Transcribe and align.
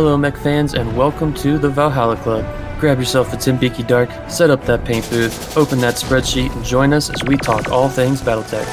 Hello, 0.00 0.16
mech 0.16 0.38
fans, 0.38 0.72
and 0.72 0.96
welcome 0.96 1.34
to 1.34 1.58
the 1.58 1.68
Valhalla 1.68 2.16
Club. 2.16 2.42
Grab 2.80 2.98
yourself 2.98 3.34
a 3.34 3.36
Timbiqui 3.36 3.86
Dark, 3.86 4.08
set 4.30 4.48
up 4.48 4.64
that 4.64 4.82
paint 4.86 5.06
booth, 5.10 5.54
open 5.58 5.78
that 5.80 5.96
spreadsheet, 5.96 6.50
and 6.56 6.64
join 6.64 6.94
us 6.94 7.10
as 7.10 7.22
we 7.24 7.36
talk 7.36 7.70
all 7.70 7.90
things 7.90 8.22
Battletech. 8.22 8.66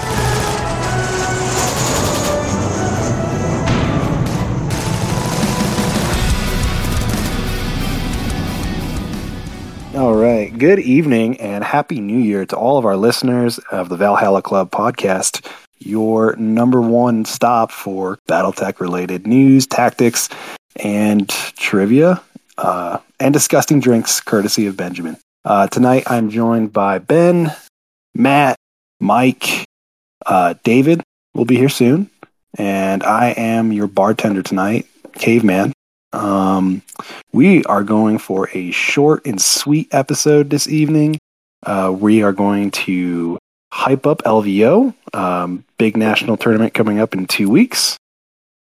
All 9.97 10.15
right. 10.15 10.57
Good 10.57 10.79
evening 10.79 11.41
and 11.41 11.61
happy 11.61 11.99
new 11.99 12.19
year 12.19 12.45
to 12.45 12.55
all 12.55 12.77
of 12.77 12.85
our 12.85 12.95
listeners 12.95 13.59
of 13.69 13.89
the 13.89 13.97
Valhalla 13.97 14.41
Club 14.41 14.71
podcast, 14.71 15.45
your 15.79 16.37
number 16.37 16.79
one 16.79 17.25
stop 17.25 17.69
for 17.69 18.17
Battletech 18.29 18.79
related 18.79 19.27
news, 19.27 19.67
tactics, 19.67 20.29
and 20.77 21.29
trivia, 21.29 22.21
uh, 22.57 22.99
and 23.19 23.33
disgusting 23.33 23.79
drinks 23.79 24.19
courtesy 24.21 24.67
of 24.67 24.77
Benjamin. 24.77 25.17
Uh, 25.45 25.67
tonight 25.67 26.03
I'm 26.07 26.29
joined 26.29 26.73
by 26.73 26.99
Ben, 26.99 27.53
Matt, 28.13 28.57
Mike, 28.99 29.65
uh, 30.25 30.55
David 30.63 31.01
will 31.33 31.45
be 31.45 31.57
here 31.57 31.69
soon, 31.69 32.09
and 32.57 33.03
I 33.03 33.29
am 33.29 33.71
your 33.71 33.87
bartender 33.87 34.43
tonight, 34.43 34.87
Caveman. 35.13 35.73
Um, 36.13 36.81
we 37.31 37.63
are 37.65 37.83
going 37.83 38.17
for 38.17 38.49
a 38.53 38.71
short 38.71 39.25
and 39.25 39.41
sweet 39.41 39.93
episode 39.93 40.49
this 40.49 40.67
evening. 40.67 41.17
Uh, 41.65 41.93
we 41.97 42.23
are 42.23 42.33
going 42.33 42.71
to 42.71 43.37
hype 43.71 44.07
up 44.07 44.23
LVO, 44.23 44.93
um, 45.13 45.65
big 45.77 45.97
national 45.97 46.37
tournament 46.37 46.73
coming 46.73 46.99
up 46.99 47.13
in 47.13 47.25
two 47.25 47.49
weeks. 47.49 47.97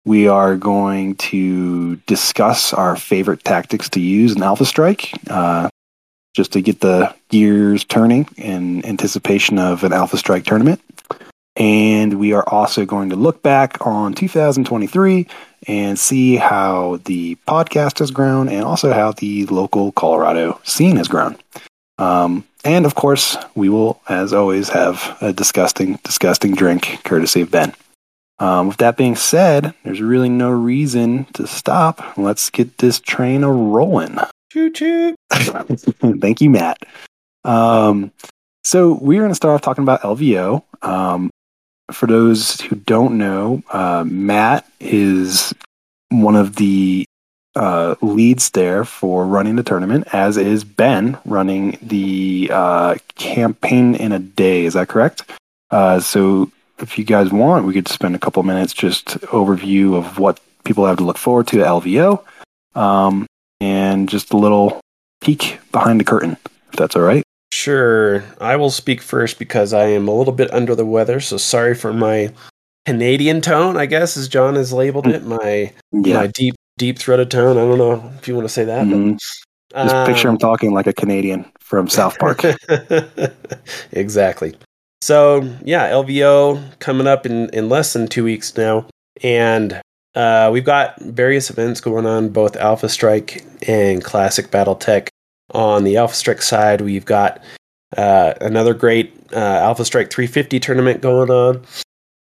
We 0.05 0.29
are 0.29 0.57
going 0.57 1.15
to 1.17 1.97
discuss 2.07 2.75
our 2.75 2.95
favorite 2.95 3.43
tactics 3.43 3.89
to 3.91 4.01
use 4.01 4.37
in 4.37 4.43
Alpha 4.43 4.67
Strike, 4.67 5.13
uh, 5.31 5.71
just 6.35 6.53
to 6.53 6.61
get 6.61 6.81
the 6.81 7.15
gears 7.29 7.85
turning 7.85 8.29
in 8.37 8.85
anticipation 8.85 9.59
of 9.59 9.83
an 9.83 9.93
Alpha 9.93 10.19
Strike 10.19 10.45
tournament. 10.45 10.83
And 11.57 12.19
we 12.19 12.33
are 12.33 12.47
also 12.49 12.85
going 12.85 13.11
to 13.11 13.17
look 13.17 13.43
back 13.43 13.87
on 13.87 14.13
2023 14.13 15.27
and 15.69 15.99
see 15.99 16.37
how 16.37 17.01
the 17.05 17.37
podcast 17.47 18.01
has 18.01 18.11
grown 18.11 18.49
and 18.49 18.65
also 18.65 18.93
how 18.93 19.13
the 19.13 19.47
local 19.47 19.93
Colorado 19.93 20.61
scene 20.65 20.97
has 20.97 21.09
grown. 21.09 21.37
Um, 21.97 22.45
and 22.65 22.87
of 22.87 22.95
course, 22.95 23.37
we 23.55 23.69
will, 23.69 24.01
as 24.09 24.33
always, 24.33 24.71
have 24.71 25.17
a 25.21 25.33
disgusting, 25.33 25.99
disgusting 26.03 26.55
drink 26.55 27.01
courtesy 27.05 27.43
of 27.43 27.51
Ben. 27.51 27.73
Um, 28.45 28.69
with 28.69 28.77
that 28.77 28.99
being 28.99 29.17
said, 29.17 29.73
there's 29.85 30.03
really 30.03 30.29
no 30.29 30.51
reason 30.51 31.25
to 31.33 31.47
stop. 31.47 32.19
Let's 32.19 32.51
get 32.51 32.77
this 32.77 33.01
train 33.01 33.43
a 33.43 33.51
rolling. 33.51 34.19
Choo 34.53 34.71
choo. 34.71 35.15
Thank 35.31 36.43
you, 36.43 36.51
Matt. 36.51 36.77
Um, 37.45 38.13
so 38.63 38.99
we're 39.01 39.21
going 39.21 39.31
to 39.31 39.35
start 39.35 39.55
off 39.55 39.63
talking 39.63 39.83
about 39.83 40.03
LVO. 40.03 40.63
Um, 40.83 41.31
for 41.91 42.07
those 42.07 42.61
who 42.61 42.77
don't 42.77 43.17
know, 43.17 43.63
uh, 43.71 44.05
Matt 44.07 44.69
is 44.79 45.55
one 46.11 46.37
of 46.37 46.57
the 46.57 47.07
uh, 47.57 47.95
leads 48.03 48.51
there 48.51 48.85
for 48.85 49.27
running 49.27 49.57
the 49.57 49.63
tournament, 49.63 50.07
as 50.13 50.37
is 50.37 50.65
Ben 50.65 51.17
running 51.25 51.79
the 51.81 52.51
uh, 52.53 52.97
campaign 53.15 53.95
in 53.95 54.13
a 54.13 54.19
day. 54.19 54.67
Is 54.67 54.75
that 54.75 54.89
correct? 54.89 55.23
Uh, 55.71 55.99
so, 55.99 56.51
if 56.79 56.99
you 56.99 57.05
guys 57.05 57.31
want, 57.31 57.67
we 57.67 57.73
could 57.73 57.89
spend 57.89 58.15
a 58.15 58.19
couple 58.19 58.43
minutes 58.43 58.73
just 58.73 59.07
overview 59.23 59.97
of 59.97 60.19
what 60.19 60.41
people 60.65 60.87
have 60.87 60.97
to 60.99 61.05
look 61.05 61.19
forward 61.19 61.47
to 61.49 61.61
at 61.61 61.67
LVO, 61.67 62.23
um, 62.75 63.27
and 63.61 64.09
just 64.09 64.33
a 64.33 64.37
little 64.37 64.81
peek 65.21 65.59
behind 65.73 66.01
the 66.01 66.05
curtain, 66.05 66.37
if 66.71 66.77
that's 66.77 66.97
all 66.97 67.03
right. 67.03 67.23
Sure. 67.53 68.25
I 68.41 68.57
will 68.57 68.71
speak 68.71 69.01
first 69.01 69.39
because 69.39 69.73
I 69.73 69.85
am 69.87 70.09
a 70.09 70.15
little 70.15 70.33
bit 70.33 70.53
under 70.53 70.75
the 70.75 70.85
weather, 70.85 71.21
so 71.21 71.37
sorry 71.37 71.75
for 71.75 71.93
my 71.93 72.33
Canadian 72.87 73.41
tone, 73.41 73.77
I 73.77 73.87
guess, 73.87 74.17
as 74.17 74.29
John 74.29 74.57
has 74.57 74.73
labeled 74.73 75.07
it. 75.07 75.25
My 75.25 75.73
Yeah. 75.93 76.15
my 76.17 76.27
deep 76.27 76.55
deep 76.77 76.99
throated 76.99 77.31
tone. 77.31 77.57
I 77.57 77.61
don't 77.61 77.79
know 77.79 78.11
if 78.19 78.27
you 78.27 78.35
want 78.35 78.47
to 78.49 78.53
say 78.53 78.65
that. 78.65 78.85
Mhm. 78.87 79.19
But, 79.71 79.85
Just 79.85 80.07
picture 80.07 80.29
him 80.29 80.35
um, 80.35 80.39
talking 80.39 80.73
like 80.75 80.87
a 80.87 80.93
Canadian 80.93 81.45
from 81.61 81.89
South 81.89 82.19
Park. 82.19 82.43
exactly. 83.93 84.55
So 85.05 85.47
yeah, 85.63 85.91
LVO 85.91 86.79
coming 86.79 87.07
up 87.07 87.27
in, 87.27 87.51
in 87.51 87.69
less 87.69 87.93
than 87.93 88.09
two 88.09 88.25
weeks 88.25 88.57
now, 88.57 88.87
and 89.23 89.83
uh, 90.15 90.49
we've 90.51 90.65
got 90.65 90.99
various 90.99 91.51
events 91.51 91.83
going 91.83 92.07
on, 92.07 92.31
both 92.31 92.57
Alpha 92.57 92.89
Strike 92.89 93.45
and 93.69 94.03
Classic 94.03 94.51
BattleTech. 94.51 95.09
On 95.51 95.85
the 95.85 95.99
Alpha 95.99 96.15
Strike 96.15 96.41
side, 96.41 96.81
we've 96.81 97.05
got 97.05 97.43
uh, 97.99 98.33
another 98.41 98.73
great 98.73 99.15
uh, 99.31 99.37
Alpha 99.37 99.85
Strike 99.85 100.11
350 100.11 100.59
tournament 100.59 101.03
going 101.03 101.31
on. 101.31 101.63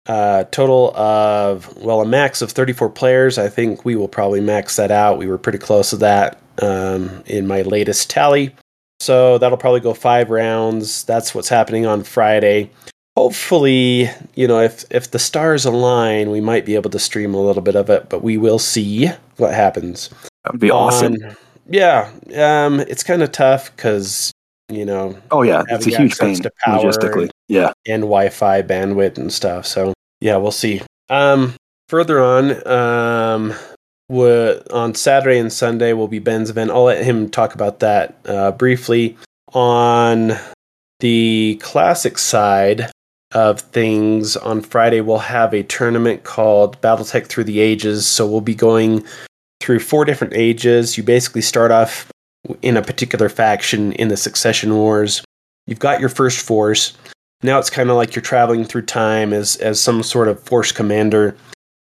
Uh, 0.06 0.44
total 0.44 0.96
of 0.96 1.76
well, 1.76 2.00
a 2.00 2.06
max 2.06 2.40
of 2.40 2.50
34 2.50 2.88
players. 2.88 3.36
I 3.36 3.50
think 3.50 3.84
we 3.84 3.94
will 3.94 4.08
probably 4.08 4.40
max 4.40 4.76
that 4.76 4.90
out. 4.90 5.18
We 5.18 5.26
were 5.26 5.36
pretty 5.36 5.58
close 5.58 5.90
to 5.90 5.96
that 5.98 6.40
um, 6.62 7.24
in 7.26 7.46
my 7.46 7.60
latest 7.60 8.08
tally. 8.08 8.54
So 9.00 9.38
that'll 9.38 9.58
probably 9.58 9.80
go 9.80 9.94
five 9.94 10.30
rounds. 10.30 11.04
That's 11.04 11.34
what's 11.34 11.48
happening 11.48 11.86
on 11.86 12.04
Friday. 12.04 12.70
Hopefully, 13.16 14.08
you 14.34 14.46
know, 14.46 14.60
if 14.60 14.84
if 14.90 15.10
the 15.10 15.18
stars 15.18 15.64
align, 15.64 16.30
we 16.30 16.40
might 16.40 16.64
be 16.64 16.74
able 16.74 16.90
to 16.90 16.98
stream 16.98 17.34
a 17.34 17.40
little 17.40 17.62
bit 17.62 17.74
of 17.76 17.90
it, 17.90 18.08
but 18.08 18.22
we 18.22 18.36
will 18.36 18.58
see 18.58 19.08
what 19.36 19.52
happens. 19.54 20.08
That 20.44 20.52
would 20.52 20.60
be 20.60 20.70
awesome. 20.70 21.14
On- 21.14 21.36
yeah, 21.68 22.10
um, 22.36 22.80
it's 22.80 23.02
kind 23.02 23.22
of 23.22 23.30
tough 23.32 23.74
because 23.74 24.32
you 24.70 24.84
know 24.84 25.16
Oh 25.30 25.42
yeah, 25.42 25.64
it's 25.68 25.86
a 25.86 25.90
huge 25.90 26.18
pain 26.18 26.30
access 26.30 26.40
to 26.40 26.50
power 26.64 26.84
logistically. 26.84 27.30
Yeah. 27.48 27.72
and 27.86 28.02
Wi-Fi 28.02 28.62
bandwidth 28.62 29.18
and 29.18 29.32
stuff. 29.32 29.66
So 29.66 29.92
yeah, 30.20 30.36
we'll 30.36 30.50
see. 30.52 30.80
Um, 31.08 31.54
further 31.88 32.20
on, 32.20 32.66
um, 32.66 33.54
wa- 34.10 34.56
on 34.70 34.94
Saturday 34.94 35.38
and 35.38 35.52
Sunday 35.52 35.92
will 35.92 36.08
be 36.08 36.18
Ben's 36.18 36.50
event. 36.50 36.70
I'll 36.70 36.84
let 36.84 37.04
him 37.04 37.30
talk 37.30 37.54
about 37.54 37.78
that 37.78 38.16
uh, 38.26 38.50
briefly. 38.52 39.16
On 39.52 40.32
the 40.98 41.58
classic 41.62 42.18
side 42.18 42.90
of 43.32 43.60
things, 43.60 44.36
on 44.36 44.60
Friday 44.60 45.00
we'll 45.00 45.18
have 45.18 45.54
a 45.54 45.62
tournament 45.62 46.24
called 46.24 46.80
BattleTech 46.80 47.26
Through 47.26 47.44
the 47.44 47.60
Ages. 47.60 48.06
So 48.06 48.26
we'll 48.26 48.40
be 48.40 48.54
going 48.54 49.04
through 49.60 49.78
four 49.78 50.04
different 50.04 50.34
ages. 50.34 50.98
You 50.98 51.04
basically 51.04 51.42
start 51.42 51.70
off 51.70 52.10
in 52.62 52.76
a 52.76 52.82
particular 52.82 53.28
faction 53.28 53.92
in 53.92 54.08
the 54.08 54.16
Succession 54.16 54.74
Wars. 54.74 55.22
You've 55.66 55.78
got 55.78 56.00
your 56.00 56.08
first 56.08 56.40
force. 56.40 56.94
Now 57.42 57.58
it's 57.58 57.70
kind 57.70 57.90
of 57.90 57.96
like 57.96 58.14
you're 58.14 58.22
traveling 58.22 58.64
through 58.64 58.82
time 58.82 59.32
as 59.32 59.56
as 59.56 59.80
some 59.80 60.02
sort 60.02 60.28
of 60.28 60.42
force 60.42 60.72
commander, 60.72 61.36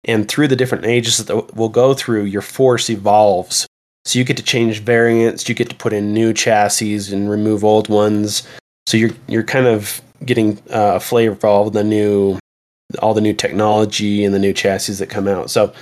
and 0.04 0.28
through 0.28 0.48
the 0.48 0.56
different 0.56 0.86
ages 0.86 1.18
that 1.24 1.54
we'll 1.54 1.68
go 1.68 1.94
through, 1.94 2.24
your 2.24 2.42
force 2.42 2.88
evolves. 2.90 3.66
So 4.04 4.18
you 4.18 4.24
get 4.24 4.36
to 4.38 4.42
change 4.42 4.80
variants, 4.80 5.48
you 5.48 5.54
get 5.54 5.70
to 5.70 5.76
put 5.76 5.92
in 5.92 6.14
new 6.14 6.32
chassis 6.32 7.12
and 7.12 7.28
remove 7.28 7.64
old 7.64 7.88
ones. 7.88 8.46
So 8.86 8.96
you're 8.96 9.10
you're 9.26 9.42
kind 9.42 9.66
of 9.66 10.00
getting 10.24 10.58
uh, 10.70 10.94
a 10.96 11.00
flavor 11.00 11.34
of 11.34 11.44
all 11.44 11.70
the 11.70 11.84
new 11.84 12.38
all 13.00 13.12
the 13.12 13.20
new 13.20 13.34
technology 13.34 14.24
and 14.24 14.34
the 14.34 14.38
new 14.38 14.52
chassis 14.52 14.94
that 14.94 15.10
come 15.10 15.28
out. 15.28 15.50
So 15.50 15.74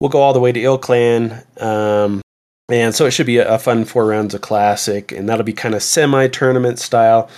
we'll 0.00 0.10
go 0.10 0.22
all 0.22 0.32
the 0.32 0.40
way 0.40 0.52
to 0.52 0.60
ilClan. 0.60 1.62
Um, 1.62 2.22
and 2.70 2.94
so 2.94 3.04
it 3.04 3.10
should 3.10 3.26
be 3.26 3.38
a, 3.38 3.54
a 3.54 3.58
fun 3.58 3.84
four 3.84 4.06
rounds 4.06 4.32
of 4.32 4.40
classic, 4.40 5.12
and 5.12 5.28
that'll 5.28 5.44
be 5.44 5.52
kind 5.52 5.74
of 5.74 5.82
semi 5.82 6.28
tournament 6.28 6.78
style. 6.78 7.28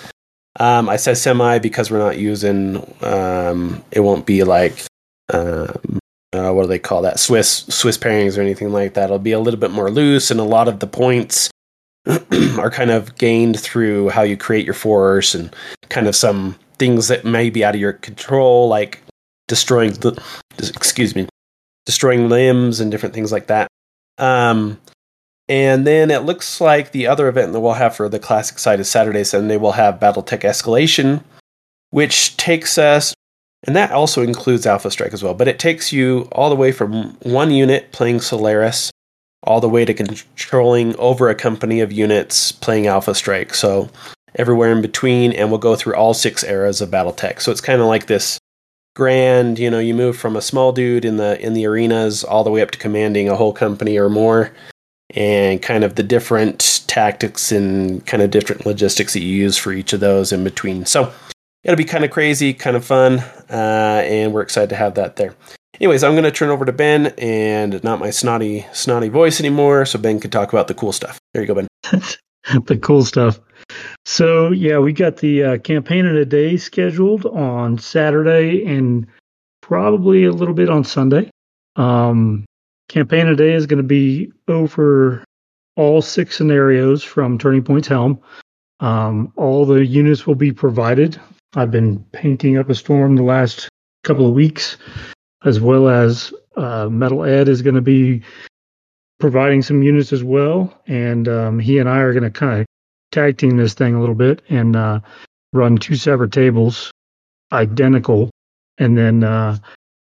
Um, 0.61 0.89
I 0.89 0.97
say 0.97 1.15
semi 1.15 1.59
because 1.59 1.91
we're 1.91 1.99
not 1.99 2.19
using. 2.19 2.77
Um, 3.03 3.82
it 3.91 4.00
won't 4.00 4.27
be 4.27 4.44
like 4.44 4.85
um, 5.32 5.99
uh, 6.37 6.53
what 6.53 6.62
do 6.62 6.69
they 6.69 6.79
call 6.79 7.03
that? 7.03 7.19
Swiss 7.19 7.65
Swiss 7.69 7.99
pairings 7.99 8.37
or 8.37 8.43
anything 8.43 8.73
like 8.73 8.94
that. 8.94 9.05
It'll 9.05 9.19
be 9.19 9.33
a 9.33 9.41
little 9.41 9.61
bit 9.61 9.71
more 9.71 9.91
loose, 9.91 10.31
and 10.31 10.41
a 10.41 10.44
lot 10.44 10.69
of 10.69 10.81
the 10.81 10.87
points 10.87 11.50
are 12.06 12.71
kind 12.71 12.91
of 12.91 13.17
gained 13.17 13.59
through 13.61 14.11
how 14.11 14.23
you 14.23 14.37
create 14.37 14.65
your 14.65 14.75
force 14.75 15.35
and 15.35 15.55
kind 15.88 16.06
of 16.06 16.17
some 16.17 16.56
things 16.79 17.09
that 17.09 17.25
may 17.25 17.50
be 17.50 17.65
out 17.65 17.75
of 17.75 17.81
your 17.81 17.93
control, 17.93 18.69
like 18.69 19.03
destroying 19.49 19.93
the 19.93 20.23
excuse 20.59 21.15
me, 21.15 21.27
destroying 21.85 22.29
limbs 22.29 22.81
and 22.81 22.91
different 22.91 23.15
things 23.15 23.32
like 23.32 23.47
that. 23.47 23.69
Um, 24.19 24.79
and 25.49 25.87
then 25.87 26.11
it 26.11 26.23
looks 26.23 26.61
like 26.61 26.91
the 26.91 27.06
other 27.06 27.29
event 27.29 27.53
that 27.53 27.61
we'll 27.61 27.75
have 27.75 27.94
for 27.94 28.09
the 28.09 28.19
classic 28.19 28.59
side 28.59 28.81
is 28.81 28.91
Saturday, 28.91 29.23
Sunday. 29.23 29.56
We'll 29.56 29.73
have 29.73 30.00
BattleTech 30.00 30.41
Escalation, 30.41 31.23
which 31.91 32.37
takes 32.37 32.79
us, 32.79 33.15
and 33.67 33.77
that 33.77 33.91
also 33.91 34.23
includes 34.23 34.67
Alpha 34.67 34.91
Strike 34.91 35.13
as 35.13 35.23
well, 35.23 35.35
but 35.35 35.49
it 35.49 35.59
takes 35.59 35.93
you 35.93 36.29
all 36.33 36.49
the 36.49 36.57
way 36.57 36.73
from 36.73 37.15
one 37.23 37.51
unit 37.51 37.93
playing 37.93 38.21
Solaris 38.21 38.91
all 39.43 39.61
the 39.61 39.69
way 39.69 39.85
to 39.85 39.95
controlling 39.95 40.97
over 40.97 41.29
a 41.29 41.35
company 41.35 41.81
of 41.81 41.93
units 41.93 42.53
playing 42.53 42.87
Alpha 42.87 43.15
Strike. 43.15 43.55
So 43.55 43.89
everywhere 44.35 44.73
in 44.73 44.83
between, 44.83 45.33
and 45.33 45.51
we'll 45.51 45.59
go 45.59 45.77
through 45.77 45.95
all 45.95 46.15
six 46.15 46.43
eras 46.43 46.81
of 46.81 46.91
BattleTech. 46.91 47.41
So 47.41 47.53
it's 47.53 47.61
kind 47.61 47.81
of 47.81 47.87
like 47.87 48.07
this 48.07 48.39
grand, 48.95 49.59
you 49.59 49.71
know, 49.71 49.79
you 49.79 49.95
move 49.95 50.17
from 50.17 50.37
a 50.37 50.43
small 50.43 50.73
dude 50.73 51.05
in 51.05 51.17
the 51.17 51.41
in 51.41 51.55
the 51.55 51.67
arenas 51.67 52.25
all 52.25 52.45
the 52.45 52.51
way 52.51 52.63
up 52.63 52.71
to 52.73 52.79
commanding 52.79 53.29
a 53.29 53.37
whole 53.37 53.53
company 53.53 53.99
or 53.99 54.09
more 54.09 54.53
and 55.11 55.63
kind 55.63 55.85
of 55.85 55.95
the 55.95 56.03
different 56.03 56.83
tactics 56.89 57.53
and 57.53 58.05
kind 58.07 58.23
of 58.23 58.31
different 58.31 58.67
logistics 58.67 59.13
that 59.13 59.23
you 59.23 59.35
use 59.35 59.57
for 59.57 59.73
each 59.73 59.93
of 59.93 60.01
those 60.01 60.33
in 60.33 60.43
between. 60.43 60.85
So 60.85 61.13
it'll 61.67 61.77
be 61.77 61.85
kind 61.85 62.05
of 62.05 62.11
crazy, 62.13 62.55
kind 62.55 62.77
of 62.77 62.85
fun, 62.85 63.19
uh, 63.51 64.03
and 64.07 64.33
we're 64.33 64.41
excited 64.43 64.71
to 64.71 64.77
have 64.77 64.95
that 64.95 65.17
there. 65.17 65.35
Anyways, 65.81 66.05
I'm 66.05 66.13
going 66.13 66.25
to 66.25 66.31
turn 66.31 66.49
over 66.49 66.65
to 66.65 66.73
Ben 66.73 67.09
and 67.19 67.83
not 67.85 67.99
my 67.99 68.11
snotty, 68.11 68.65
snotty 68.73 69.09
voice 69.09 69.41
anymore, 69.41 69.85
so 69.85 69.99
Ben 69.99 70.21
can 70.21 70.31
talk 70.31 70.53
about 70.53 70.69
the 70.69 70.75
cool 70.75 70.93
stuff. 70.93 71.19
There 71.35 71.43
you 71.43 71.49
go, 71.49 71.55
Ben. 71.55 71.69
the 72.67 72.79
cool 72.79 73.05
stuff. 73.05 73.41
So 74.07 74.53
yeah, 74.53 74.79
we 74.79 74.93
got 74.93 75.17
the 75.17 75.43
uh, 75.43 75.59
campaign 75.59 76.07
in 76.07 76.17
a 76.17 76.25
day 76.25 76.57
scheduled 76.57 77.27
on 77.27 77.79
Saturday 77.79 78.65
and 78.65 79.07
probably 79.61 80.25
a 80.25 80.33
little 80.33 80.55
bit 80.55 80.71
on 80.71 80.85
Sunday. 80.85 81.29
Um, 81.75 82.47
campaign 82.89 83.35
day 83.35 83.53
is 83.53 83.67
going 83.67 83.83
to 83.83 83.83
be 83.83 84.33
over 84.47 85.25
all 85.75 86.01
six 86.01 86.37
scenarios 86.37 87.03
from 87.03 87.37
Turning 87.37 87.65
Point's 87.65 87.89
Helm. 87.89 88.21
Um, 88.81 89.33
all 89.37 89.67
the 89.67 89.85
units 89.85 90.27
will 90.27 90.37
be 90.37 90.53
provided. 90.53 91.21
I've 91.56 91.70
been 91.70 92.05
painting 92.12 92.58
up 92.58 92.69
a 92.69 92.75
storm 92.75 93.17
the 93.17 93.23
last 93.23 93.69
couple 94.05 94.29
of 94.29 94.35
weeks, 94.35 94.76
as 95.44 95.58
well 95.58 95.88
as 95.88 96.32
uh, 96.55 96.88
Metal 96.91 97.25
Ed 97.25 97.49
is 97.49 97.62
going 97.62 97.76
to 97.76 97.81
be 97.81 98.23
providing 99.19 99.62
some 99.62 99.82
units 99.82 100.12
as 100.12 100.23
well, 100.23 100.82
and 100.87 101.26
um, 101.26 101.58
he 101.58 101.79
and 101.79 101.88
I 101.88 102.00
are 102.00 102.12
going 102.12 102.25
to 102.25 102.31
kind 102.31 102.61
of 102.61 102.67
tag 103.11 103.38
team 103.38 103.56
this 103.56 103.73
thing 103.73 103.94
a 103.94 104.00
little 104.00 104.14
bit 104.14 104.43
and 104.50 104.76
uh, 104.76 105.00
run 105.55 105.79
two 105.79 105.97
separate 105.97 106.32
tables, 106.32 106.91
identical, 107.50 108.31
and 108.76 108.97
then 108.97 109.25
uh, 109.25 109.56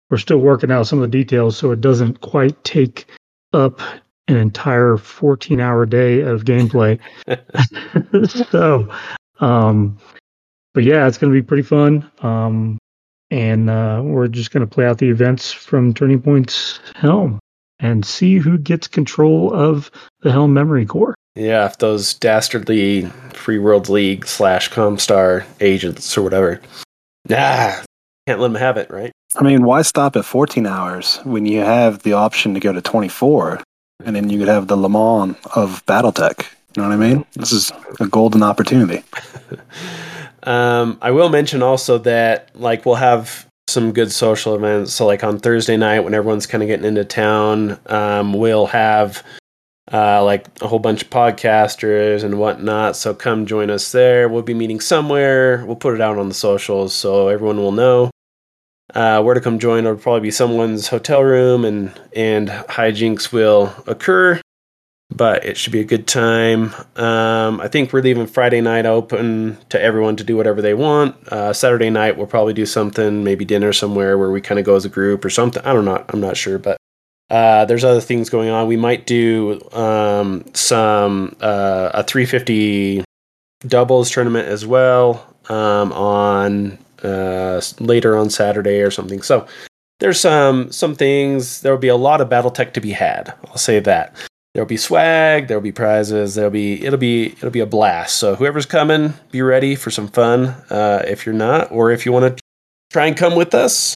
we're 0.08 0.18
still 0.18 0.38
working 0.38 0.70
out 0.70 0.86
some 0.86 1.02
of 1.02 1.10
the 1.10 1.18
details 1.18 1.56
so 1.56 1.72
it 1.72 1.80
doesn't 1.80 2.20
quite 2.20 2.62
take 2.62 3.06
up 3.52 3.80
an 4.28 4.36
entire 4.36 4.96
14 4.96 5.58
hour 5.58 5.84
day 5.84 6.20
of 6.20 6.44
gameplay. 6.44 7.00
so, 8.50 8.88
um, 9.40 9.98
but 10.74 10.84
yeah, 10.84 11.06
it's 11.06 11.18
going 11.18 11.32
to 11.32 11.38
be 11.38 11.46
pretty 11.46 11.62
fun. 11.62 12.10
Um, 12.20 12.78
and 13.30 13.70
uh, 13.70 14.00
we're 14.04 14.28
just 14.28 14.50
going 14.50 14.66
to 14.66 14.72
play 14.72 14.86
out 14.86 14.98
the 14.98 15.08
events 15.08 15.52
from 15.52 15.94
Turning 15.94 16.20
Point's 16.20 16.80
helm 16.94 17.38
and 17.78 18.04
see 18.04 18.38
who 18.38 18.58
gets 18.58 18.88
control 18.88 19.52
of 19.54 19.90
the 20.20 20.32
helm 20.32 20.52
memory 20.52 20.84
core. 20.84 21.14
Yeah, 21.36 21.64
if 21.66 21.78
those 21.78 22.14
dastardly 22.14 23.06
Free 23.32 23.58
World 23.58 23.88
League 23.88 24.26
slash 24.26 24.68
Comstar 24.70 25.44
agents 25.60 26.18
or 26.18 26.22
whatever. 26.22 26.60
Nah, 27.28 27.82
can't 28.26 28.40
let 28.40 28.48
them 28.48 28.54
have 28.56 28.76
it, 28.76 28.90
right? 28.90 29.12
I 29.36 29.44
mean, 29.44 29.62
why 29.62 29.82
stop 29.82 30.16
at 30.16 30.24
14 30.24 30.66
hours 30.66 31.18
when 31.24 31.46
you 31.46 31.60
have 31.60 32.02
the 32.02 32.14
option 32.14 32.54
to 32.54 32.60
go 32.60 32.72
to 32.72 32.82
24 32.82 33.60
and 34.04 34.16
then 34.16 34.28
you 34.28 34.38
could 34.38 34.48
have 34.48 34.66
the 34.66 34.76
Le 34.76 34.88
Mans 34.88 35.36
of 35.54 35.86
Battletech? 35.86 36.46
You 36.74 36.82
know 36.82 36.88
what 36.88 36.94
I 36.94 36.96
mean? 36.96 37.24
This 37.34 37.52
is 37.52 37.72
a 38.00 38.06
golden 38.06 38.42
opportunity. 38.42 39.04
um, 40.44 40.98
I 41.00 41.10
will 41.10 41.28
mention 41.28 41.62
also 41.62 41.98
that, 41.98 42.50
like, 42.54 42.86
we'll 42.86 42.96
have 42.96 43.46
some 43.68 43.92
good 43.92 44.10
social 44.12 44.54
events. 44.54 44.92
So, 44.92 45.06
like 45.06 45.22
on 45.22 45.38
Thursday 45.38 45.76
night, 45.76 46.00
when 46.00 46.14
everyone's 46.14 46.46
kind 46.46 46.62
of 46.62 46.68
getting 46.68 46.86
into 46.86 47.04
town, 47.04 47.78
um, 47.86 48.32
we'll 48.32 48.66
have 48.66 49.22
uh, 49.92 50.22
like 50.24 50.46
a 50.60 50.68
whole 50.68 50.78
bunch 50.78 51.02
of 51.02 51.10
podcasters 51.10 52.22
and 52.22 52.38
whatnot. 52.38 52.96
So 52.96 53.12
come 53.14 53.46
join 53.46 53.70
us 53.70 53.90
there. 53.92 54.28
We'll 54.28 54.42
be 54.42 54.54
meeting 54.54 54.80
somewhere. 54.80 55.64
We'll 55.66 55.76
put 55.76 55.94
it 55.94 56.00
out 56.00 56.18
on 56.18 56.28
the 56.28 56.34
socials 56.34 56.94
so 56.94 57.28
everyone 57.28 57.56
will 57.56 57.72
know 57.72 58.10
uh, 58.94 59.22
where 59.22 59.34
to 59.34 59.40
come 59.40 59.58
join. 59.58 59.84
It'll 59.84 59.96
probably 59.96 60.20
be 60.20 60.30
someone's 60.30 60.88
hotel 60.88 61.22
room, 61.22 61.64
and 61.64 61.92
and 62.14 62.48
hijinks 62.48 63.32
will 63.32 63.74
occur. 63.86 64.40
But 65.12 65.44
it 65.44 65.56
should 65.56 65.72
be 65.72 65.80
a 65.80 65.84
good 65.84 66.06
time. 66.06 66.72
Um, 66.96 67.60
I 67.60 67.68
think 67.68 67.92
we're 67.92 68.00
leaving 68.00 68.26
Friday 68.26 68.60
night 68.60 68.86
open 68.86 69.58
to 69.70 69.80
everyone 69.80 70.16
to 70.16 70.24
do 70.24 70.36
whatever 70.36 70.62
they 70.62 70.74
want. 70.74 71.16
Uh, 71.28 71.52
Saturday 71.52 71.90
night 71.90 72.16
we'll 72.16 72.28
probably 72.28 72.54
do 72.54 72.64
something, 72.64 73.24
maybe 73.24 73.44
dinner 73.44 73.72
somewhere 73.72 74.16
where 74.16 74.30
we 74.30 74.40
kind 74.40 74.60
of 74.60 74.64
go 74.64 74.76
as 74.76 74.84
a 74.84 74.88
group 74.88 75.24
or 75.24 75.30
something. 75.30 75.62
I 75.64 75.72
don't 75.72 75.84
know. 75.84 76.04
I'm 76.08 76.20
not 76.20 76.36
sure, 76.36 76.58
but 76.58 76.76
uh, 77.30 77.64
there's 77.64 77.84
other 77.84 78.00
things 78.00 78.28
going 78.28 78.50
on. 78.50 78.66
We 78.66 78.76
might 78.76 79.06
do 79.06 79.60
um, 79.72 80.44
some 80.52 81.36
uh, 81.40 81.90
a 81.94 82.02
350 82.02 83.04
doubles 83.66 84.10
tournament 84.10 84.48
as 84.48 84.66
well 84.66 85.34
um, 85.48 85.92
on 85.92 86.78
uh, 87.02 87.60
later 87.78 88.16
on 88.16 88.30
Saturday 88.30 88.80
or 88.80 88.90
something. 88.90 89.22
So 89.22 89.46
there's 90.00 90.18
some 90.20 90.72
some 90.72 90.94
things. 90.94 91.60
There 91.60 91.72
will 91.72 91.78
be 91.78 91.88
a 91.88 91.96
lot 91.96 92.20
of 92.20 92.28
BattleTech 92.28 92.72
to 92.74 92.80
be 92.80 92.90
had. 92.90 93.34
I'll 93.48 93.58
say 93.58 93.80
that. 93.80 94.14
There'll 94.54 94.66
be 94.66 94.76
swag. 94.76 95.46
There'll 95.46 95.62
be 95.62 95.72
prizes. 95.72 96.34
There'll 96.34 96.50
be 96.50 96.84
it'll 96.84 96.98
be 96.98 97.26
it'll 97.26 97.50
be 97.50 97.60
a 97.60 97.66
blast. 97.66 98.18
So 98.18 98.34
whoever's 98.34 98.66
coming, 98.66 99.14
be 99.30 99.42
ready 99.42 99.76
for 99.76 99.90
some 99.90 100.08
fun. 100.08 100.46
Uh, 100.70 101.04
if 101.06 101.24
you're 101.24 101.34
not, 101.34 101.70
or 101.70 101.92
if 101.92 102.04
you 102.04 102.12
want 102.12 102.36
to 102.36 102.42
try 102.90 103.06
and 103.06 103.16
come 103.16 103.36
with 103.36 103.54
us, 103.54 103.94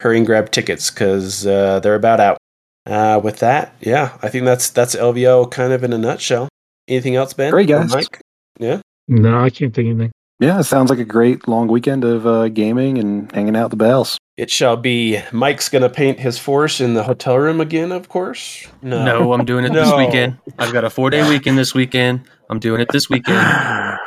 hurry 0.00 0.18
and 0.18 0.26
grab 0.26 0.50
tickets 0.50 0.90
because 0.90 1.46
uh, 1.46 1.80
they're 1.80 1.96
about 1.96 2.20
out 2.20 2.38
uh, 2.86 3.20
with 3.22 3.40
that, 3.40 3.74
yeah, 3.80 4.16
I 4.22 4.28
think 4.28 4.44
that's 4.44 4.70
that's 4.70 4.94
LVO 4.94 5.50
kind 5.50 5.72
of 5.72 5.82
in 5.82 5.92
a 5.92 5.98
nutshell. 5.98 6.48
Anything 6.86 7.16
else, 7.16 7.32
Ben? 7.32 7.50
Great 7.50 7.68
guys. 7.68 7.92
Mike? 7.92 8.20
Yeah. 8.58 8.80
No, 9.08 9.40
I 9.40 9.50
can't 9.50 9.74
think 9.74 9.86
of 9.88 9.96
anything. 9.96 10.12
Yeah, 10.38 10.60
it 10.60 10.64
sounds 10.64 10.88
like 10.88 10.98
a 10.98 11.04
great 11.04 11.46
long 11.48 11.68
weekend 11.68 12.04
of 12.04 12.26
uh, 12.26 12.48
gaming 12.48 12.96
and 12.98 13.30
hanging 13.32 13.56
out 13.56 13.70
the 13.70 13.76
bells. 13.76 14.18
It 14.40 14.50
shall 14.50 14.78
be. 14.78 15.20
Mike's 15.32 15.68
going 15.68 15.82
to 15.82 15.90
paint 15.90 16.18
his 16.18 16.38
force 16.38 16.80
in 16.80 16.94
the 16.94 17.02
hotel 17.02 17.38
room 17.38 17.60
again, 17.60 17.92
of 17.92 18.08
course. 18.08 18.66
No, 18.80 19.04
no 19.04 19.34
I'm 19.34 19.44
doing 19.44 19.66
it 19.66 19.72
no. 19.72 19.84
this 19.84 19.94
weekend. 19.94 20.38
I've 20.58 20.72
got 20.72 20.82
a 20.82 20.88
four 20.88 21.10
day 21.10 21.28
weekend 21.28 21.58
this 21.58 21.74
weekend. 21.74 22.22
I'm 22.48 22.58
doing 22.58 22.80
it 22.80 22.88
this 22.90 23.10
weekend. 23.10 23.38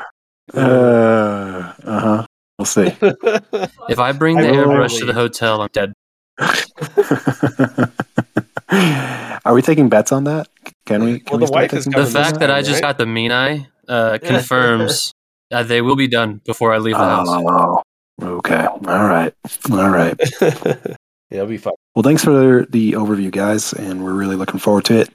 Uh 0.54 1.74
huh. 1.88 2.26
We'll 2.58 2.66
see. 2.66 2.94
if 3.90 3.98
I 3.98 4.12
bring 4.12 4.36
the 4.36 4.44
airbrush 4.44 5.00
to 5.00 5.06
the 5.06 5.14
hotel, 5.14 5.62
I'm 5.62 5.70
dead. 5.72 5.94
Are 9.46 9.54
we 9.54 9.62
taking 9.62 9.88
bets 9.88 10.12
on 10.12 10.26
that? 10.26 10.50
Can 10.86 11.06
we? 11.06 11.20
Can 11.20 11.32
well, 11.32 11.40
we 11.40 11.46
the 11.46 11.52
wife 11.52 11.74
is 11.74 11.86
the 11.86 12.06
fact 12.06 12.40
that, 12.40 12.52
I 12.52 12.62
just 12.62 12.82
got 12.82 12.98
the 12.98 13.06
mean 13.06 13.32
eye 13.32 13.70
uh, 13.88 14.18
confirms 14.22 15.14
that 15.50 15.70
they 15.70 15.82
will 15.82 15.96
be 15.96 16.08
done 16.08 16.42
before 16.44 16.74
I 16.74 16.80
leave 16.80 16.98
the 16.98 17.06
house. 17.06 17.30
Oh, 18.22 18.36
okay. 18.38 18.66
All 18.66 18.80
right. 18.80 19.34
All 19.72 19.90
right. 19.90 20.16
yeah, 20.42 20.96
it'll 21.30 21.48
be 21.48 21.58
fun. 21.58 21.74
Well, 21.96 22.04
thanks 22.04 22.24
for 22.24 22.66
the 22.66 22.94
overview, 22.94 23.32
guys, 23.32 23.74
and 23.74 24.04
we're 24.04 24.14
really 24.14 24.36
looking 24.36 24.60
forward 24.60 24.86
to 24.86 25.02
it. 25.02 25.10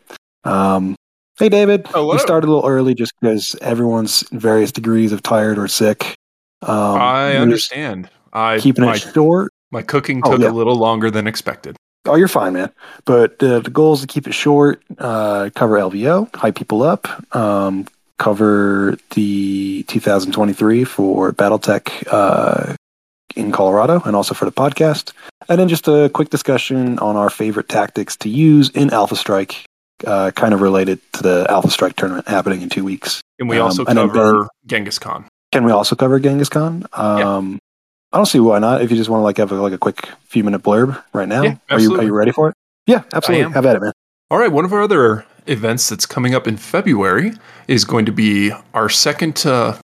Um, 0.44 0.96
hey, 1.38 1.48
David. 1.48 1.86
Hello. 1.88 2.12
We 2.12 2.18
started 2.18 2.48
a 2.48 2.50
little 2.50 2.68
early 2.68 2.94
just 2.94 3.12
because 3.20 3.56
everyone's 3.60 4.24
various 4.32 4.72
degrees 4.72 5.12
of 5.12 5.22
tired 5.22 5.58
or 5.58 5.68
sick. 5.68 6.14
Um, 6.62 7.00
I 7.00 7.36
understand. 7.36 8.10
I 8.32 8.58
keeping 8.58 8.84
my, 8.84 8.94
it 8.94 8.98
short. 9.14 9.52
My 9.70 9.82
cooking 9.82 10.22
oh, 10.24 10.32
took 10.32 10.40
oh, 10.40 10.44
yeah. 10.44 10.50
a 10.50 10.52
little 10.52 10.76
longer 10.76 11.10
than 11.10 11.26
expected. 11.26 11.76
Oh, 12.04 12.14
you're 12.14 12.28
fine, 12.28 12.54
man. 12.54 12.70
But 13.04 13.42
uh, 13.42 13.60
the 13.60 13.70
goal 13.70 13.94
is 13.94 14.00
to 14.00 14.06
keep 14.06 14.26
it 14.26 14.32
short, 14.32 14.82
uh, 14.98 15.50
cover 15.54 15.76
LVO, 15.76 16.34
hype 16.34 16.56
people 16.56 16.82
up, 16.82 17.36
um, 17.36 17.86
cover 18.18 18.96
the 19.10 19.82
2023 19.84 20.84
for 20.84 21.32
BattleTech 21.32 22.08
uh, 22.10 22.74
in 23.36 23.52
Colorado 23.52 24.02
and 24.04 24.16
also 24.16 24.34
for 24.34 24.44
the 24.44 24.52
podcast. 24.52 25.12
And 25.48 25.58
then 25.60 25.68
just 25.68 25.88
a 25.88 26.10
quick 26.12 26.30
discussion 26.30 26.98
on 26.98 27.16
our 27.16 27.30
favorite 27.30 27.68
tactics 27.68 28.16
to 28.18 28.28
use 28.28 28.70
in 28.70 28.90
Alpha 28.90 29.16
Strike, 29.16 29.64
uh, 30.06 30.30
kind 30.32 30.54
of 30.54 30.60
related 30.60 31.00
to 31.14 31.22
the 31.22 31.46
Alpha 31.48 31.70
Strike 31.70 31.96
tournament 31.96 32.28
happening 32.28 32.62
in 32.62 32.68
two 32.68 32.84
weeks. 32.84 33.20
Can 33.38 33.48
we 33.48 33.58
also 33.58 33.84
um, 33.86 33.94
cover 33.94 34.40
ben, 34.40 34.48
Genghis 34.66 34.98
Con? 34.98 35.26
Can 35.52 35.64
we 35.64 35.72
also 35.72 35.96
cover 35.96 36.18
Genghis 36.18 36.48
Con? 36.48 36.86
Um, 36.92 37.52
yeah. 37.52 37.58
I 38.12 38.16
don't 38.16 38.26
see 38.26 38.40
why 38.40 38.58
not. 38.58 38.82
If 38.82 38.90
you 38.90 38.96
just 38.96 39.10
want 39.10 39.20
to 39.20 39.24
like 39.24 39.36
have 39.36 39.52
a, 39.52 39.56
like 39.56 39.72
a 39.72 39.78
quick 39.78 40.08
few 40.24 40.42
minute 40.42 40.62
blurb 40.62 41.02
right 41.12 41.28
now, 41.28 41.42
yeah, 41.42 41.56
are 41.70 41.80
you 41.80 41.96
are 41.96 42.04
you 42.04 42.14
ready 42.14 42.32
for 42.32 42.48
it? 42.48 42.54
Yeah, 42.86 43.02
absolutely. 43.12 43.52
Have 43.52 43.66
at 43.66 43.76
it, 43.76 43.82
man. 43.82 43.92
All 44.30 44.38
right. 44.38 44.50
One 44.50 44.64
of 44.64 44.72
our 44.72 44.82
other 44.82 45.26
events 45.46 45.88
that's 45.88 46.06
coming 46.06 46.34
up 46.34 46.46
in 46.46 46.56
February 46.56 47.32
is 47.66 47.84
going 47.84 48.06
to 48.06 48.12
be 48.12 48.50
our 48.72 48.88
second 48.88 49.44
uh, 49.46 49.78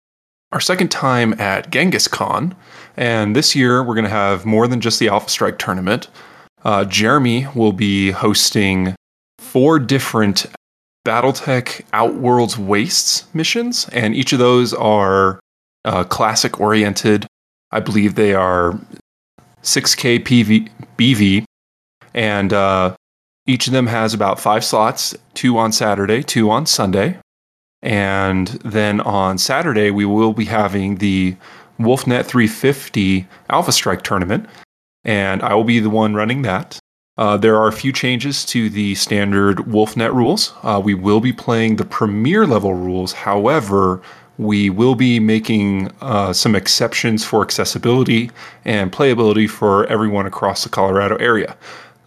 our 0.52 0.60
second 0.60 0.90
time 0.90 1.32
at 1.40 1.70
Genghis 1.70 2.06
Con, 2.06 2.54
and 2.96 3.34
this 3.34 3.54
year 3.54 3.82
we're 3.82 3.94
going 3.94 4.04
to 4.04 4.10
have 4.10 4.44
more 4.44 4.68
than 4.68 4.80
just 4.80 4.98
the 4.98 5.08
Alpha 5.08 5.30
Strike 5.30 5.58
tournament. 5.58 6.08
Uh, 6.64 6.84
Jeremy 6.84 7.46
will 7.54 7.72
be 7.72 8.10
hosting 8.10 8.94
four 9.38 9.78
different 9.78 10.46
BattleTech 11.06 11.84
Outworlds 11.92 12.56
Wastes 12.56 13.32
missions, 13.34 13.88
and 13.90 14.14
each 14.14 14.32
of 14.32 14.38
those 14.38 14.72
are 14.72 15.40
uh, 15.84 16.04
classic 16.04 16.60
oriented 16.60 17.26
I 17.72 17.80
believe 17.80 18.14
they 18.14 18.34
are 18.34 18.78
6K 19.62 20.22
PV, 20.22 20.68
BV, 20.98 21.44
and 22.14 22.52
uh, 22.52 22.94
each 23.46 23.66
of 23.66 23.72
them 23.72 23.86
has 23.86 24.12
about 24.12 24.38
five 24.38 24.62
slots 24.62 25.16
two 25.32 25.56
on 25.56 25.72
Saturday, 25.72 26.22
two 26.22 26.50
on 26.50 26.66
Sunday. 26.66 27.18
And 27.80 28.48
then 28.64 29.00
on 29.00 29.38
Saturday, 29.38 29.90
we 29.90 30.04
will 30.04 30.34
be 30.34 30.44
having 30.44 30.96
the 30.96 31.36
WolfNet 31.82 32.26
350 32.26 33.26
Alpha 33.50 33.72
Strike 33.72 34.02
tournament, 34.02 34.46
and 35.04 35.42
I 35.42 35.54
will 35.54 35.64
be 35.64 35.80
the 35.80 35.90
one 35.90 36.14
running 36.14 36.42
that. 36.42 36.78
Uh, 37.18 37.36
there 37.36 37.56
are 37.56 37.68
a 37.68 37.72
few 37.72 37.92
changes 37.92 38.44
to 38.46 38.70
the 38.70 38.94
standard 38.94 39.58
WolfNet 39.58 40.14
rules. 40.14 40.54
Uh, 40.62 40.80
we 40.82 40.94
will 40.94 41.20
be 41.20 41.32
playing 41.32 41.76
the 41.76 41.84
premier 41.84 42.46
level 42.46 42.74
rules. 42.74 43.12
However, 43.12 44.00
we 44.38 44.70
will 44.70 44.94
be 44.94 45.20
making 45.20 45.90
uh, 46.00 46.32
some 46.32 46.54
exceptions 46.54 47.24
for 47.24 47.42
accessibility 47.42 48.30
and 48.64 48.90
playability 48.90 49.48
for 49.48 49.86
everyone 49.86 50.26
across 50.26 50.64
the 50.64 50.70
Colorado 50.70 51.16
area. 51.16 51.56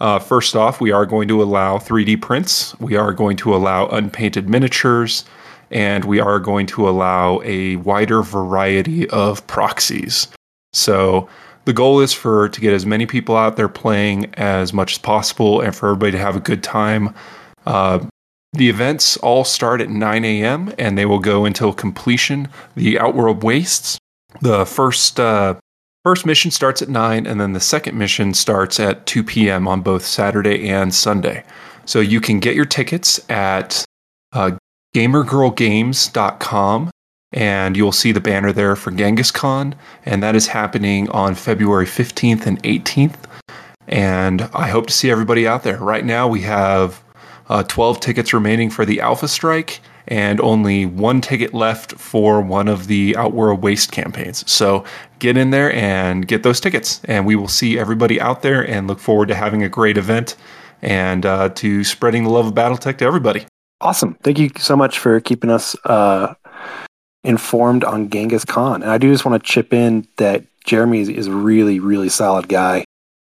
Uh, 0.01 0.19
first 0.19 0.55
off, 0.55 0.81
we 0.81 0.91
are 0.91 1.05
going 1.05 1.27
to 1.27 1.41
allow 1.41 1.77
3D 1.77 2.21
prints, 2.21 2.77
we 2.79 2.95
are 2.95 3.13
going 3.13 3.37
to 3.37 3.55
allow 3.55 3.87
unpainted 3.87 4.49
miniatures, 4.49 5.23
and 5.71 6.05
we 6.05 6.19
are 6.19 6.39
going 6.39 6.65
to 6.67 6.87
allow 6.87 7.41
a 7.43 7.75
wider 7.77 8.21
variety 8.21 9.09
of 9.09 9.45
proxies. 9.47 10.27
So, 10.73 11.29
the 11.65 11.73
goal 11.73 11.99
is 11.99 12.13
for 12.13 12.47
to 12.49 12.61
get 12.61 12.73
as 12.73 12.85
many 12.85 13.05
people 13.07 13.35
out 13.35 13.57
there 13.57 13.67
playing 13.67 14.33
as 14.35 14.71
much 14.71 14.93
as 14.93 14.97
possible 14.99 15.61
and 15.61 15.75
for 15.75 15.89
everybody 15.89 16.11
to 16.11 16.19
have 16.19 16.35
a 16.35 16.39
good 16.39 16.63
time. 16.63 17.13
Uh, 17.65 18.05
the 18.53 18.69
events 18.69 19.17
all 19.17 19.43
start 19.43 19.81
at 19.81 19.89
9 19.89 20.25
a.m. 20.25 20.73
and 20.77 20.97
they 20.97 21.05
will 21.05 21.19
go 21.19 21.43
until 21.43 21.73
completion. 21.73 22.47
The 22.75 22.99
Outworld 22.99 23.43
Wastes, 23.43 23.97
the 24.41 24.65
first 24.65 25.19
uh, 25.19 25.55
first 26.03 26.25
mission 26.25 26.51
starts 26.51 26.81
at 26.81 26.87
9 26.87 27.25
and 27.25 27.41
then 27.41 27.53
the 27.53 27.59
second 27.59 27.97
mission 27.97 28.33
starts 28.33 28.79
at 28.79 29.05
2 29.07 29.23
p.m. 29.23 29.67
on 29.67 29.81
both 29.81 30.05
Saturday 30.05 30.69
and 30.69 30.93
Sunday. 30.93 31.43
So 31.85 31.99
you 31.99 32.21
can 32.21 32.39
get 32.39 32.55
your 32.55 32.65
tickets 32.65 33.19
at 33.29 33.83
uh, 34.33 34.51
gamergirlgames.com 34.95 36.89
and 37.33 37.75
you'll 37.75 37.91
see 37.91 38.13
the 38.13 38.21
banner 38.21 38.53
there 38.53 38.77
for 38.77 38.91
Genghis 38.91 39.29
Con, 39.29 39.75
and 40.05 40.23
that 40.23 40.37
is 40.37 40.47
happening 40.47 41.09
on 41.09 41.35
February 41.35 41.85
15th 41.85 42.45
and 42.45 42.63
18th. 42.63 43.17
And 43.89 44.43
I 44.53 44.69
hope 44.69 44.87
to 44.87 44.93
see 44.93 45.11
everybody 45.11 45.45
out 45.45 45.63
there. 45.63 45.77
Right 45.77 46.05
now, 46.05 46.29
we 46.29 46.41
have 46.41 47.03
uh, 47.49 47.63
12 47.63 47.99
tickets 47.99 48.33
remaining 48.33 48.69
for 48.69 48.85
the 48.85 49.01
Alpha 49.01 49.27
Strike, 49.27 49.81
and 50.07 50.39
only 50.39 50.85
one 50.85 51.19
ticket 51.19 51.53
left 51.53 51.93
for 51.95 52.39
one 52.39 52.69
of 52.69 52.87
the 52.87 53.17
Outworld 53.17 53.61
Waste 53.61 53.91
campaigns. 53.91 54.49
So 54.49 54.85
get 55.19 55.35
in 55.35 55.49
there 55.49 55.73
and 55.73 56.25
get 56.25 56.43
those 56.43 56.61
tickets, 56.61 57.01
and 57.03 57.25
we 57.25 57.35
will 57.35 57.49
see 57.49 57.77
everybody 57.77 58.21
out 58.21 58.43
there 58.43 58.65
and 58.65 58.87
look 58.87 58.99
forward 58.99 59.27
to 59.27 59.35
having 59.35 59.61
a 59.61 59.67
great 59.67 59.97
event 59.97 60.37
and 60.81 61.25
uh, 61.25 61.49
to 61.49 61.83
spreading 61.83 62.23
the 62.23 62.29
love 62.29 62.47
of 62.47 62.53
Battletech 62.53 62.99
to 62.99 63.05
everybody. 63.05 63.45
Awesome. 63.81 64.15
Thank 64.23 64.39
you 64.39 64.49
so 64.57 64.75
much 64.75 64.99
for 64.99 65.19
keeping 65.19 65.49
us 65.49 65.75
uh, 65.85 66.33
informed 67.23 67.83
on 67.83 68.09
Genghis 68.09 68.45
Con. 68.45 68.81
And 68.81 68.91
I 68.91 68.97
do 68.97 69.11
just 69.11 69.25
want 69.25 69.41
to 69.41 69.47
chip 69.47 69.73
in 69.73 70.07
that 70.17 70.43
Jeremy 70.63 71.01
is, 71.01 71.09
is 71.09 71.27
a 71.27 71.33
really, 71.33 71.79
really 71.79 72.09
solid 72.09 72.47
guy. 72.47 72.85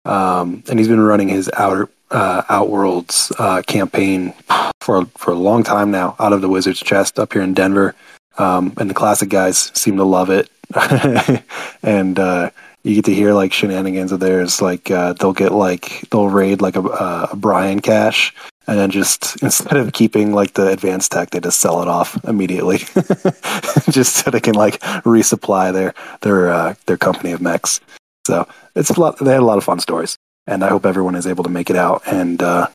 Um, 0.04 0.62
and 0.68 0.78
he's 0.78 0.88
been 0.88 1.00
running 1.00 1.28
his 1.28 1.50
outer 1.56 1.88
uh, 2.10 2.42
Outworlds 2.42 3.32
uh, 3.38 3.62
campaign 3.62 4.34
for 4.80 5.06
for 5.16 5.30
a 5.30 5.36
long 5.36 5.64
time 5.64 5.90
now, 5.90 6.14
out 6.18 6.32
of 6.32 6.42
the 6.42 6.48
Wizard's 6.48 6.80
Chest 6.80 7.18
up 7.18 7.32
here 7.32 7.42
in 7.42 7.54
Denver. 7.54 7.94
Um, 8.36 8.74
and 8.76 8.90
the 8.90 8.94
classic 8.94 9.30
guys 9.30 9.72
seem 9.74 9.96
to 9.96 10.04
love 10.04 10.28
it. 10.28 10.50
and 11.82 12.18
uh, 12.18 12.50
you 12.82 12.96
get 12.96 13.06
to 13.06 13.14
hear 13.14 13.32
like 13.32 13.52
shenanigans 13.52 14.12
of 14.12 14.20
theirs. 14.20 14.60
Like 14.60 14.90
uh, 14.90 15.14
they'll 15.14 15.32
get 15.32 15.52
like 15.52 16.08
they'll 16.10 16.28
raid 16.28 16.60
like 16.60 16.76
a, 16.76 16.82
a 16.82 17.36
Brian 17.36 17.80
cache 17.80 18.34
and 18.66 18.78
then 18.78 18.90
just 18.90 19.42
instead 19.42 19.76
of 19.76 19.92
keeping 19.92 20.32
like 20.32 20.54
the 20.54 20.68
advanced 20.68 21.12
tech, 21.12 21.30
they 21.30 21.40
just 21.40 21.60
sell 21.60 21.82
it 21.82 21.88
off 21.88 22.22
immediately, 22.24 22.78
just 23.90 24.16
so 24.16 24.30
they 24.30 24.40
can 24.40 24.54
like 24.54 24.80
resupply 25.04 25.72
their 25.72 25.94
their 26.20 26.50
uh, 26.50 26.74
their 26.86 26.96
company 26.96 27.32
of 27.32 27.40
mechs. 27.40 27.80
So 28.26 28.48
it's 28.74 28.90
a 28.90 29.00
lot. 29.00 29.18
They 29.18 29.32
had 29.32 29.40
a 29.40 29.46
lot 29.46 29.58
of 29.58 29.64
fun 29.64 29.80
stories, 29.80 30.16
and 30.46 30.64
I 30.64 30.68
hope 30.68 30.86
everyone 30.86 31.14
is 31.14 31.26
able 31.26 31.44
to 31.44 31.50
make 31.50 31.70
it 31.70 31.76
out 31.76 32.02
and 32.06 32.42
uh, 32.42 32.68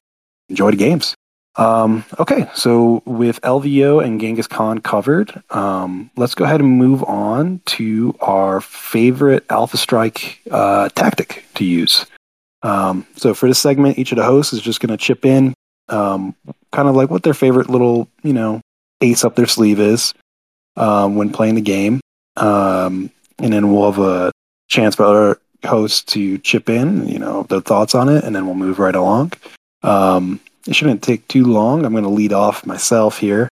enjoy 0.49 0.71
the 0.71 0.77
games. 0.77 1.15
Um, 1.55 2.05
okay, 2.19 2.49
so 2.53 3.01
with 3.05 3.41
LVO 3.41 4.03
and 4.03 4.21
Genghis 4.21 4.47
Con 4.47 4.79
covered, 4.79 5.43
um, 5.49 6.09
let's 6.15 6.35
go 6.35 6.45
ahead 6.45 6.61
and 6.61 6.69
move 6.69 7.03
on 7.03 7.59
to 7.65 8.15
our 8.21 8.61
favorite 8.61 9.45
Alpha 9.49 9.75
Strike 9.75 10.39
uh, 10.51 10.87
tactic 10.89 11.43
to 11.55 11.65
use. 11.65 12.05
Um, 12.61 13.05
so 13.15 13.33
for 13.33 13.47
this 13.47 13.59
segment, 13.59 13.97
each 13.97 14.11
of 14.11 14.17
the 14.17 14.23
hosts 14.23 14.53
is 14.53 14.61
just 14.61 14.79
going 14.79 14.89
to 14.89 14.97
chip 14.97 15.25
in 15.25 15.53
um, 15.91 16.35
kind 16.71 16.87
of 16.87 16.95
like 16.95 17.09
what 17.09 17.23
their 17.23 17.33
favorite 17.33 17.69
little, 17.69 18.07
you 18.23 18.33
know, 18.33 18.61
ace 19.01 19.23
up 19.23 19.35
their 19.35 19.47
sleeve 19.47 19.79
is 19.79 20.13
um, 20.75 21.15
when 21.15 21.31
playing 21.31 21.55
the 21.55 21.61
game. 21.61 21.99
Um, 22.37 23.11
and 23.39 23.53
then 23.53 23.71
we'll 23.71 23.91
have 23.91 24.01
a 24.01 24.31
chance 24.69 24.95
for 24.95 25.03
other 25.03 25.41
hosts 25.65 26.03
to 26.13 26.37
chip 26.39 26.69
in, 26.69 27.07
you 27.07 27.19
know, 27.19 27.43
their 27.43 27.61
thoughts 27.61 27.95
on 27.95 28.09
it, 28.09 28.23
and 28.23 28.35
then 28.35 28.45
we'll 28.45 28.55
move 28.55 28.79
right 28.79 28.95
along. 28.95 29.33
Um, 29.83 30.39
it 30.67 30.75
shouldn't 30.75 31.01
take 31.01 31.27
too 31.27 31.45
long. 31.45 31.85
I'm 31.85 31.93
going 31.93 32.03
to 32.03 32.09
lead 32.09 32.33
off 32.33 32.65
myself 32.65 33.17
here. 33.17 33.49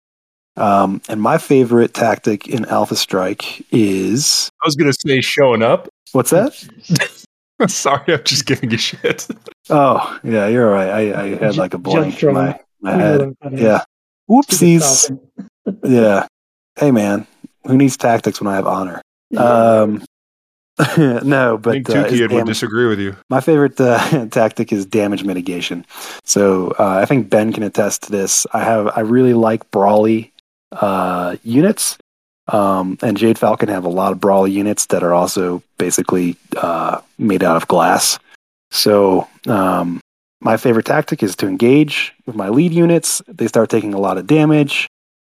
Um, 0.58 1.02
and 1.10 1.22
my 1.22 1.38
favorite 1.38 1.94
tactic 1.94 2.48
in 2.48 2.66
Alpha 2.66 2.96
Strike 2.96 3.66
is. 3.72 4.50
I 4.64 4.68
was 4.68 4.76
going 4.76 4.92
to 4.92 4.98
say 5.06 5.22
showing 5.22 5.62
up. 5.62 5.90
What's 6.14 6.30
that? 6.30 6.54
Sorry, 7.68 8.14
I'm 8.14 8.24
just 8.24 8.46
giving 8.46 8.72
you 8.72 8.78
shit. 8.78 9.28
Oh, 9.70 10.20
yeah, 10.24 10.48
you're 10.48 10.70
right. 10.70 10.90
I, 10.90 11.22
I 11.22 11.36
had 11.36 11.58
like 11.58 11.74
a 11.74 11.78
blank 11.78 12.22
in 12.22 12.34
my, 12.34 12.60
my 12.82 12.92
head. 12.92 13.36
Yeah. 13.52 13.84
Whoopsies. 14.30 15.18
yeah. 15.84 16.28
Hey, 16.78 16.92
man, 16.92 17.26
who 17.66 17.78
needs 17.78 17.98
tactics 17.98 18.42
when 18.42 18.52
I 18.52 18.56
have 18.56 18.68
honor? 18.68 19.02
Um, 19.38 20.04
no, 20.98 21.58
but 21.58 21.70
I 21.70 21.74
think 21.74 21.88
Tukayyid 21.88 22.32
uh, 22.32 22.36
would 22.36 22.46
disagree 22.46 22.88
with 22.88 23.00
you. 23.00 23.16
My 23.30 23.40
favorite 23.40 23.80
uh, 23.80 24.28
tactic 24.28 24.74
is 24.74 24.86
damage 24.86 25.24
mitigation. 25.24 25.86
So 26.26 26.72
uh, 26.78 27.00
I 27.02 27.06
think 27.06 27.30
Ben 27.30 27.54
can 27.54 27.64
attest 27.64 28.04
to 28.04 28.12
this. 28.12 28.46
I 28.52 28.60
have 28.60 28.92
I 28.96 29.02
really 29.02 29.34
like 29.34 29.70
brawly 29.72 30.34
uh, 30.74 31.38
units 31.44 31.98
um, 32.48 32.98
and 33.02 33.18
Jade 33.18 33.40
Falcon 33.40 33.70
have 33.70 33.86
a 33.86 33.90
lot 33.90 34.12
of 34.12 34.20
brawler 34.20 34.48
units 34.48 34.88
that 34.88 35.04
are 35.04 35.14
also 35.14 35.64
basically 35.78 36.38
uh, 36.58 37.02
made 37.18 37.44
out 37.44 37.58
of 37.58 37.68
glass. 37.68 38.20
So 38.72 39.28
um, 39.48 40.00
my 40.42 40.58
favorite 40.58 40.86
tactic 40.86 41.24
is 41.24 41.36
to 41.38 41.48
engage 41.48 42.14
with 42.26 42.36
my 42.36 42.50
lead 42.50 42.74
units. 42.74 43.22
They 43.28 43.48
start 43.48 43.70
taking 43.70 43.94
a 43.94 44.00
lot 44.00 44.18
of 44.18 44.28
damage. 44.28 44.88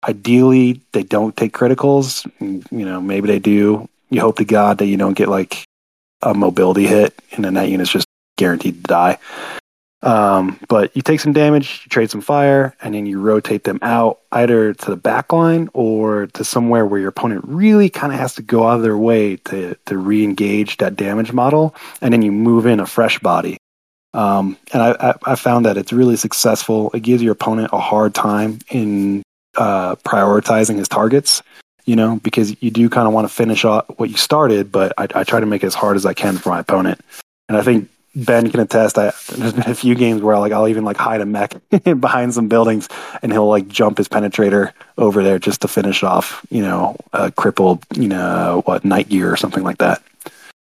Ideally, 0.08 0.82
they 0.92 1.04
don't 1.04 1.36
take 1.36 1.54
criticals. 1.54 2.30
You 2.40 2.86
know, 2.86 3.02
maybe 3.02 3.28
they 3.28 3.40
do. 3.40 3.88
You 4.10 4.22
hope 4.22 4.38
to 4.38 4.46
God 4.46 4.78
that 4.80 4.88
you 4.88 4.98
don't 4.98 5.18
get 5.18 5.30
like 5.30 5.64
a 6.22 6.34
mobility 6.34 6.86
hit, 6.86 7.18
and 7.32 7.44
then 7.44 7.56
that 7.56 7.70
unit's 7.70 7.92
just 7.92 8.08
guaranteed 8.38 8.76
to 8.76 8.82
die. 8.82 9.18
Um, 10.06 10.60
but 10.70 10.96
you 10.96 11.02
take 11.02 11.20
some 11.20 11.34
damage, 11.34 11.82
you 11.84 11.90
trade 11.90 12.12
some 12.12 12.22
fire, 12.22 12.76
and 12.84 12.94
then 12.94 13.08
you 13.08 13.20
rotate 13.20 13.64
them 13.64 13.80
out 13.82 14.20
either 14.32 14.76
to 14.76 14.90
the 14.92 14.96
back 14.96 15.34
line 15.34 15.68
or 15.74 16.28
to 16.28 16.44
somewhere 16.44 16.86
where 16.86 17.00
your 17.00 17.10
opponent 17.10 17.44
really 17.46 17.90
kind 17.90 18.14
of 18.14 18.20
has 18.20 18.36
to 18.36 18.44
go 18.44 18.68
out 18.68 18.78
of 18.78 18.84
their 18.84 18.98
way 18.98 19.38
to, 19.38 19.76
to 19.88 19.98
re 19.98 20.24
engage 20.24 20.78
that 20.78 20.96
damage 20.96 21.34
model. 21.34 21.74
And 22.02 22.14
then 22.14 22.22
you 22.22 22.32
move 22.32 22.68
in 22.68 22.80
a 22.80 22.86
fresh 22.86 23.18
body. 23.18 23.58
Um, 24.14 24.58
and 24.72 24.82
I, 24.82 24.92
I, 24.92 25.16
I, 25.32 25.36
found 25.36 25.66
that 25.66 25.76
it's 25.76 25.92
really 25.92 26.16
successful. 26.16 26.90
It 26.94 27.02
gives 27.02 27.22
your 27.22 27.34
opponent 27.34 27.72
a 27.74 27.80
hard 27.80 28.14
time 28.16 28.60
in 28.70 29.24
uh, 29.58 29.96
prioritizing 29.98 30.78
his 30.78 30.88
targets, 30.88 31.42
you 31.86 31.98
know, 31.98 32.22
because 32.24 32.56
you 32.62 32.72
do 32.72 32.90
kind 32.90 33.08
of 33.08 33.14
want 33.14 33.28
to 33.28 33.34
finish 33.34 33.66
off 33.66 33.86
what 33.98 34.10
you 34.10 34.16
started, 34.16 34.72
but 34.72 34.94
I, 34.98 35.08
I 35.14 35.24
try 35.26 35.42
to 35.42 35.46
make 35.46 35.64
it 35.64 35.68
as 35.68 35.76
hard 35.76 35.98
as 35.98 36.06
I 36.06 36.14
can 36.14 36.38
for 36.38 36.48
my 36.48 36.60
opponent. 36.60 37.02
And 37.50 37.58
I 37.58 37.62
think 37.62 37.90
Ben 38.16 38.50
can 38.50 38.62
attest. 38.62 38.98
I, 38.98 39.12
there's 39.36 39.54
been 39.54 39.70
a 39.70 39.76
few 39.76 39.94
games 39.94 40.22
where 40.22 40.38
like 40.40 40.52
I'll 40.52 40.68
even 40.68 40.86
like 40.86 40.98
hide 40.98 41.22
a 41.22 41.26
mech 41.26 41.56
behind 42.00 42.34
some 42.34 42.48
buildings, 42.48 42.88
and 43.22 43.32
he'll 43.32 43.48
like 43.48 43.68
jump 43.68 43.98
his 43.98 44.08
penetrator 44.08 44.72
over 44.98 45.24
there 45.24 45.38
just 45.38 45.62
to 45.62 45.68
finish 45.68 46.04
off, 46.04 46.46
you 46.50 46.62
know, 46.62 46.96
a 47.14 47.32
crippled, 47.32 47.86
you 47.96 48.08
know, 48.08 48.62
what 48.66 48.86
Night 48.86 49.10
Gyr 49.10 49.32
or 49.32 49.38
something 49.38 49.64
like 49.64 49.80
that. 49.80 50.02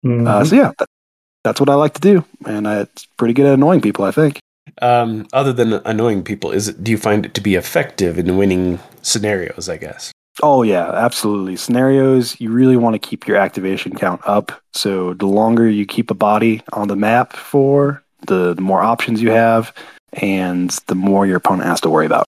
Mm-hmm. 0.05 0.27
Uh, 0.27 0.43
so 0.43 0.55
yeah, 0.55 0.71
that, 0.77 0.89
that's 1.43 1.59
what 1.59 1.69
I 1.69 1.75
like 1.75 1.93
to 1.93 2.01
do, 2.01 2.25
and 2.45 2.67
I, 2.67 2.81
it's 2.81 3.05
pretty 3.17 3.33
good 3.33 3.45
at 3.45 3.53
annoying 3.53 3.81
people, 3.81 4.03
I 4.03 4.11
think. 4.11 4.39
Um, 4.81 5.27
other 5.31 5.53
than 5.53 5.73
annoying 5.85 6.23
people, 6.23 6.51
is 6.51 6.67
it, 6.67 6.83
do 6.83 6.91
you 6.91 6.97
find 6.97 7.25
it 7.25 7.33
to 7.35 7.41
be 7.41 7.55
effective 7.55 8.19
in 8.19 8.35
winning 8.35 8.79
scenarios? 9.01 9.69
I 9.69 9.77
guess. 9.77 10.11
Oh 10.43 10.63
yeah, 10.63 10.91
absolutely. 10.91 11.55
Scenarios, 11.55 12.39
you 12.39 12.51
really 12.51 12.75
want 12.75 12.93
to 12.93 12.99
keep 12.99 13.27
your 13.27 13.37
activation 13.37 13.95
count 13.95 14.21
up. 14.25 14.51
So 14.73 15.13
the 15.13 15.27
longer 15.27 15.69
you 15.69 15.85
keep 15.85 16.11
a 16.11 16.15
body 16.15 16.61
on 16.73 16.87
the 16.87 16.95
map 16.95 17.33
for, 17.33 18.03
the, 18.27 18.53
the 18.53 18.61
more 18.61 18.81
options 18.81 19.21
you 19.21 19.31
have, 19.31 19.73
and 20.13 20.71
the 20.87 20.95
more 20.95 21.25
your 21.25 21.37
opponent 21.37 21.67
has 21.69 21.81
to 21.81 21.89
worry 21.89 22.05
about. 22.05 22.25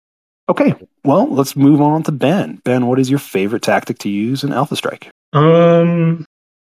Okay, 0.50 0.74
well, 1.04 1.28
let's 1.28 1.58
move 1.58 1.82
on 1.82 2.04
to 2.04 2.12
Ben. 2.12 2.62
Ben, 2.64 2.88
what 2.88 3.00
is 3.00 3.10
your 3.10 3.20
favorite 3.20 3.64
tactic 3.64 3.98
to 4.00 4.10
use 4.10 4.44
in 4.44 4.54
Alpha 4.54 4.78
Strike? 4.78 5.10
Um, 5.34 6.26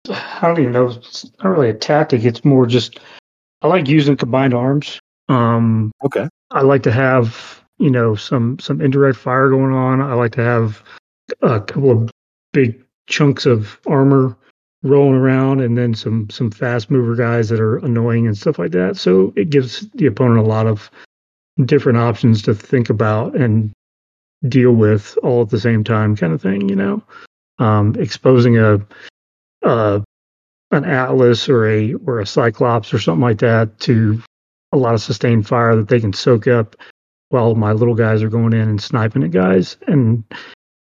I 0.09 0.39
don't 0.41 0.59
even 0.59 0.73
know. 0.73 0.89
It's 0.89 1.25
not 1.43 1.49
really 1.49 1.69
a 1.69 1.73
tactic. 1.73 2.23
It's 2.23 2.45
more 2.45 2.67
just 2.67 2.99
I 3.63 3.67
like 3.67 3.87
using 3.87 4.17
combined 4.17 4.53
arms. 4.53 4.99
Um, 5.29 5.91
okay. 6.05 6.27
I 6.51 6.61
like 6.61 6.83
to 6.83 6.91
have 6.91 7.63
you 7.79 7.89
know 7.89 8.13
some 8.13 8.59
some 8.59 8.81
indirect 8.81 9.17
fire 9.17 9.49
going 9.49 9.73
on. 9.73 10.01
I 10.01 10.13
like 10.13 10.33
to 10.33 10.43
have 10.43 10.83
a 11.41 11.59
couple 11.61 11.91
of 11.91 12.11
big 12.51 12.83
chunks 13.07 13.45
of 13.45 13.79
armor 13.87 14.37
rolling 14.83 15.15
around, 15.15 15.61
and 15.61 15.77
then 15.77 15.93
some 15.93 16.29
some 16.29 16.51
fast 16.51 16.91
mover 16.91 17.15
guys 17.15 17.49
that 17.49 17.59
are 17.59 17.77
annoying 17.77 18.27
and 18.27 18.37
stuff 18.37 18.59
like 18.59 18.71
that. 18.71 18.97
So 18.97 19.33
it 19.35 19.49
gives 19.49 19.87
the 19.91 20.07
opponent 20.07 20.39
a 20.39 20.49
lot 20.49 20.67
of 20.67 20.89
different 21.65 21.99
options 21.99 22.41
to 22.43 22.53
think 22.53 22.89
about 22.89 23.35
and 23.35 23.71
deal 24.47 24.71
with 24.73 25.17
all 25.23 25.41
at 25.41 25.49
the 25.49 25.59
same 25.59 25.83
time, 25.83 26.15
kind 26.15 26.33
of 26.33 26.41
thing. 26.41 26.67
You 26.69 26.75
know, 26.75 27.03
um, 27.59 27.95
exposing 27.95 28.57
a, 28.57 28.79
a 29.61 30.03
an 30.71 30.85
atlas 30.85 31.47
or 31.47 31.67
a 31.67 31.93
or 32.05 32.19
a 32.19 32.25
cyclops 32.25 32.93
or 32.93 32.99
something 32.99 33.21
like 33.21 33.39
that 33.39 33.79
to 33.81 34.21
a 34.73 34.77
lot 34.77 34.95
of 34.95 35.01
sustained 35.01 35.47
fire 35.47 35.75
that 35.75 35.87
they 35.87 35.99
can 35.99 36.13
soak 36.13 36.47
up 36.47 36.75
while 37.29 37.55
my 37.55 37.71
little 37.71 37.95
guys 37.95 38.23
are 38.23 38.29
going 38.29 38.53
in 38.53 38.67
and 38.67 38.81
sniping 38.81 39.23
at 39.23 39.31
guys 39.31 39.77
and 39.87 40.23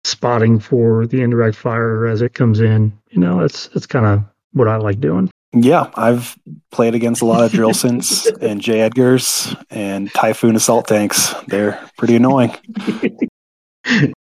spotting 0.03 0.59
for 0.59 1.05
the 1.07 1.21
indirect 1.21 1.57
fire 1.57 2.05
as 2.05 2.21
it 2.21 2.33
comes 2.33 2.59
in. 2.59 2.97
You 3.09 3.19
know, 3.19 3.41
that's 3.41 3.67
that's 3.67 3.85
kind 3.85 4.05
of 4.05 4.23
what 4.53 4.67
I 4.67 4.77
like 4.77 4.99
doing. 4.99 5.29
Yeah, 5.51 5.89
I've 5.95 6.37
played 6.71 6.93
against 6.93 7.21
a 7.21 7.25
lot 7.25 7.43
of 7.43 7.51
Drillsons 7.51 8.27
and 8.41 8.61
J. 8.61 8.87
Edgars 8.87 9.59
and 9.69 10.13
Typhoon 10.13 10.55
assault 10.55 10.87
tanks. 10.87 11.33
They're 11.47 11.83
pretty 11.97 12.15
annoying. 12.15 12.55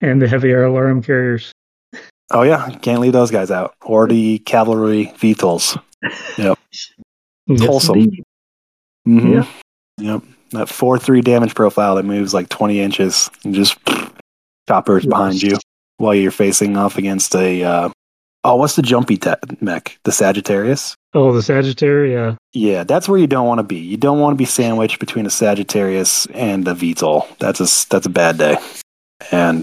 and 0.00 0.20
the 0.20 0.28
heavy 0.28 0.48
LRM 0.48 1.04
carriers. 1.04 1.52
Oh 2.32 2.42
yeah, 2.42 2.70
can't 2.80 3.00
leave 3.00 3.12
those 3.12 3.30
guys 3.30 3.50
out. 3.50 3.74
Or 3.82 4.06
the 4.06 4.38
cavalry 4.40 5.12
VTOLs. 5.16 5.80
Yep. 6.38 6.58
Yes, 7.46 7.66
Wholesome. 7.66 8.10
Mm-hmm. 9.06 9.32
Yeah. 9.32 9.46
Yep. 9.98 10.22
That 10.52 10.68
four 10.68 10.98
three 10.98 11.20
damage 11.20 11.54
profile 11.54 11.94
that 11.96 12.04
moves 12.04 12.34
like 12.34 12.48
twenty 12.48 12.80
inches 12.80 13.30
and 13.44 13.54
just 13.54 13.78
choppers 14.70 15.04
behind 15.04 15.42
you 15.42 15.58
while 15.96 16.14
you're 16.14 16.30
facing 16.30 16.76
off 16.76 16.96
against 16.96 17.34
a 17.34 17.64
uh, 17.64 17.88
oh 18.44 18.54
what's 18.54 18.76
the 18.76 18.82
jumpy 18.82 19.16
te- 19.16 19.34
mech? 19.60 19.98
The 20.04 20.12
Sagittarius? 20.12 20.94
Oh, 21.12 21.32
the 21.32 21.42
Sagittarius. 21.42 22.36
Yeah, 22.52 22.70
Yeah, 22.70 22.84
that's 22.84 23.08
where 23.08 23.18
you 23.18 23.26
don't 23.26 23.48
want 23.48 23.58
to 23.58 23.64
be. 23.64 23.78
You 23.78 23.96
don't 23.96 24.20
want 24.20 24.34
to 24.34 24.38
be 24.38 24.44
sandwiched 24.44 25.00
between 25.00 25.26
a 25.26 25.30
Sagittarius 25.30 26.26
and 26.26 26.68
a 26.68 26.74
VTOL. 26.74 27.26
That's 27.38 27.58
a 27.58 27.88
that's 27.90 28.06
a 28.06 28.10
bad 28.10 28.38
day. 28.38 28.58
And 29.32 29.62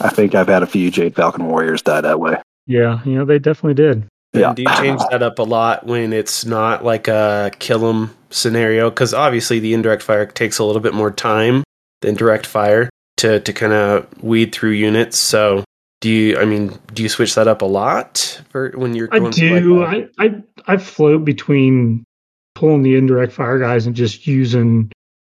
I 0.00 0.08
think 0.08 0.34
I've 0.34 0.48
had 0.48 0.62
a 0.62 0.66
few 0.66 0.90
Jade 0.90 1.14
Falcon 1.14 1.46
Warriors 1.46 1.82
die 1.82 2.00
that 2.00 2.18
way. 2.18 2.40
Yeah, 2.66 3.00
you 3.04 3.18
know 3.18 3.26
they 3.26 3.38
definitely 3.38 3.74
did. 3.74 4.04
Yeah. 4.32 4.48
And 4.48 4.56
do 4.56 4.62
you 4.62 4.74
change 4.76 5.02
that 5.10 5.22
up 5.22 5.38
a 5.38 5.42
lot 5.42 5.86
when 5.86 6.14
it's 6.14 6.46
not 6.46 6.84
like 6.84 7.06
a 7.06 7.50
kill 7.58 7.86
'em 7.88 8.14
scenario? 8.30 8.88
Because 8.88 9.12
obviously 9.12 9.60
the 9.60 9.74
indirect 9.74 10.02
fire 10.02 10.24
takes 10.24 10.58
a 10.58 10.64
little 10.64 10.80
bit 10.80 10.94
more 10.94 11.10
time 11.10 11.64
than 12.00 12.14
direct 12.14 12.46
fire 12.46 12.88
to 13.18 13.40
to 13.40 13.52
kind 13.52 13.72
of 13.72 14.06
weed 14.22 14.52
through 14.54 14.70
units. 14.72 15.18
So 15.18 15.64
do 16.00 16.10
you? 16.10 16.38
I 16.38 16.44
mean, 16.44 16.78
do 16.92 17.02
you 17.02 17.08
switch 17.08 17.34
that 17.36 17.48
up 17.48 17.62
a 17.62 17.66
lot 17.66 18.40
for 18.50 18.70
when 18.76 18.94
you're? 18.94 19.08
I 19.12 19.18
going 19.18 19.32
for, 19.32 19.38
do. 19.38 19.80
like, 19.84 20.10
I, 20.18 20.24
I 20.26 20.42
I 20.66 20.76
float 20.76 21.24
between 21.24 22.04
pulling 22.54 22.82
the 22.82 22.96
indirect 22.96 23.32
fire 23.32 23.58
guys 23.58 23.86
and 23.86 23.94
just 23.96 24.26
using 24.26 24.90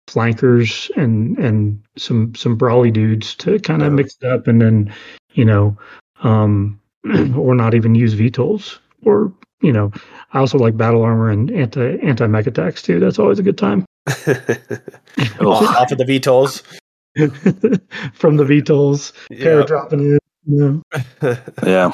flankers 0.09 0.91
and 0.97 1.37
and 1.39 1.83
some 1.97 2.35
some 2.35 2.57
brawly 2.57 2.91
dudes 2.91 3.35
to 3.37 3.59
kind 3.61 3.83
of 3.83 3.89
Yeah. 3.93 3.97
mix 3.97 4.17
it 4.23 4.27
up 4.27 4.47
and 4.47 4.61
then 4.63 4.93
you 5.33 5.45
know 5.45 5.77
um 6.23 6.81
or 7.37 7.55
not 7.55 7.75
even 7.75 7.95
use 7.95 8.15
VTOLs 8.15 8.79
or 9.05 9.33
you 9.61 9.73
know 9.73 9.93
I 10.33 10.39
also 10.39 10.59
like 10.59 10.77
battle 10.77 11.03
armor 11.03 11.31
and 11.31 11.51
anti 11.51 11.99
anti 11.99 12.27
mech 12.27 12.47
attacks 12.47 12.83
too. 12.83 12.99
That's 13.01 13.19
always 13.19 13.39
a 13.39 13.43
good 13.43 13.59
time. 13.59 13.85
Ugh. 14.27 15.41
off 15.41 15.93
of 15.93 15.99
the 15.99 16.05
VTOLs. 16.05 16.63
From 18.15 18.37
the 18.37 18.45
VTOLs, 18.45 19.13
pair 19.41 19.61
Yeah. 19.61 19.67
dropping 19.67 20.01
in. 20.01 20.19
You 20.47 20.83
know. 21.23 21.37
Yeah. 21.67 21.93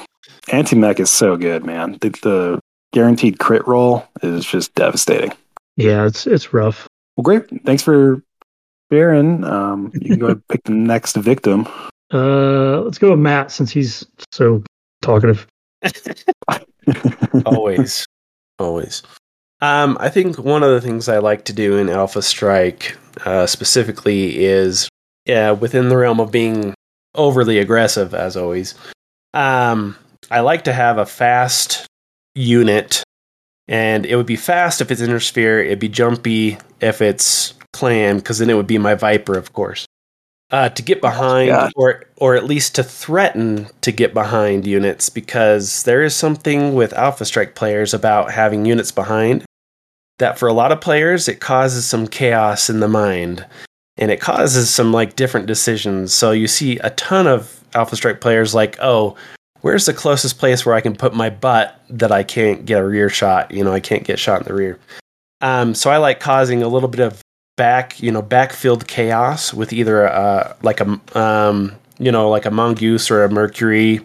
Anti 0.52 0.76
mech 0.76 1.00
is 1.00 1.10
so 1.10 1.36
good, 1.36 1.64
man. 1.64 1.98
The, 2.00 2.10
the 2.22 2.60
guaranteed 2.92 3.38
crit 3.38 3.66
roll 3.66 4.06
is 4.22 4.44
just 4.44 4.74
devastating. 4.74 5.32
Yeah, 5.76 6.06
it's 6.06 6.26
it's 6.26 6.52
rough. 6.52 6.86
Well, 7.16 7.22
great. 7.22 7.44
Thanks 7.64 7.82
for 7.82 8.22
sharing. 8.92 9.42
Um, 9.44 9.90
you 9.94 10.10
can 10.10 10.18
go 10.18 10.26
ahead 10.26 10.36
and 10.36 10.48
pick 10.48 10.64
the 10.64 10.72
next 10.72 11.16
victim. 11.16 11.66
Uh, 12.12 12.80
let's 12.82 12.98
go 12.98 13.10
with 13.10 13.18
Matt 13.18 13.50
since 13.50 13.70
he's 13.70 14.06
so 14.30 14.62
talkative. 15.02 15.46
always 17.46 18.04
always 18.58 19.02
um 19.60 19.96
i 20.00 20.08
think 20.08 20.38
one 20.38 20.62
of 20.62 20.70
the 20.70 20.80
things 20.80 21.08
i 21.08 21.18
like 21.18 21.44
to 21.44 21.52
do 21.52 21.76
in 21.76 21.88
alpha 21.88 22.22
strike 22.22 22.96
uh 23.26 23.46
specifically 23.46 24.42
is 24.44 24.88
yeah 25.26 25.50
within 25.50 25.88
the 25.88 25.96
realm 25.96 26.20
of 26.20 26.30
being 26.30 26.74
overly 27.14 27.58
aggressive 27.58 28.14
as 28.14 28.36
always. 28.36 28.74
Um 29.32 29.96
i 30.30 30.40
like 30.40 30.64
to 30.64 30.72
have 30.72 30.96
a 30.98 31.06
fast 31.06 31.86
unit 32.34 33.02
and 33.68 34.06
it 34.06 34.16
would 34.16 34.26
be 34.26 34.36
fast 34.36 34.80
if 34.80 34.90
it's 34.90 35.00
inner 35.00 35.20
sphere 35.20 35.60
it'd 35.62 35.78
be 35.78 35.88
jumpy 35.88 36.58
if 36.80 37.02
it's 37.02 37.54
clan 37.72 38.16
because 38.16 38.38
then 38.38 38.48
it 38.48 38.54
would 38.54 38.66
be 38.66 38.78
my 38.78 38.94
viper 38.94 39.36
of 39.36 39.52
course. 39.52 39.86
Uh, 40.50 40.68
to 40.68 40.82
get 40.82 41.00
behind 41.00 41.50
or 41.74 42.04
or 42.16 42.36
at 42.36 42.44
least 42.44 42.74
to 42.76 42.84
threaten 42.84 43.66
to 43.80 43.90
get 43.90 44.14
behind 44.14 44.66
units 44.66 45.08
because 45.08 45.82
there 45.82 46.02
is 46.02 46.14
something 46.14 46.74
with 46.74 46.92
alpha 46.92 47.24
strike 47.24 47.54
players 47.56 47.92
about 47.92 48.30
having 48.30 48.64
units 48.64 48.92
behind 48.92 49.44
that 50.18 50.38
for 50.38 50.46
a 50.46 50.52
lot 50.52 50.70
of 50.70 50.80
players 50.80 51.28
it 51.28 51.40
causes 51.40 51.84
some 51.84 52.06
chaos 52.06 52.70
in 52.70 52.78
the 52.78 52.86
mind 52.86 53.44
and 53.96 54.10
it 54.10 54.20
causes 54.20 54.70
some 54.70 54.92
like 54.92 55.16
different 55.16 55.46
decisions. 55.46 56.12
So 56.12 56.30
you 56.30 56.48
see 56.48 56.78
a 56.78 56.90
ton 56.90 57.26
of 57.26 57.60
alpha 57.74 57.96
strike 57.96 58.20
players 58.20 58.54
like 58.54 58.76
oh 58.80 59.16
where's 59.62 59.86
the 59.86 59.92
closest 59.92 60.38
place 60.38 60.64
where 60.64 60.76
i 60.76 60.80
can 60.80 60.94
put 60.94 61.12
my 61.12 61.28
butt 61.28 61.80
that 61.90 62.12
i 62.12 62.22
can't 62.22 62.64
get 62.66 62.80
a 62.80 62.86
rear 62.86 63.08
shot? 63.08 63.50
You 63.50 63.64
know 63.64 63.72
i 63.72 63.80
can't 63.80 64.04
get 64.04 64.18
shot 64.18 64.40
in 64.40 64.46
the 64.46 64.54
rear. 64.54 64.78
Um, 65.40 65.74
so 65.74 65.90
i 65.90 65.96
like 65.96 66.20
causing 66.20 66.62
a 66.62 66.68
little 66.68 66.88
bit 66.88 67.00
of 67.00 67.20
back 67.56 68.00
you 68.02 68.10
know 68.10 68.22
backfield 68.22 68.86
chaos 68.88 69.54
with 69.54 69.72
either 69.72 70.08
uh 70.08 70.56
like 70.62 70.80
a 70.80 71.00
um 71.16 71.72
you 71.98 72.10
know 72.10 72.28
like 72.28 72.46
a 72.46 72.50
mongoose 72.50 73.10
or 73.10 73.22
a 73.22 73.30
mercury 73.30 74.00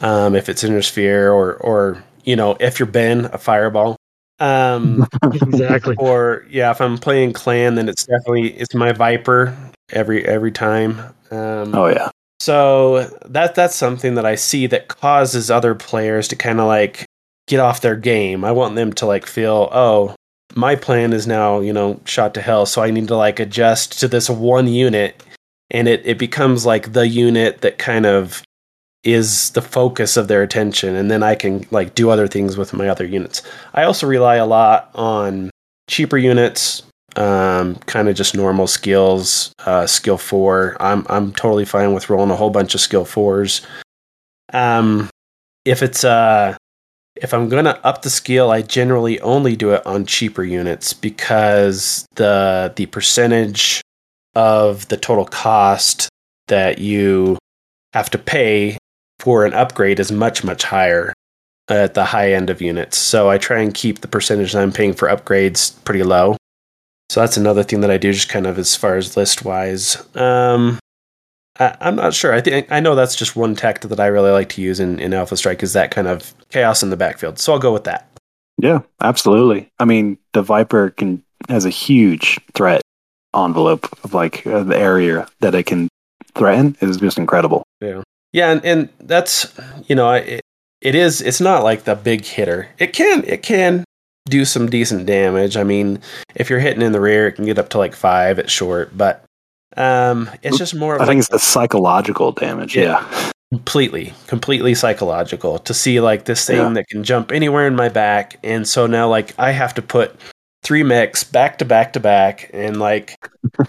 um 0.00 0.34
if 0.34 0.48
it's 0.48 0.64
inner 0.64 0.80
sphere 0.80 1.30
or 1.30 1.56
or 1.56 2.02
you 2.24 2.34
know 2.34 2.56
if 2.60 2.78
you're 2.78 2.86
ben 2.86 3.26
a 3.26 3.38
fireball 3.38 3.96
um 4.42 5.06
exactly. 5.22 5.94
or 5.98 6.44
yeah 6.50 6.70
if 6.70 6.80
i'm 6.80 6.98
playing 6.98 7.32
clan 7.32 7.76
then 7.76 7.88
it's 7.88 8.04
definitely 8.04 8.52
it's 8.54 8.74
my 8.74 8.92
viper 8.92 9.56
every 9.92 10.26
every 10.26 10.50
time 10.50 10.98
um 11.32 11.74
oh, 11.74 11.86
yeah. 11.86 12.10
so 12.40 13.04
that 13.24 13.54
that's 13.54 13.74
something 13.74 14.16
that 14.16 14.26
I 14.26 14.34
see 14.34 14.66
that 14.66 14.88
causes 14.88 15.50
other 15.50 15.74
players 15.74 16.28
to 16.28 16.36
kind 16.36 16.60
of 16.60 16.66
like 16.66 17.06
get 17.48 17.58
off 17.58 17.80
their 17.80 17.96
game. 17.96 18.44
I 18.44 18.52
want 18.52 18.76
them 18.76 18.92
to 18.94 19.06
like 19.06 19.26
feel, 19.26 19.70
oh, 19.72 20.14
my 20.54 20.76
plan 20.76 21.14
is 21.14 21.26
now, 21.26 21.60
you 21.60 21.72
know, 21.72 21.98
shot 22.04 22.34
to 22.34 22.42
hell, 22.42 22.66
so 22.66 22.82
I 22.82 22.90
need 22.90 23.08
to 23.08 23.16
like 23.16 23.40
adjust 23.40 23.98
to 24.00 24.08
this 24.08 24.28
one 24.28 24.68
unit 24.68 25.22
and 25.70 25.88
it 25.88 26.02
it 26.04 26.18
becomes 26.18 26.66
like 26.66 26.92
the 26.92 27.08
unit 27.08 27.62
that 27.62 27.78
kind 27.78 28.04
of 28.04 28.42
is 29.04 29.50
the 29.50 29.62
focus 29.62 30.16
of 30.16 30.28
their 30.28 30.42
attention 30.42 30.94
and 30.94 31.10
then 31.10 31.22
I 31.22 31.34
can 31.34 31.66
like 31.70 31.94
do 31.94 32.10
other 32.10 32.28
things 32.28 32.56
with 32.56 32.72
my 32.72 32.88
other 32.88 33.04
units. 33.04 33.42
I 33.74 33.82
also 33.82 34.06
rely 34.06 34.36
a 34.36 34.46
lot 34.46 34.90
on 34.94 35.50
cheaper 35.88 36.16
units 36.16 36.82
um, 37.16 37.76
kind 37.86 38.08
of 38.08 38.16
just 38.16 38.34
normal 38.34 38.66
skills, 38.66 39.52
uh, 39.66 39.86
skill 39.86 40.18
four. 40.18 40.76
I'm 40.80 41.06
I'm 41.08 41.32
totally 41.32 41.64
fine 41.64 41.92
with 41.92 42.08
rolling 42.08 42.30
a 42.30 42.36
whole 42.36 42.50
bunch 42.50 42.74
of 42.74 42.80
skill 42.80 43.04
fours. 43.04 43.60
Um, 44.52 45.10
if 45.64 45.82
it's 45.82 46.04
uh, 46.04 46.56
if 47.16 47.34
I'm 47.34 47.48
gonna 47.48 47.78
up 47.84 48.02
the 48.02 48.10
skill, 48.10 48.50
I 48.50 48.62
generally 48.62 49.20
only 49.20 49.56
do 49.56 49.72
it 49.72 49.86
on 49.86 50.06
cheaper 50.06 50.44
units 50.44 50.92
because 50.92 52.06
the 52.14 52.72
the 52.76 52.86
percentage 52.86 53.82
of 54.34 54.88
the 54.88 54.96
total 54.96 55.26
cost 55.26 56.08
that 56.48 56.78
you 56.78 57.38
have 57.92 58.08
to 58.10 58.18
pay 58.18 58.78
for 59.22 59.46
an 59.46 59.54
upgrade 59.54 60.00
is 60.00 60.10
much 60.12 60.44
much 60.44 60.64
higher 60.64 61.14
at 61.68 61.94
the 61.94 62.04
high 62.04 62.32
end 62.32 62.50
of 62.50 62.60
units. 62.60 62.98
So 62.98 63.30
I 63.30 63.38
try 63.38 63.60
and 63.60 63.72
keep 63.72 64.00
the 64.00 64.08
percentage 64.08 64.52
that 64.52 64.62
I'm 64.62 64.72
paying 64.72 64.92
for 64.92 65.08
upgrades 65.08 65.82
pretty 65.84 66.02
low. 66.02 66.36
So 67.08 67.20
that's 67.20 67.36
another 67.36 67.62
thing 67.62 67.82
that 67.82 67.90
I 67.90 67.98
do, 67.98 68.12
just 68.12 68.28
kind 68.28 68.46
of 68.46 68.58
as 68.58 68.74
far 68.74 68.96
as 68.96 69.16
list 69.16 69.44
wise. 69.44 69.96
Um, 70.16 70.78
I, 71.60 71.76
I'm 71.80 71.96
not 71.96 72.14
sure. 72.14 72.32
I 72.32 72.40
think 72.40 72.70
I 72.70 72.80
know 72.80 72.94
that's 72.94 73.14
just 73.14 73.36
one 73.36 73.54
tactic 73.54 73.90
that 73.90 74.00
I 74.00 74.06
really 74.06 74.32
like 74.32 74.48
to 74.50 74.62
use 74.62 74.80
in, 74.80 74.98
in 74.98 75.14
Alpha 75.14 75.36
Strike 75.36 75.62
is 75.62 75.72
that 75.74 75.90
kind 75.90 76.08
of 76.08 76.34
chaos 76.48 76.82
in 76.82 76.90
the 76.90 76.96
backfield. 76.96 77.38
So 77.38 77.52
I'll 77.52 77.58
go 77.58 77.72
with 77.72 77.84
that. 77.84 78.08
Yeah, 78.58 78.80
absolutely. 79.00 79.70
I 79.78 79.84
mean, 79.84 80.18
the 80.32 80.42
Viper 80.42 80.90
can 80.90 81.22
has 81.48 81.64
a 81.64 81.70
huge 81.70 82.40
threat 82.54 82.82
envelope 83.34 83.88
of 84.04 84.14
like 84.14 84.46
uh, 84.46 84.62
the 84.62 84.78
area 84.78 85.26
that 85.40 85.54
it 85.54 85.64
can 85.66 85.88
threaten 86.34 86.76
is 86.80 86.96
just 86.96 87.18
incredible. 87.18 87.62
Yeah, 87.80 88.02
and, 88.34 88.64
and 88.64 88.88
that's 89.00 89.52
you 89.88 89.94
know 89.94 90.12
it, 90.12 90.40
it 90.80 90.94
is 90.94 91.20
it's 91.20 91.40
not 91.40 91.62
like 91.64 91.84
the 91.84 91.94
big 91.94 92.24
hitter. 92.24 92.68
It 92.78 92.92
can 92.92 93.24
it 93.24 93.42
can 93.42 93.84
do 94.26 94.44
some 94.44 94.68
decent 94.70 95.06
damage. 95.06 95.56
I 95.56 95.64
mean, 95.64 96.00
if 96.34 96.48
you're 96.48 96.60
hitting 96.60 96.82
in 96.82 96.92
the 96.92 97.00
rear, 97.00 97.26
it 97.28 97.32
can 97.32 97.44
get 97.44 97.58
up 97.58 97.68
to 97.70 97.78
like 97.78 97.94
five 97.94 98.38
at 98.38 98.50
short, 98.50 98.96
but 98.96 99.24
um, 99.76 100.30
it's 100.42 100.58
just 100.58 100.74
more 100.74 100.94
of 100.94 101.00
I 101.00 101.04
like 101.04 101.08
think 101.12 101.18
it's 101.20 101.28
the 101.28 101.38
psychological 101.38 102.32
damage. 102.32 102.76
Yeah. 102.76 103.04
Yeah. 103.12 103.30
completely 103.50 104.14
completely 104.28 104.74
psychological 104.74 105.58
to 105.58 105.74
see 105.74 106.00
like 106.00 106.24
this 106.24 106.46
thing 106.46 106.56
Yeah. 106.56 106.68
that 106.70 106.88
can 106.88 107.04
jump 107.04 107.32
anywhere 107.32 107.66
in 107.66 107.76
my 107.76 107.90
back 107.90 108.38
and 108.42 108.66
so 108.66 108.86
now 108.86 109.08
like 109.10 109.34
i 109.38 109.50
have 109.50 109.74
to 109.74 109.82
put 109.82 110.16
three 110.62 110.82
mechs 110.82 111.24
back 111.24 111.58
to 111.58 111.64
back 111.64 111.92
to 111.92 112.00
back 112.00 112.48
and 112.52 112.78
like 112.78 113.16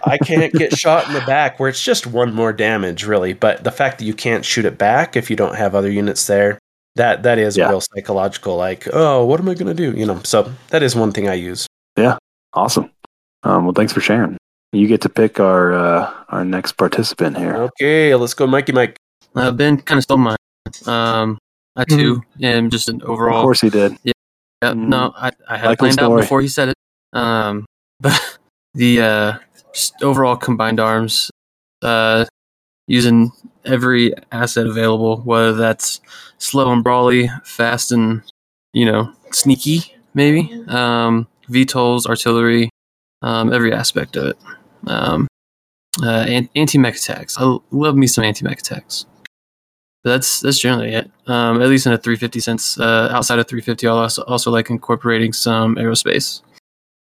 i 0.04 0.18
can't 0.18 0.54
get 0.54 0.72
shot 0.78 1.08
in 1.08 1.14
the 1.14 1.22
back 1.22 1.60
where 1.60 1.68
it's 1.70 1.84
just 1.84 2.06
one 2.06 2.34
more 2.34 2.54
damage 2.54 3.06
really 3.06 3.34
but 3.34 3.64
the 3.64 3.72
fact 3.72 3.98
that 3.98 4.06
you 4.06 4.14
can't 4.14 4.46
shoot 4.46 4.64
it 4.66 4.78
back 4.78 5.16
if 5.16 5.30
you 5.30 5.36
don't 5.36 5.56
have 5.56 5.74
other 5.74 5.90
units 5.90 6.28
there 6.28 6.60
that 6.96 7.24
that 7.24 7.40
is 7.40 7.58
Yeah. 7.58 7.70
real 7.70 7.82
psychological 7.82 8.56
like 8.56 8.88
oh 8.94 9.26
what 9.26 9.40
am 9.40 9.50
i 9.50 9.56
going 9.56 9.76
to 9.76 9.92
do 9.92 9.98
you 9.98 10.06
know 10.06 10.22
so 10.24 10.54
that 10.70 10.84
is 10.84 10.96
one 10.96 11.12
thing 11.12 11.28
i 11.28 11.34
use 11.34 11.66
yeah 11.98 12.18
Awesome. 12.56 12.92
Um, 13.42 13.66
well, 13.66 13.74
thanks 13.74 13.92
for 13.92 14.00
sharing. 14.00 14.38
You 14.74 14.86
get 14.88 15.02
to 15.02 15.10
pick 15.10 15.40
our 15.40 15.74
uh, 15.74 16.14
our 16.30 16.46
next 16.46 16.74
participant 16.74 17.36
here. 17.36 17.56
okay 17.56 18.14
let's 18.14 18.36
go 18.36 18.46
mikey 18.46 18.72
mike 18.72 18.96
Uh, 19.36 19.52
ben 19.52 19.82
kind 19.82 19.98
of 19.98 20.04
stole 20.04 20.18
mine. 20.20 20.38
Um, 20.86 21.40
I 21.76 21.84
too 21.86 22.22
am 22.40 22.70
just 22.70 22.90
an 22.90 23.02
overall 23.02 23.40
Of 23.40 23.44
course 23.44 23.62
he 23.62 23.72
did. 23.72 23.98
Yeah, 24.04 24.14
Mhm. 24.64 24.88
no, 24.88 25.12
I, 25.18 25.32
I 25.50 25.58
had 25.58 25.66
it 25.66 25.70
Likely 25.70 25.90
planned 25.96 26.00
out 26.14 26.16
before 26.20 26.42
he 26.42 26.48
said 26.48 26.70
it. 26.70 26.76
Um, 27.14 27.66
but 28.00 28.20
the 28.74 29.02
uh, 29.02 29.34
just 29.74 30.02
overall 30.04 30.36
combined 30.36 30.80
arms, 30.80 31.32
uh, 31.82 32.26
using 32.88 33.32
every 33.66 34.14
asset 34.32 34.68
available, 34.68 35.18
whether 35.22 35.54
that's 35.54 36.02
slow 36.38 36.72
and 36.72 36.84
brawly, 36.84 37.30
fast 37.44 37.92
and 37.92 38.24
you 38.74 38.86
know 38.86 39.14
sneaky, 39.32 39.96
maybe. 40.14 40.52
Um, 40.68 41.28
VTOLs, 41.50 42.06
artillery, 42.06 42.70
um, 43.22 43.52
every 43.54 43.74
aspect 43.74 44.16
of 44.16 44.28
it. 44.28 44.38
Um, 44.88 45.28
uh, 46.02 46.42
anti-mech 46.56 46.96
attacks. 46.96 47.38
I 47.38 47.58
love 47.72 47.96
me 47.96 48.08
some 48.08 48.24
anti-mech 48.24 48.60
attacks. 48.60 49.06
But 50.04 50.12
that's 50.12 50.42
that's 50.42 50.60
generally 50.60 50.94
it. 50.94 51.10
Um, 51.28 51.62
at 51.62 51.70
least 51.70 51.86
in 51.86 51.94
a 51.94 51.98
350 51.98 52.40
sense. 52.42 52.80
Uh, 52.80 53.10
outside 53.12 53.40
of 53.40 53.48
350, 53.48 53.88
I 53.88 53.92
also, 53.92 54.24
also 54.24 54.52
like 54.52 54.70
incorporating 54.70 55.32
some 55.32 55.76
aerospace. 55.76 56.42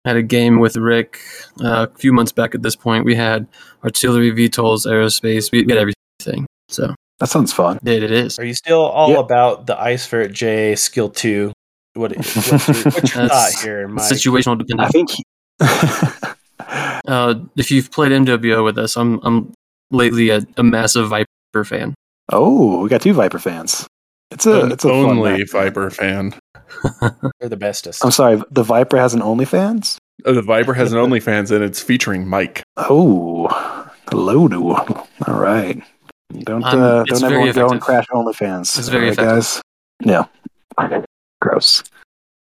I 0.05 0.11
had 0.11 0.17
a 0.17 0.23
game 0.23 0.59
with 0.61 0.77
Rick 0.77 1.21
uh, 1.63 1.87
a 1.95 1.99
few 1.99 2.13
months 2.13 2.33
back. 2.33 2.55
At 2.55 2.63
this 2.63 2.77
point, 2.77 3.05
we 3.05 3.15
had 3.15 3.47
artillery, 3.83 4.31
VTOLs, 4.33 4.87
aerospace. 4.87 5.51
We, 5.51 5.63
we 5.65 5.73
had 5.73 5.81
everything. 5.81 6.47
So 6.69 6.95
That 7.21 7.29
sounds 7.31 7.53
fun. 7.53 7.79
it, 7.85 8.03
it 8.03 8.11
is. 8.13 8.39
Are 8.39 8.45
you 8.45 8.55
still 8.55 8.83
all 8.83 9.11
Yeah. 9.11 9.19
about 9.21 9.67
the 9.67 9.81
Ice 9.81 10.05
Ferret 10.07 10.33
J 10.33 10.75
skill 10.77 11.09
two? 11.09 11.53
What, 11.95 12.15
what's 12.17 12.47
your, 12.49 12.59
what's 12.59 13.15
your 13.15 13.29
thought 13.29 13.53
here, 13.63 13.89
Mike? 13.89 14.05
Situational 14.05 14.59
dependent. 14.59 14.81
I 14.81 14.89
think. 14.89 15.11
He- 15.11 15.25
Uh, 17.07 17.35
if 17.57 17.71
you've 17.71 17.91
played 17.91 18.13
MWO 18.13 18.65
with 18.65 18.79
us, 18.79 18.97
I'm 18.97 19.21
I'm 19.25 19.53
lately 19.91 20.31
a, 20.31 20.41
a 20.57 20.63
massive 20.63 21.09
Viper 21.09 21.65
fan. 21.65 21.95
oh, 22.33 22.81
we 22.81 22.89
got 22.89 23.03
two 23.03 23.13
Viper 23.13 23.39
fans. 23.39 23.87
It's 24.31 24.47
a 24.47 24.63
An 24.63 24.73
it's 24.73 24.85
a 24.87 24.91
only 24.91 25.39
mech. 25.39 25.51
Viper 25.51 25.91
fan. 25.91 26.35
They're 27.41 27.49
the 27.49 27.57
bestest. 27.57 28.05
I'm 28.05 28.11
sorry, 28.11 28.43
the 28.51 28.63
Viper 28.63 28.97
has 28.99 29.15
an 29.15 29.21
OnlyFans. 29.21 29.97
Uh, 30.25 30.33
The 30.33 30.43
Viper 30.43 30.75
has 30.75 30.93
an 30.93 30.99
OnlyFans 30.99 31.51
and 31.51 31.63
it's 31.65 31.81
featuring 31.83 32.27
Mike. 32.29 32.63
Oh, 32.77 33.49
hello 34.11 34.49
to 34.49 34.69
all 34.71 35.07
right. 35.41 35.83
Don't 36.41 36.65
Um, 36.65 36.81
uh, 36.83 37.05
don't 37.05 37.23
ever 37.25 37.35
go 37.35 37.41
and 37.41 37.49
effective. 37.51 37.81
crash 37.81 38.07
OnlyFans. 38.13 38.79
It's 38.79 38.89
very 38.89 39.11
all 39.11 39.15
right, 39.15 39.17
guys. 39.17 39.63
Yeah. 40.05 40.25
Gross. 41.41 41.83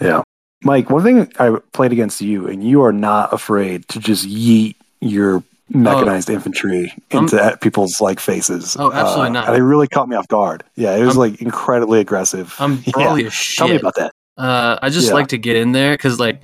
Yeah. 0.00 0.22
Mike, 0.64 0.90
one 0.90 1.02
thing 1.02 1.32
I 1.40 1.56
played 1.72 1.92
against 1.92 2.20
you, 2.20 2.46
and 2.46 2.62
you 2.62 2.82
are 2.84 2.92
not 2.92 3.32
afraid 3.32 3.88
to 3.88 3.98
just 3.98 4.26
yeet 4.28 4.76
your 5.00 5.42
mechanized 5.74 6.28
infantry 6.30 6.92
Um, 7.12 7.24
into 7.24 7.42
at 7.42 7.61
people's 7.61 8.00
like 8.00 8.20
faces. 8.20 8.76
Oh, 8.78 8.92
absolutely 8.92 9.28
Uh, 9.28 9.32
not. 9.32 9.48
And 9.48 9.56
it 9.56 9.62
really 9.62 9.88
caught 9.88 10.08
me 10.08 10.16
off 10.16 10.28
guard. 10.28 10.64
Yeah, 10.76 10.96
it 10.96 11.00
was 11.04 11.16
I'm- 11.16 11.30
like 11.30 11.40
incredibly 11.42 12.00
aggressive. 12.00 12.54
I'm 12.58 12.82
Yeah. 12.87 12.92
brawly 12.92 13.30
shit. 13.30 13.58
Tell 13.58 13.68
me 13.68 13.76
about 13.76 13.94
that. 13.96 14.12
Uh, 14.37 14.78
I 14.82 14.88
just 14.90 15.08
Yeah. 15.08 15.14
like 15.14 15.28
to 15.28 15.38
get 15.38 15.56
in 15.56 15.72
there 15.72 15.92
because 15.94 16.18
like 16.20 16.42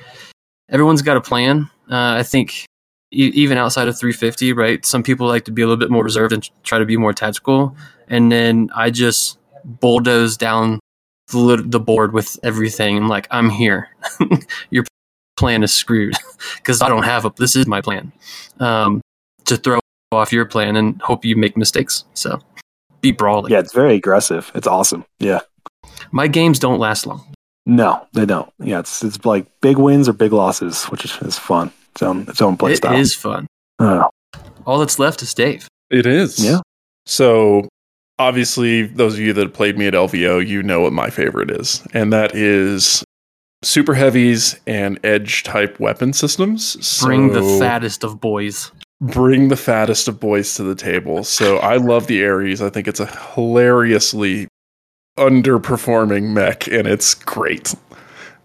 everyone's 0.71 1.03
got 1.03 1.17
a 1.17 1.21
plan. 1.21 1.71
Uh, 1.91 2.17
I 2.19 2.23
think 2.23 2.67
e- 3.13 3.33
even 3.35 3.57
outside 3.59 3.89
of 3.89 3.99
350, 3.99 4.53
right? 4.53 4.85
Some 4.85 5.03
people 5.03 5.27
like 5.27 5.45
to 5.47 5.51
be 5.53 5.63
a 5.63 5.67
little 5.67 5.79
bit 5.79 5.91
more 5.91 6.05
reserved 6.05 6.33
and 6.33 6.49
try 6.65 6.79
to 6.79 6.85
be 6.85 6.97
more 6.97 7.13
tactical, 7.15 7.75
and 8.09 8.31
then 8.31 8.69
I 8.77 8.91
just 8.91 9.39
bulldoze 9.65 10.37
down 10.37 10.81
the, 11.33 11.63
the 11.65 11.81
board 11.81 12.13
with 12.13 12.39
everything. 12.43 12.97
I'm 12.99 13.09
like, 13.09 13.27
I'm 13.31 13.49
here. 13.51 13.89
Your 14.71 14.85
plan 15.37 15.63
is 15.63 15.73
screwed 15.73 16.15
because 16.57 16.83
I 16.83 16.89
don't 16.89 17.05
have 17.05 17.25
a. 17.25 17.33
This 17.39 17.57
is 17.57 17.67
my 17.67 17.81
plan. 17.81 18.13
Um, 18.61 19.01
to 19.49 19.57
throw 19.57 19.79
off 20.13 20.33
your 20.33 20.45
plan 20.47 20.77
and 20.77 21.01
hope 21.03 21.25
you 21.25 21.37
make 21.37 21.57
mistakes. 21.57 22.05
So 22.15 22.41
be 23.01 23.13
brawly. 23.13 23.53
Yeah, 23.53 23.59
it's 23.61 23.73
very 23.75 23.95
aggressive. 23.97 24.51
It's 24.55 24.67
awesome. 24.67 25.05
Yeah. 25.19 25.41
My 26.13 26.29
games 26.29 26.59
don't 26.59 26.79
last 26.79 27.07
long. 27.07 27.25
No, 27.67 28.07
they 28.15 28.25
don't. 28.25 28.51
Yeah, 28.61 28.79
it's 28.81 29.03
it's 29.05 29.23
like 29.27 29.47
big 29.61 29.77
wins 29.77 30.09
or 30.09 30.15
big 30.15 30.33
losses, 30.33 30.85
which 30.85 31.05
is, 31.05 31.17
is 31.23 31.39
fun. 31.39 31.71
Its 31.93 32.03
own 32.03 32.23
its 32.23 32.41
own 32.41 32.57
play 32.57 32.73
It 32.73 32.77
style. 32.79 32.97
is 32.97 33.15
fun. 33.15 33.47
Oh, 33.79 34.09
All 34.65 34.79
that's 34.79 34.99
left 34.99 35.23
is 35.23 35.35
Dave. 35.35 35.69
It 35.91 36.07
is. 36.07 36.43
Yeah. 36.43 36.61
So 37.07 37.69
obviously, 38.19 38.83
those 38.83 39.15
of 39.15 39.21
you 39.21 39.33
that 39.35 39.53
played 39.53 39.77
me 39.79 39.87
at 39.87 39.95
LVO, 39.95 40.47
you 40.47 40.63
know 40.63 40.81
what 40.81 40.93
my 40.93 41.11
favorite 41.11 41.51
is, 41.51 41.83
and 41.93 42.11
that 42.13 42.35
is 42.35 43.05
super 43.63 43.95
heavies 43.95 44.59
and 44.67 44.99
edge 45.05 45.43
type 45.43 45.79
weapon 45.79 46.13
systems. 46.15 47.01
Bring 47.03 47.33
the 47.33 47.43
fattest 47.59 48.03
of 48.03 48.19
boys. 48.21 48.73
Bring 49.01 49.49
the 49.49 49.57
fattest 49.57 50.09
of 50.09 50.19
boys 50.21 50.55
to 50.57 50.63
the 50.63 50.75
table. 50.75 51.25
So 51.25 51.59
I 51.59 51.77
love 51.77 52.07
the 52.07 52.25
Ares. 52.25 52.61
I 52.63 52.71
think 52.71 52.89
it's 52.89 53.01
a 53.01 53.07
hilariously 53.35 54.49
underperforming 55.19 56.33
mech, 56.33 56.67
and 56.69 56.87
it's 56.87 57.15
great. 57.15 57.75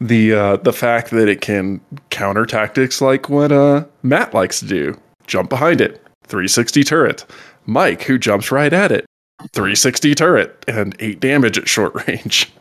The 0.01 0.33
uh, 0.33 0.57
the 0.57 0.73
fact 0.73 1.11
that 1.11 1.29
it 1.29 1.41
can 1.41 1.79
counter 2.09 2.45
tactics 2.45 3.01
like 3.01 3.29
what 3.29 3.51
uh, 3.51 3.85
Matt 4.01 4.33
likes 4.33 4.59
to 4.59 4.65
do, 4.65 4.99
jump 5.27 5.49
behind 5.49 5.79
it, 5.81 6.03
360 6.27 6.83
turret. 6.83 7.25
Mike, 7.65 8.01
who 8.03 8.17
jumps 8.17 8.51
right 8.51 8.73
at 8.73 8.91
it, 8.91 9.05
360 9.53 10.13
turret 10.15 10.65
and 10.67 10.95
eight 10.99 11.19
damage 11.21 11.57
at 11.57 11.69
short 11.69 11.93
range. 12.07 12.51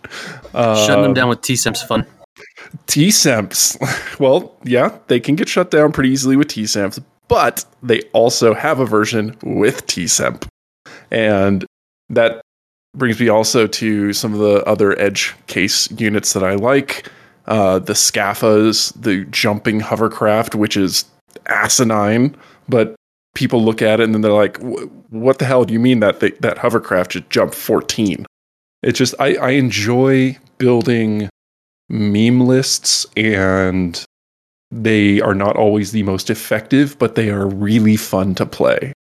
Shutting 0.52 1.02
them 1.02 1.05
Um, 1.11 1.14
down 1.14 1.28
with 1.28 1.42
T-Simps 1.42 1.83
fun. 1.83 2.07
T-Semps. 2.87 3.76
Well, 4.20 4.55
yeah, 4.62 4.96
they 5.09 5.18
can 5.18 5.35
get 5.35 5.48
shut 5.48 5.72
down 5.72 5.90
pretty 5.90 6.11
easily 6.11 6.37
with 6.37 6.46
T-Semps, 6.48 7.00
but 7.28 7.64
they 7.82 8.02
also 8.12 8.54
have 8.54 8.80
a 8.80 8.87
version 8.87 9.37
with 9.42 9.87
T-Semp. 9.87 10.46
And 11.11 11.64
that 12.11 12.42
brings 12.94 13.18
me 13.18 13.28
also 13.28 13.66
to 13.66 14.12
some 14.12 14.35
of 14.35 14.40
the 14.40 14.64
other 14.64 14.98
edge 14.98 15.35
case 15.46 15.90
units 15.92 16.32
that 16.35 16.44
I 16.44 16.54
like. 16.54 17.11
Uh, 17.46 17.78
the 17.78 17.94
Scaffas, 17.94 18.92
the 19.00 19.24
jumping 19.26 19.80
hovercraft, 19.80 20.54
which 20.54 20.76
is 20.76 21.04
asinine, 21.46 22.37
but 22.68 22.94
people 23.35 23.64
look 23.64 23.82
at 23.82 24.00
it 24.00 24.04
and 24.04 24.14
then 24.14 24.20
they're 24.20 24.32
like, 24.32 24.58
what 25.08 25.38
the 25.38 25.44
hell 25.44 25.64
do 25.64 25.72
you 25.72 25.80
mean 25.80 26.00
that 26.00 26.20
th- 26.20 26.38
that 26.40 26.58
hovercraft 26.58 27.12
just 27.12 27.30
jumped 27.30 27.54
14? 27.54 28.26
It's 28.82 28.98
just, 28.98 29.14
I, 29.18 29.35
I 29.37 29.50
enjoy 29.50 30.38
building 30.58 31.28
meme 31.88 32.40
lists 32.40 33.06
and 33.16 34.04
they 34.72 35.20
are 35.20 35.35
not 35.35 35.54
always 35.56 35.92
the 35.92 36.02
most 36.02 36.30
effective, 36.30 36.98
but 36.98 37.14
they 37.14 37.28
are 37.30 37.46
really 37.46 37.96
fun 37.96 38.35
to 38.37 38.46
play. 38.46 38.92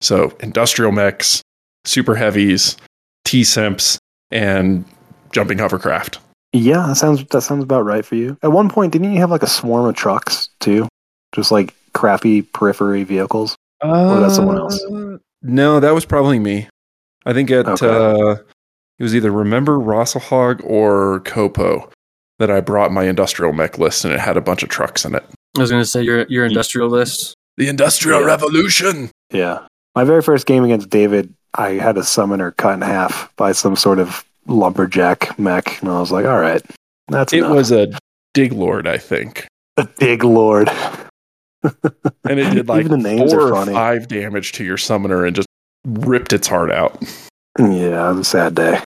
So, 0.00 0.36
industrial 0.40 0.92
mechs, 0.92 1.40
super 1.86 2.14
heavies, 2.14 2.76
T-Semps, 3.24 3.98
and 4.30 4.84
jumping 5.32 5.58
hovercraft. 5.58 6.18
yeah, 6.52 6.86
that 6.86 6.96
sounds 6.96 7.24
that 7.26 7.40
sounds 7.40 7.64
about 7.64 7.84
right 7.84 8.04
for 8.04 8.14
you. 8.16 8.36
At 8.42 8.52
one 8.52 8.68
point, 8.68 8.92
didn't 8.92 9.12
you 9.12 9.20
have 9.20 9.30
like 9.30 9.42
a 9.42 9.48
swarm 9.48 9.86
of 9.86 9.96
trucks 9.96 10.48
too, 10.60 10.86
just 11.34 11.50
like 11.50 11.74
crappy 11.94 12.42
periphery 12.42 13.02
vehicles? 13.04 13.56
Or 13.82 14.20
that's 14.20 14.36
someone 14.36 14.58
else? 14.58 14.82
Uh, 14.84 15.18
No, 15.42 15.80
that 15.80 15.92
was 15.92 16.04
probably 16.04 16.38
me. 16.38 16.68
I 17.26 17.32
think 17.32 17.50
at 17.50 17.66
Okay. 17.66 17.86
uh, 17.88 18.36
it 18.98 19.02
was 19.02 19.14
either 19.14 19.30
Remember 19.32 19.78
Rosselhog 19.78 20.60
or 20.64 21.20
Copo 21.20 21.90
that 22.38 22.50
I 22.50 22.60
brought 22.60 22.92
my 22.92 23.04
industrial 23.04 23.52
mech 23.52 23.78
list, 23.78 24.04
and 24.04 24.12
it 24.12 24.20
had 24.20 24.36
a 24.36 24.40
bunch 24.40 24.62
of 24.62 24.68
trucks 24.68 25.04
in 25.04 25.14
it. 25.14 25.24
I 25.56 25.60
was 25.60 25.70
going 25.70 25.82
to 25.82 25.86
say 25.88 26.02
your 26.02 26.24
your 26.28 26.44
industrial 26.44 26.88
list. 26.88 27.34
The 27.56 27.68
Industrial 27.68 28.20
Yeah. 28.20 28.26
Revolution. 28.26 29.10
Yeah. 29.32 29.60
My 29.94 30.02
very 30.02 30.22
first 30.22 30.46
game 30.46 30.64
against 30.64 30.90
David, 30.90 31.32
I 31.54 31.70
had 31.74 31.96
a 31.96 32.02
summoner 32.02 32.50
cut 32.50 32.74
in 32.74 32.80
half 32.80 33.30
by 33.36 33.52
some 33.52 33.76
sort 33.76 34.00
of 34.00 34.24
lumberjack 34.48 35.38
mech, 35.38 35.80
and 35.80 35.88
I 35.90 36.00
was 36.00 36.10
like, 36.10 36.26
all 36.26 36.40
right, 36.40 36.60
that's 37.08 37.32
It 37.32 37.38
enough. 37.38 37.52
was 37.52 37.70
a 37.70 37.96
dig 38.32 38.52
lord, 38.52 38.88
I 38.88 38.98
think. 38.98 39.46
a 39.76 39.86
dig 39.98 40.24
lord. 40.24 40.68
And 42.28 42.38
it 42.38 42.50
did 42.52 42.68
like 42.68 42.86
names 42.86 43.32
four 43.32 43.52
or 43.54 43.66
five 43.66 44.06
damage 44.08 44.52
to 44.52 44.64
your 44.64 44.76
summoner 44.76 45.24
and 45.24 45.34
just 45.34 45.48
ripped 45.86 46.32
its 46.34 46.46
heart 46.46 46.70
out. 46.70 47.02
Yeah, 47.58 48.10
it 48.10 48.14
was 48.14 48.18
a 48.18 48.24
sad 48.24 48.54
day 48.54 48.80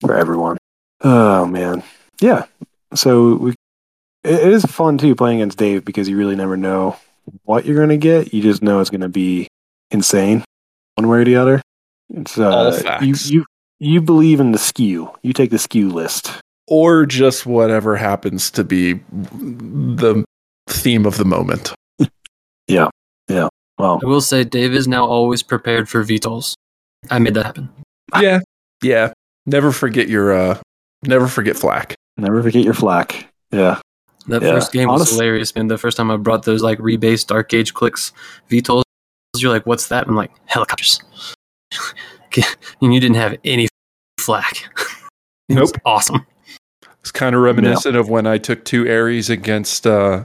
for 0.00 0.14
everyone. 0.14 0.56
Oh 1.00 1.44
man, 1.46 1.82
yeah. 2.20 2.44
So 2.94 3.36
we, 3.36 3.50
it 4.24 4.34
it 4.46 4.52
is 4.52 4.64
fun 4.64 4.98
too 4.98 5.14
playing 5.14 5.40
against 5.40 5.58
Dave 5.58 5.84
because 5.84 6.08
you 6.08 6.16
really 6.16 6.36
never 6.36 6.56
know 6.56 6.96
what 7.44 7.64
you're 7.64 7.78
gonna 7.80 7.96
get. 7.96 8.32
You 8.34 8.42
just 8.42 8.62
know 8.62 8.80
it's 8.80 8.90
gonna 8.90 9.08
be 9.08 9.46
insane, 9.90 10.44
one 10.96 11.08
way 11.08 11.18
or 11.18 11.24
the 11.24 11.36
other. 11.36 11.62
It's 12.14 12.38
uh, 12.38 12.50
All 12.50 12.72
you 12.74 12.82
facts. 13.14 13.30
you 13.30 13.44
you 13.78 14.00
believe 14.00 14.40
in 14.40 14.52
the 14.52 14.58
skew. 14.58 15.10
You 15.22 15.32
take 15.32 15.50
the 15.50 15.58
skew 15.58 15.88
list. 15.90 16.32
or 16.68 17.04
just 17.06 17.46
whatever 17.46 17.96
happens 17.96 18.50
to 18.52 18.62
be 18.62 18.94
the 19.12 20.24
theme 20.68 21.06
of 21.06 21.16
the 21.16 21.24
moment. 21.24 21.72
Yeah, 22.68 22.88
yeah. 23.28 23.48
Well, 23.78 23.98
I 24.00 24.06
will 24.06 24.20
say 24.20 24.44
Dave 24.44 24.74
is 24.74 24.86
now 24.86 25.04
always 25.04 25.42
prepared 25.42 25.88
for 25.88 26.04
VTOLs. 26.04 26.54
I 27.10 27.18
made 27.18 27.34
that 27.34 27.46
happen. 27.46 27.68
Yeah, 28.20 28.38
yeah. 28.80 29.12
Never 29.46 29.72
forget 29.72 30.08
your 30.08 30.32
uh, 30.32 30.60
never 31.04 31.26
forget 31.28 31.56
flack. 31.56 31.94
never 32.16 32.42
forget 32.42 32.64
your 32.64 32.74
flack. 32.74 33.26
Yeah. 33.50 33.80
That 34.26 34.42
Yeah, 34.42 34.52
first 34.52 34.72
game 34.72 34.88
was 34.88 35.00
honest- 35.00 35.12
hilarious, 35.12 35.54
man. 35.56 35.68
The 35.68 35.78
first 35.78 35.96
time 35.96 36.10
I 36.10 36.16
brought 36.16 36.44
those 36.44 36.62
like 36.62 36.78
rebased 36.78 37.28
dark 37.28 37.52
Age 37.54 37.72
clicks 37.74 38.12
VTOLs, 38.50 38.82
you're 39.38 39.50
like, 39.50 39.64
"What's 39.66 39.88
that?" 39.88 40.06
I'm 40.06 40.14
like, 40.14 40.30
"Helicopters." 40.46 41.00
and 42.82 42.94
you 42.94 43.00
didn't 43.00 43.16
have 43.16 43.36
any 43.44 43.68
flack. 44.18 44.68
it 45.48 45.58
was 45.58 45.72
Nope. 45.72 45.82
awesome. 45.84 46.26
It's 47.00 47.10
kind 47.10 47.34
of 47.34 47.40
reminiscent 47.42 47.96
of 47.96 48.08
when 48.10 48.26
I 48.26 48.36
took 48.38 48.64
two 48.64 48.88
Ares 48.90 49.30
against 49.30 49.86
uh, 49.86 50.24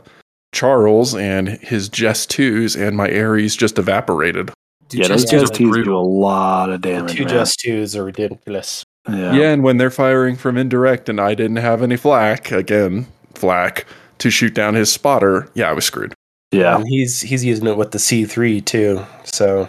Charles 0.53 1.15
and 1.15 1.47
his 1.47 1.87
JES 1.87 2.25
twos, 2.25 2.75
and 2.75 2.97
my 2.97 3.09
Ares 3.09 3.55
just 3.55 3.79
evaporated. 3.79 4.51
Dude, 4.89 5.01
yeah, 5.01 5.07
those 5.07 5.23
JES 5.23 5.31
twos 5.31 5.41
just 5.41 5.53
are 5.53 5.57
twos 5.57 5.71
brutal. 5.71 5.93
do 5.93 5.97
a 5.97 6.07
lot 6.07 6.69
of 6.69 6.81
damage. 6.81 7.13
Two 7.15 7.23
man. 7.23 7.29
just 7.33 7.59
twos 7.59 7.95
are 7.95 8.03
ridiculous. 8.03 8.83
Yeah. 9.09 9.33
Yeah. 9.33 9.51
and 9.51 9.63
when 9.63 9.77
they're 9.77 9.91
firing 9.91 10.35
from 10.35 10.57
indirect, 10.57 11.09
and 11.09 11.19
I 11.19 11.35
didn't 11.35 11.57
have 11.57 11.81
any 11.81 11.97
flak, 11.97 12.51
again, 12.51 13.07
flak 13.33 13.85
to 14.19 14.29
shoot 14.29 14.53
down 14.53 14.73
his 14.75 14.91
spotter. 14.91 15.49
Yeah, 15.53 15.69
I 15.69 15.73
was 15.73 15.85
screwed. 15.85 16.13
Yeah. 16.51 16.75
And 16.77 16.85
he's 16.87 17.21
he's 17.21 17.43
using 17.43 17.67
it 17.67 17.77
with 17.77 17.91
the 17.91 17.99
C 17.99 18.25
three 18.25 18.61
too. 18.61 19.05
So 19.25 19.67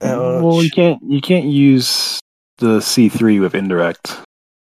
well, 0.00 0.62
you 0.62 0.70
can't 0.70 1.00
you 1.06 1.20
can't 1.20 1.46
use 1.46 2.18
the 2.58 2.80
C 2.80 3.08
three 3.08 3.38
with 3.40 3.54
indirect. 3.54 4.16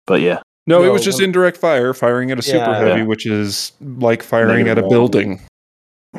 But 0.06 0.20
yeah. 0.22 0.40
No, 0.66 0.82
it 0.84 0.92
was 0.92 1.04
just 1.04 1.18
well- 1.18 1.24
indirect 1.26 1.56
fire, 1.56 1.92
firing 1.92 2.30
at 2.30 2.38
a 2.38 2.42
super 2.42 2.58
Yeah. 2.58 2.78
heavy, 2.78 3.00
Yeah. 3.00 3.06
which 3.06 3.26
is 3.26 3.72
like 3.80 4.22
firing 4.22 4.64
Negative 4.64 4.78
at 4.78 4.84
a 4.84 4.88
building. 4.88 5.40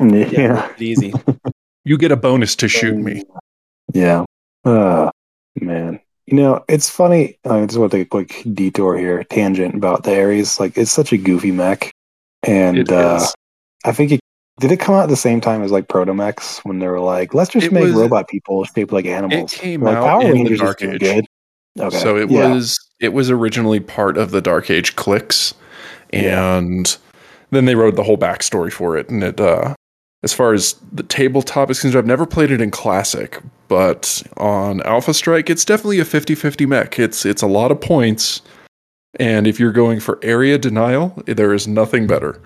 Yeah. 0.00 0.26
yeah, 0.30 0.72
easy. 0.78 1.12
You 1.84 1.98
get 1.98 2.12
a 2.12 2.16
bonus 2.16 2.54
to 2.56 2.68
shoot 2.68 2.96
me. 2.96 3.24
Yeah. 3.92 4.24
Uh, 4.64 5.10
man. 5.60 5.98
You 6.26 6.36
know, 6.36 6.64
it's 6.68 6.88
funny. 6.88 7.36
I 7.44 7.64
just 7.66 7.78
want 7.78 7.90
to 7.90 7.98
take 7.98 8.06
a 8.06 8.10
quick 8.10 8.42
detour 8.54 8.96
here, 8.96 9.24
tangent 9.24 9.74
about 9.74 10.04
the 10.04 10.16
Ares. 10.18 10.60
Like, 10.60 10.78
it's 10.78 10.92
such 10.92 11.12
a 11.12 11.16
goofy 11.16 11.50
mech. 11.50 11.90
And 12.44 12.78
It 12.78 12.90
uh, 12.92 13.18
is. 13.20 13.34
I 13.84 13.92
think 13.92 14.12
it 14.12 14.20
did 14.60 14.70
it 14.70 14.78
come 14.78 14.94
out 14.94 15.04
at 15.04 15.08
the 15.08 15.16
same 15.16 15.40
time 15.40 15.62
as 15.62 15.72
like 15.72 15.88
Protomechs 15.88 16.58
when 16.64 16.78
they 16.78 16.86
were 16.86 17.00
like, 17.00 17.34
let's 17.34 17.50
just 17.50 17.66
It 17.66 17.72
make 17.72 17.84
was- 17.84 17.94
robot 17.94 18.28
people 18.28 18.64
shaped 18.64 18.92
like 18.92 19.06
animals. 19.06 19.52
It 19.54 19.58
came 19.58 19.82
like 19.82 19.96
out 19.96 20.04
Power 20.04 20.20
in 20.22 20.28
the 20.28 20.32
Rangers 20.34 20.52
is 20.52 20.60
Dark 20.60 20.82
Age. 20.82 21.00
good. 21.00 21.24
Okay. 21.80 21.98
So 21.98 22.16
it 22.16 22.30
yeah. 22.30 22.52
was 22.52 22.78
it 23.00 23.12
was 23.14 23.30
originally 23.30 23.80
part 23.80 24.16
of 24.18 24.30
the 24.30 24.40
Dark 24.42 24.70
Age 24.70 24.94
clicks, 24.94 25.54
Yeah. 26.12 26.58
and 26.58 26.96
then 27.50 27.64
they 27.64 27.74
wrote 27.74 27.96
the 27.96 28.02
whole 28.04 28.18
backstory 28.18 28.70
for 28.72 28.96
it. 28.96 29.08
And 29.08 29.24
it, 29.24 29.40
uh, 29.40 29.74
as 30.22 30.32
far 30.32 30.52
as 30.52 30.74
the 30.92 31.02
tabletop 31.02 31.70
is 31.70 31.80
concerned, 31.80 31.98
I've 31.98 32.06
never 32.06 32.26
played 32.26 32.50
it 32.50 32.60
in 32.60 32.70
Classic, 32.70 33.40
but 33.68 34.22
on 34.36 34.80
Alpha 34.82 35.12
Strike, 35.12 35.50
it's 35.50 35.64
definitely 35.64 35.98
a 35.98 36.04
50-50 36.04 36.66
mech. 36.66 36.98
It's 36.98 37.24
it's 37.26 37.42
a 37.42 37.46
lot 37.46 37.70
of 37.70 37.80
points, 37.80 38.42
and 39.18 39.46
if 39.46 39.58
you're 39.58 39.72
going 39.72 40.00
for 40.00 40.18
area 40.22 40.58
denial, 40.58 41.20
there 41.26 41.52
is 41.52 41.66
nothing 41.66 42.06
better. 42.06 42.40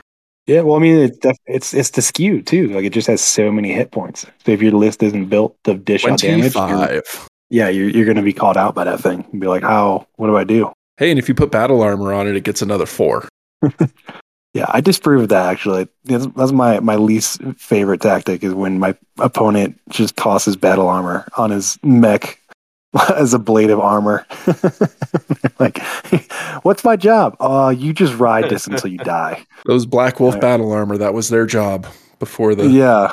Yeah, 0.46 0.60
well, 0.60 0.76
I 0.76 0.78
mean, 0.78 0.96
it's 0.96 1.18
def- 1.18 1.38
it's 1.46 1.74
it's 1.74 1.90
the 1.90 2.02
skew 2.02 2.40
too. 2.40 2.68
Like, 2.68 2.84
it 2.84 2.92
just 2.92 3.08
has 3.08 3.20
so 3.20 3.50
many 3.50 3.72
hit 3.72 3.90
points. 3.90 4.24
So 4.44 4.52
if 4.52 4.62
your 4.62 4.72
list 4.72 5.02
isn't 5.02 5.26
built 5.26 5.56
to 5.64 5.74
dish 5.74 6.06
out 6.06 6.20
damage, 6.20 6.54
you're, 6.54 7.02
yeah, 7.50 7.68
you're 7.68 7.88
you're 7.88 8.04
going 8.04 8.16
to 8.16 8.22
be 8.22 8.32
called 8.32 8.56
out 8.56 8.74
by 8.74 8.84
that 8.84 9.00
thing. 9.00 9.26
And 9.32 9.40
be 9.40 9.48
like, 9.48 9.62
how? 9.62 10.06
What 10.16 10.28
do 10.28 10.36
I 10.36 10.44
do? 10.44 10.72
Hey, 10.98 11.10
and 11.10 11.18
if 11.18 11.28
you 11.28 11.34
put 11.34 11.50
battle 11.50 11.82
armor 11.82 12.12
on 12.12 12.28
it, 12.28 12.36
it 12.36 12.44
gets 12.44 12.62
another 12.62 12.86
four. 12.86 13.28
Yeah, 14.56 14.64
I 14.70 14.80
disprove 14.80 15.24
of 15.24 15.28
that 15.28 15.50
actually. 15.50 15.86
That's, 16.04 16.26
that's 16.28 16.52
my 16.52 16.80
my 16.80 16.96
least 16.96 17.42
favorite 17.58 18.00
tactic 18.00 18.42
is 18.42 18.54
when 18.54 18.78
my 18.78 18.96
opponent 19.18 19.78
just 19.90 20.16
tosses 20.16 20.56
battle 20.56 20.88
armor 20.88 21.28
on 21.36 21.50
his 21.50 21.78
mech 21.82 22.40
as 23.14 23.34
a 23.34 23.38
blade 23.38 23.68
of 23.68 23.80
armor. 23.80 24.26
like, 25.60 25.82
what's 26.62 26.84
my 26.84 26.96
job? 26.96 27.36
Uh, 27.38 27.74
you 27.76 27.92
just 27.92 28.16
ride 28.18 28.48
this 28.48 28.66
until 28.66 28.90
you 28.90 28.96
die. 28.96 29.44
Those 29.66 29.84
Black 29.84 30.20
Wolf 30.20 30.36
Right. 30.36 30.40
battle 30.40 30.72
armor, 30.72 30.96
that 30.96 31.12
was 31.12 31.28
their 31.28 31.44
job 31.44 31.86
before 32.18 32.54
the 32.54 32.66
yeah, 32.66 33.12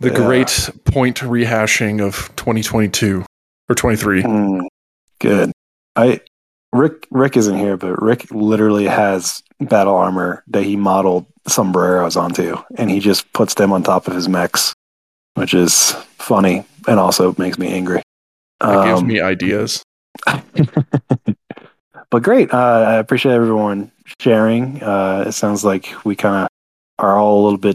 the 0.00 0.08
yeah. 0.10 0.16
great 0.16 0.70
point 0.86 1.18
rehashing 1.18 2.04
of 2.04 2.34
2022 2.34 3.24
or 3.68 3.74
23. 3.76 4.24
Mm, 4.24 4.62
good. 5.20 5.52
I 5.94 6.20
Rick 6.72 7.06
Rick 7.10 7.36
isn't 7.36 7.58
here, 7.58 7.76
but 7.76 8.00
Rick 8.00 8.30
literally 8.30 8.86
has 8.86 9.42
battle 9.60 9.94
armor 9.96 10.44
that 10.48 10.62
he 10.62 10.76
modeled 10.76 11.26
sombreros 11.48 12.16
onto, 12.16 12.56
and 12.76 12.90
he 12.90 13.00
just 13.00 13.30
puts 13.32 13.54
them 13.54 13.72
on 13.72 13.82
top 13.82 14.06
of 14.06 14.14
his 14.14 14.28
mechs, 14.28 14.72
which 15.34 15.52
is 15.54 15.92
funny 16.18 16.64
and 16.86 17.00
also 17.00 17.34
makes 17.38 17.58
me 17.58 17.68
angry. 17.68 18.02
That 18.60 18.84
gives 18.86 19.00
Um, 19.00 19.06
me 19.06 19.20
ideas. 19.20 19.82
but 22.10 22.22
great. 22.22 22.52
Uh, 22.52 22.84
I 22.86 22.94
appreciate 22.96 23.32
everyone 23.32 23.90
sharing. 24.20 24.82
Uh, 24.82 25.24
it 25.28 25.32
sounds 25.32 25.64
like 25.64 25.92
we 26.04 26.14
kind 26.16 26.44
of 26.44 26.48
are 26.98 27.16
all 27.16 27.40
a 27.40 27.42
little 27.44 27.58
bit 27.58 27.74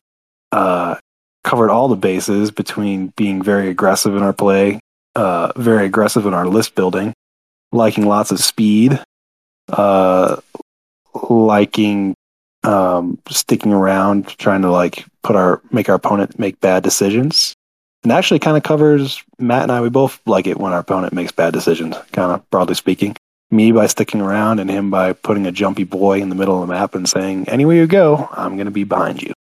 uh, 0.51 0.95
covered 1.43 1.69
all 1.69 1.87
the 1.87 1.95
bases 1.95 2.51
between 2.51 3.07
being 3.17 3.41
very 3.41 3.69
aggressive 3.69 4.15
in 4.15 4.23
our 4.23 4.33
play, 4.33 4.79
uh, 5.15 5.51
very 5.55 5.85
aggressive 5.85 6.25
in 6.25 6.33
our 6.33 6.47
list 6.47 6.75
building, 6.75 7.13
liking 7.75 8.05
lots 8.05 8.31
of 8.31 8.39
speed, 8.39 8.99
uh, 9.69 10.37
liking 11.29 12.15
um, 12.63 13.19
sticking 13.29 13.73
around, 13.73 14.27
trying 14.27 14.63
to 14.63 14.71
like 14.71 15.05
put 15.23 15.35
our 15.35 15.61
make 15.71 15.89
our 15.89 15.95
opponent 15.95 16.39
make 16.39 16.59
bad 16.61 16.83
decisions. 16.83 17.53
And 18.03 18.11
actually, 18.11 18.39
kind 18.39 18.57
of 18.57 18.63
covers 18.63 19.23
Matt 19.39 19.63
and 19.63 19.71
I. 19.71 19.81
We 19.81 19.89
both 19.89 20.19
like 20.25 20.47
it 20.47 20.59
when 20.59 20.73
our 20.73 20.79
opponent 20.79 21.13
makes 21.13 21.31
bad 21.31 21.53
decisions. 21.53 21.95
Kind 22.11 22.31
of 22.31 22.47
broadly 22.49 22.75
speaking 22.75 23.15
me 23.51 23.71
by 23.71 23.87
sticking 23.87 24.21
around 24.21 24.59
and 24.59 24.69
him 24.69 24.89
by 24.89 25.13
putting 25.13 25.45
a 25.45 25.51
jumpy 25.51 25.83
boy 25.83 26.21
in 26.21 26.29
the 26.29 26.35
middle 26.35 26.61
of 26.61 26.67
the 26.67 26.73
map 26.73 26.95
and 26.95 27.07
saying, 27.07 27.47
anywhere 27.47 27.75
you 27.75 27.87
go, 27.87 28.27
I'm 28.31 28.55
going 28.55 28.65
to 28.65 28.71
be 28.71 28.83
behind 28.83 29.21
you, 29.21 29.33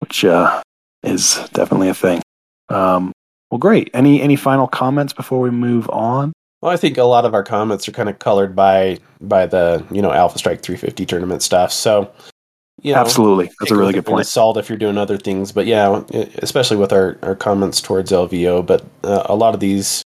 which 0.00 0.24
uh, 0.24 0.62
is 1.02 1.36
definitely 1.52 1.88
a 1.88 1.94
thing. 1.94 2.22
Um, 2.68 3.12
well, 3.50 3.58
great. 3.58 3.90
Any 3.92 4.22
any 4.22 4.36
final 4.36 4.66
comments 4.66 5.12
before 5.12 5.40
we 5.40 5.50
move 5.50 5.88
on? 5.90 6.32
Well, 6.62 6.70
I 6.72 6.76
think 6.76 6.96
a 6.96 7.02
lot 7.04 7.24
of 7.24 7.34
our 7.34 7.42
comments 7.42 7.88
are 7.88 7.92
kind 7.92 8.08
of 8.08 8.20
colored 8.20 8.54
by 8.54 8.98
by 9.20 9.46
the 9.46 9.84
you 9.90 10.00
know 10.00 10.12
Alpha 10.12 10.38
Strike 10.38 10.62
350 10.62 11.04
tournament 11.06 11.42
stuff. 11.42 11.72
So, 11.72 12.10
you 12.80 12.92
know, 12.92 13.00
Absolutely, 13.00 13.50
that's 13.58 13.72
a 13.72 13.76
really 13.76 13.92
good 13.92 14.06
point. 14.06 14.26
Salt 14.26 14.56
if 14.56 14.68
you're 14.68 14.78
doing 14.78 14.96
other 14.96 15.18
things, 15.18 15.50
but 15.50 15.66
yeah, 15.66 16.02
especially 16.38 16.76
with 16.76 16.92
our 16.92 17.18
our 17.22 17.34
comments 17.34 17.80
towards 17.80 18.12
LVO. 18.12 18.64
But 18.64 18.84
uh, 19.02 19.24
a 19.26 19.34
lot 19.34 19.54
of 19.54 19.60
these, 19.60 20.04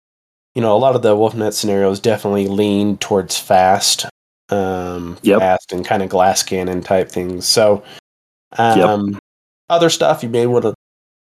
you 0.54 0.62
know, 0.62 0.74
a 0.74 0.78
lot 0.78 0.96
of 0.96 1.02
the 1.02 1.14
WolfNet 1.14 1.52
scenarios 1.52 2.00
definitely 2.00 2.48
lean 2.48 2.96
towards 2.96 3.38
fast, 3.38 4.06
um, 4.48 5.18
Yep. 5.22 5.40
fast 5.40 5.72
and 5.72 5.84
kind 5.84 6.02
of 6.02 6.08
glass 6.08 6.42
cannon 6.42 6.82
type 6.82 7.11
things. 7.11 7.46
So, 7.46 7.84
um, 8.56 9.18
other 9.68 9.90
stuff 9.90 10.22
you 10.22 10.30
may 10.30 10.46
want 10.46 10.64
to 10.64 10.72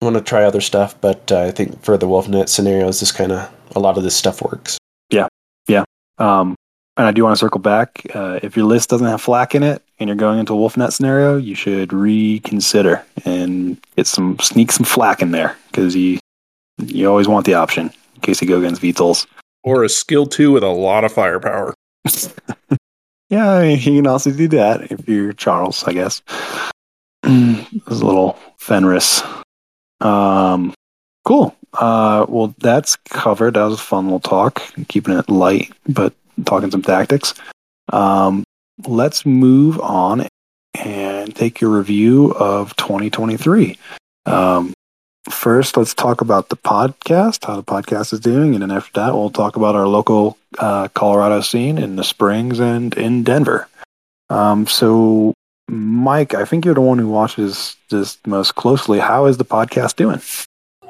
want 0.00 0.16
to 0.16 0.20
try 0.20 0.42
other 0.42 0.60
stuff, 0.60 1.00
but 1.00 1.30
uh, 1.30 1.42
I 1.42 1.52
think 1.52 1.80
for 1.84 1.96
the 1.96 2.08
WolfNet 2.08 2.48
scenarios, 2.48 2.98
this 2.98 3.12
kind 3.12 3.30
of 3.30 3.48
a 3.76 3.78
lot 3.78 3.96
of 3.96 4.02
this 4.02 4.16
stuff 4.16 4.42
works. 4.42 4.78
Um, 6.18 6.54
and 6.96 7.06
I 7.06 7.12
do 7.12 7.24
want 7.24 7.34
to 7.36 7.38
circle 7.38 7.60
back. 7.60 8.06
Uh, 8.14 8.40
if 8.42 8.56
your 8.56 8.66
list 8.66 8.90
doesn't 8.90 9.06
have 9.06 9.20
flack 9.20 9.54
in 9.54 9.62
it 9.62 9.82
and 9.98 10.08
you're 10.08 10.16
going 10.16 10.38
into 10.38 10.52
a 10.52 10.56
WolfNet 10.56 10.92
scenario, 10.92 11.36
you 11.36 11.54
should 11.54 11.92
reconsider 11.92 13.04
and 13.24 13.78
get 13.96 14.06
some 14.06 14.38
sneak 14.40 14.72
some 14.72 14.84
flack 14.84 15.22
in 15.22 15.30
there 15.30 15.56
because 15.68 15.96
you 15.96 16.18
you 16.78 17.08
always 17.08 17.28
want 17.28 17.46
the 17.46 17.54
option 17.54 17.90
in 18.14 18.20
case 18.20 18.42
you 18.42 18.48
go 18.48 18.58
against 18.58 18.82
VTOLs. 18.82 19.26
Or 19.64 19.84
a 19.84 19.88
skill 19.88 20.26
two 20.26 20.50
with 20.52 20.64
a 20.64 20.68
lot 20.68 21.04
of 21.04 21.12
firepower. 21.12 21.74
Yeah, 23.32 23.50
I 23.50 23.62
mean, 23.62 23.78
you 23.78 24.02
can 24.02 24.06
also 24.06 24.30
do 24.30 24.46
that 24.48 24.92
if 24.92 25.08
you're 25.08 25.32
Charles, 25.32 25.84
I 25.84 25.94
guess. 25.94 26.20
There's 27.22 28.00
a 28.02 28.04
little 28.04 28.38
Fenris. 28.58 29.22
Um, 30.02 30.74
cool. 31.24 31.56
Uh, 31.74 32.26
well, 32.28 32.54
that's 32.58 32.96
covered. 32.96 33.54
That 33.54 33.64
was 33.64 33.74
a 33.74 33.82
fun 33.82 34.04
little 34.04 34.20
talk, 34.20 34.62
keeping 34.88 35.16
it 35.16 35.28
light, 35.28 35.72
but 35.88 36.12
talking 36.44 36.70
some 36.70 36.82
tactics. 36.82 37.34
Um, 37.92 38.44
let's 38.86 39.24
move 39.24 39.80
on 39.80 40.26
and 40.74 41.34
take 41.34 41.60
your 41.60 41.70
review 41.70 42.32
of 42.34 42.74
2023. 42.76 43.78
Um, 44.26 44.74
first, 45.30 45.76
let's 45.76 45.94
talk 45.94 46.20
about 46.20 46.48
the 46.48 46.56
podcast, 46.56 47.46
how 47.46 47.56
the 47.56 47.62
podcast 47.62 48.12
is 48.12 48.20
doing, 48.20 48.54
and 48.54 48.62
then 48.62 48.70
after 48.70 48.92
that, 49.00 49.14
we'll 49.14 49.30
talk 49.30 49.56
about 49.56 49.74
our 49.74 49.86
local 49.86 50.38
uh, 50.58 50.88
Colorado 50.88 51.40
scene 51.40 51.78
in 51.78 51.96
the 51.96 52.04
Springs 52.04 52.60
and 52.60 52.94
in 52.94 53.22
Denver. 53.22 53.68
Um, 54.30 54.66
so, 54.66 55.34
Mike, 55.68 56.34
I 56.34 56.44
think 56.44 56.64
you're 56.64 56.74
the 56.74 56.80
one 56.80 56.98
who 56.98 57.08
watches 57.08 57.76
this 57.90 58.18
most 58.26 58.54
closely. 58.54 58.98
How 58.98 59.26
is 59.26 59.36
the 59.36 59.44
podcast 59.44 59.96
doing? 59.96 60.20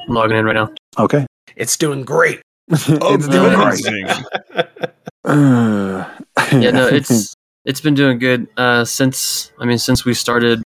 I'm 0.08 0.14
logging 0.14 0.36
in 0.36 0.44
right 0.44 0.54
now. 0.54 0.72
Okay, 0.98 1.26
It's 1.56 1.76
doing 1.76 2.04
great. 2.04 2.40
it's 2.68 3.28
doing 3.28 3.54
great. 3.54 4.76
Uh, 5.24 6.08
yeah, 6.52 6.70
no, 6.70 6.86
it's 6.92 7.34
it's 7.64 7.80
been 7.80 7.94
doing 7.94 8.18
good 8.18 8.48
uh, 8.56 8.84
since. 8.84 9.52
I 9.58 9.64
mean, 9.64 9.78
since 9.78 10.04
we 10.04 10.14
started. 10.14 10.62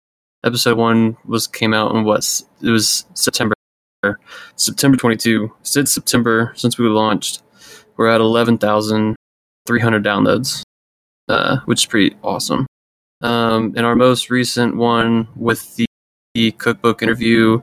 Episode 0.43 0.79
one 0.79 1.19
was 1.27 1.47
came 1.47 1.75
out 1.75 1.95
in 1.95 2.05
what 2.05 2.27
it 2.63 2.71
was 2.71 3.05
September, 3.13 3.55
September 4.57 4.97
twenty 4.97 5.17
two. 5.17 5.53
Since 5.63 5.93
September, 5.93 6.55
since 6.57 6.79
we 6.79 6.89
launched, 6.89 7.43
we're 7.99 8.09
at 8.09 8.23
eleven 8.23 8.57
thousand 8.57 9.17
three 9.67 9.81
hundred 9.81 10.03
downloads, 10.03 10.63
uh, 11.29 11.59
which 11.67 11.81
is 11.83 11.87
pretty 11.87 12.17
awesome. 12.23 12.67
Um, 13.21 13.75
and 13.77 13.85
our 13.85 13.95
most 13.95 14.31
recent 14.31 14.77
one 14.77 15.29
with 15.37 15.77
the, 15.77 15.85
the 16.35 16.53
cookbook 16.53 17.03
interview 17.03 17.61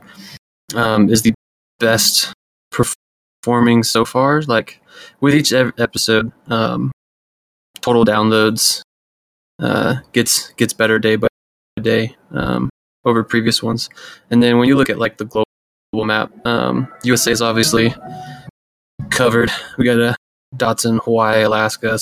um, 0.76 1.10
is 1.10 1.22
the 1.22 1.34
best 1.80 2.32
performing 2.70 3.82
so 3.82 4.04
far. 4.04 4.42
Like 4.42 4.80
with 5.20 5.34
each 5.34 5.52
episode, 5.52 6.32
um, 6.48 6.92
total 7.80 8.04
downloads 8.04 8.82
uh, 9.60 9.96
gets 10.12 10.50
gets 10.52 10.72
better 10.72 10.98
day 10.98 11.16
by 11.16 11.28
day 11.80 12.16
um, 12.32 12.70
over 13.04 13.22
previous 13.24 13.62
ones. 13.62 13.88
And 14.30 14.42
then 14.42 14.58
when 14.58 14.68
you 14.68 14.76
look 14.76 14.90
at 14.90 14.98
like 14.98 15.18
the 15.18 15.24
global 15.24 15.46
map, 15.92 16.30
um, 16.46 16.88
USA 17.04 17.30
is 17.30 17.42
obviously 17.42 17.94
covered. 19.10 19.50
We 19.76 19.84
got 19.84 19.98
a 19.98 20.16
dots 20.56 20.84
in 20.84 20.98
Hawaii, 20.98 21.42
Alaska, 21.42 21.98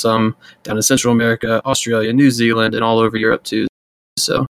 some 0.00 0.36
down 0.62 0.76
in 0.76 0.82
Central 0.82 1.12
America, 1.12 1.62
Australia, 1.64 2.12
New 2.12 2.30
Zealand, 2.30 2.74
and 2.74 2.84
all 2.84 2.98
over 2.98 3.16
Europe 3.16 3.44
too. 3.44 3.66
So, 4.18 4.46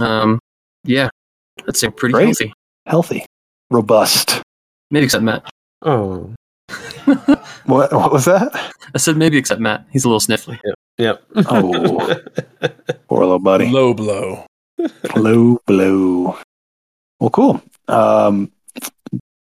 um, 0.00 0.38
yeah, 0.84 1.08
I'd 1.68 1.76
say 1.76 1.90
pretty 1.90 2.12
Great. 2.12 2.26
healthy. 2.26 2.52
Healthy, 2.86 3.26
robust. 3.70 4.42
Maybe 4.90 5.04
except 5.04 5.22
Matt. 5.24 5.48
Oh, 5.82 6.34
What, 7.64 7.92
what 7.92 8.12
was 8.12 8.24
that? 8.26 8.72
I 8.94 8.98
said 8.98 9.16
maybe 9.16 9.36
except 9.38 9.60
Matt. 9.60 9.86
He's 9.90 10.04
a 10.04 10.08
little 10.08 10.20
sniffly. 10.20 10.58
yep. 10.98 11.22
Oh. 11.36 12.20
Poor 13.08 13.20
little 13.20 13.38
buddy. 13.38 13.68
Low 13.68 13.94
blow. 13.94 14.44
Low 15.16 15.58
blow. 15.66 16.38
Well, 17.18 17.30
cool. 17.30 17.62
Um, 17.88 18.50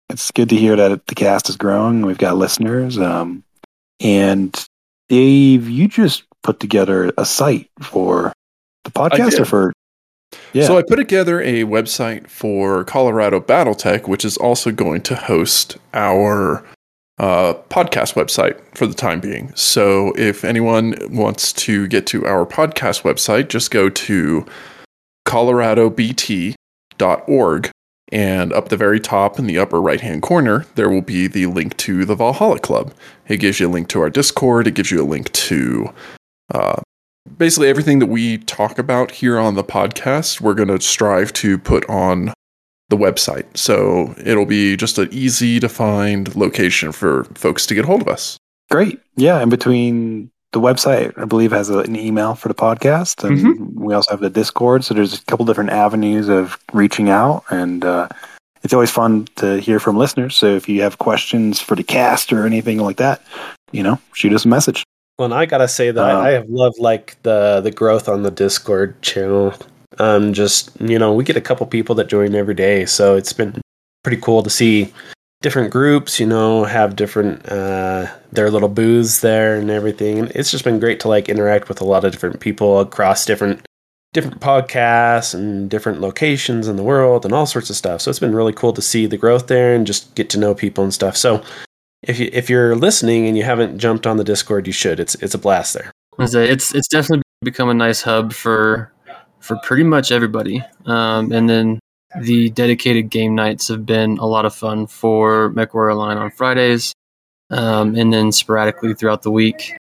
it's 0.09 0.31
good 0.31 0.49
to 0.51 0.57
hear 0.57 0.77
that 0.77 1.07
the 1.07 1.15
cast 1.15 1.49
is 1.49 1.57
growing. 1.57 2.03
We've 2.07 2.19
got 2.19 2.37
listeners. 2.37 2.99
Um, 2.99 3.45
and 4.01 4.53
Dave, 5.09 5.69
you 5.69 5.89
just 5.89 6.25
put 6.43 6.59
together 6.61 7.13
a 7.19 7.25
site 7.25 7.71
for 7.81 8.33
the 8.85 8.91
podcast 8.91 9.39
or 9.39 9.45
for 9.45 9.73
yeah. 10.53 10.67
So 10.67 10.77
I 10.79 10.83
put 10.83 10.97
together 10.97 11.41
a 11.41 11.65
website 11.65 12.29
for 12.29 12.85
Colorado 12.85 13.41
BattleTech, 13.41 14.09
which 14.09 14.25
is 14.25 14.37
also 14.37 14.73
going 14.73 15.03
to 15.03 15.15
host 15.15 15.79
our 15.95 16.65
uh, 17.19 17.55
podcast 17.69 18.15
website 18.15 18.59
for 18.75 18.87
the 18.87 18.95
time 18.95 19.21
being. 19.21 19.53
So 19.55 20.13
if 20.17 20.45
anyone 20.45 20.97
wants 21.11 21.53
to 21.53 21.87
get 21.87 22.07
to 22.09 22.27
our 22.27 22.45
podcast 22.47 23.03
website, 23.03 23.49
just 23.49 23.71
go 23.71 23.89
to 23.91 24.45
coloradobt.org. 25.27 27.71
And 28.13 28.53
up 28.53 28.71
the 28.71 28.77
very 28.77 28.99
top 28.99 29.39
in 29.39 29.47
the 29.47 29.59
upper 29.59 29.81
right 29.81 30.01
hand 30.01 30.23
corner, 30.23 30.67
there 30.75 30.91
will 30.91 31.01
be 31.01 31.29
the 31.29 31.47
link 31.47 31.77
to 31.77 32.05
the 32.05 32.17
Valhalla 32.17 32.59
Club. 32.59 32.93
It 33.29 33.37
gives 33.37 33.61
you 33.61 33.69
a 33.69 33.71
link 33.71 33.87
to 33.91 34.01
our 34.01 34.11
Discord. 34.11 34.67
It 34.67 34.75
gives 34.75 34.91
you 34.91 35.01
a 35.01 35.07
link 35.07 35.31
to 35.33 35.95
uh, 36.53 36.83
basically 37.37 37.69
everything 37.69 37.99
that 38.01 38.07
we 38.07 38.39
talk 38.39 38.79
about 38.79 39.11
here 39.13 39.39
on 39.39 39.55
the 39.55 39.65
podcast, 39.65 40.41
we're 40.41 40.55
going 40.55 40.69
to 40.69 40.81
strive 40.81 41.33
to 41.35 41.59
put 41.59 41.89
on 41.89 42.33
the 42.89 42.97
website. 42.97 43.57
So 43.57 44.15
it'll 44.25 44.47
be 44.47 44.77
just 44.77 44.99
an 44.99 45.09
easy 45.13 45.61
to 45.61 45.69
find 45.69 46.35
location 46.35 46.93
for 46.93 47.25
folks 47.35 47.67
to 47.67 47.75
get 47.75 47.85
hold 47.85 48.03
of 48.03 48.09
us. 48.09 48.37
Great. 48.71 49.01
Yeah. 49.17 49.41
In 49.43 49.49
between 49.49 50.31
the 50.53 50.61
website, 50.61 51.17
I 51.17 51.25
believe, 51.25 51.53
has 51.53 51.71
a, 51.71 51.79
an 51.81 51.95
email 51.95 52.35
for 52.35 52.49
the 52.49 52.55
podcast. 52.55 53.23
And 53.23 53.39
Mm-hmm. 53.39 53.85
we 53.85 53.95
also 53.95 54.11
have 54.11 54.21
the 54.21 54.31
Discord. 54.31 54.85
So 54.85 54.95
there's 54.95 55.15
a 55.21 55.25
couple 55.27 55.45
different 55.47 55.71
avenues 55.71 56.29
of 56.29 56.59
reaching 56.73 57.09
out. 57.11 57.45
And 57.51 57.85
uh, 57.85 58.09
it's 58.63 58.75
always 58.75 58.91
fun 58.91 59.29
to 59.37 59.61
hear 59.61 59.79
from 59.79 59.97
listeners. 59.97 60.35
So 60.35 60.47
if 60.49 60.69
you 60.69 60.83
have 60.83 60.99
questions 60.99 61.61
for 61.61 61.77
the 61.77 61.85
cast 61.85 62.33
or 62.33 62.45
anything 62.47 62.79
like 62.79 62.97
that, 62.97 63.23
you 63.71 63.83
know, 63.85 64.01
shoot 64.15 64.33
us 64.33 64.45
a 64.45 64.49
message. 64.49 64.83
Well, 65.21 65.27
and 65.27 65.35
I 65.35 65.45
gotta 65.45 65.69
say 65.69 65.91
that 65.91 66.03
I, 66.03 66.29
I 66.29 66.31
have 66.31 66.49
loved 66.49 66.79
like 66.79 67.23
the 67.25 67.61
the 67.61 67.71
growth 67.71 68.09
on 68.09 68.23
the 68.23 68.31
Discord 68.31 69.03
channel. 69.03 69.53
Um, 69.99 70.33
just 70.33 70.81
you 70.81 70.99
know, 70.99 71.13
we 71.13 71.25
get 71.25 71.37
a 71.37 71.43
couple 71.43 71.67
people 71.67 71.95
that 71.97 72.09
join 72.09 72.35
every 72.35 72.55
day, 72.55 72.87
so 72.87 73.17
it's 73.17 73.35
been 73.35 73.61
pretty 74.03 74.19
cool 74.23 74.43
to 74.43 74.49
see 74.49 74.95
different 75.43 75.73
groups. 75.73 76.19
You 76.19 76.25
know, 76.25 76.65
have 76.65 76.97
different 76.97 77.47
uh, 77.47 78.07
their 78.33 78.51
little 78.51 78.71
booths 78.71 79.21
there 79.21 79.57
and 79.57 79.69
everything. 79.69 80.21
And 80.21 80.31
it's 80.31 80.51
just 80.51 80.65
been 80.65 80.81
great 80.81 81.01
to 81.01 81.09
like 81.09 81.29
interact 81.29 81.69
with 81.69 81.83
a 81.83 81.85
lot 81.85 82.07
of 82.07 82.13
different 82.13 82.41
people 82.41 82.81
across 82.81 83.27
different 83.27 83.61
different 84.15 84.41
podcasts 84.41 85.35
and 85.35 85.69
different 85.69 86.01
locations 86.01 86.67
in 86.67 86.77
the 86.77 86.83
world 86.83 87.27
and 87.27 87.35
all 87.35 87.45
sorts 87.45 87.69
of 87.69 87.77
stuff. 87.77 88.01
So 88.01 88.09
it's 88.09 88.19
been 88.19 88.35
really 88.35 88.55
cool 88.55 88.73
to 88.73 88.81
see 88.81 89.05
the 89.05 89.19
growth 89.19 89.49
there 89.49 89.75
and 89.75 89.87
just 89.87 90.15
get 90.15 90.31
to 90.31 90.39
know 90.39 90.55
people 90.55 90.83
and 90.83 90.95
stuff. 90.95 91.15
So 91.15 91.43
if 92.03 92.19
you 92.19 92.31
if 92.33 92.49
you're 92.49 92.77
listening 92.77 93.27
and 93.27 93.37
you 93.37 93.45
haven't 93.45 93.79
jumped 93.79 94.07
on 94.07 94.17
the 94.17 94.25
Discord, 94.25 94.67
you 94.67 94.73
should. 94.73 95.01
It's 95.01 95.15
it's 95.17 95.35
a 95.35 95.39
blast 95.39 95.75
there. 95.75 95.93
It's 96.19 96.75
it's 96.75 96.89
definitely 96.89 97.23
become 97.43 97.69
a 97.69 97.75
nice 97.75 98.03
hub 98.03 98.33
for 98.33 98.93
for 99.41 99.57
pretty 99.63 99.85
much 99.85 100.13
everybody. 100.13 100.63
Um, 100.87 101.33
and 101.33 101.49
then 101.49 101.81
the 102.21 102.51
dedicated 102.51 103.11
game 103.11 103.35
nights 103.35 103.69
have 103.69 103.87
been 103.87 104.19
a 104.19 104.27
lot 104.27 104.45
of 104.45 104.55
fun 104.55 104.87
for 104.87 105.51
MechWarrior 105.53 105.93
Online 105.93 106.19
on 106.19 106.31
Fridays, 106.31 106.93
um, 107.51 107.95
and 107.95 108.13
then 108.13 108.33
sporadically 108.33 108.95
throughout 108.95 109.23
the 109.23 109.31
week. 109.31 109.77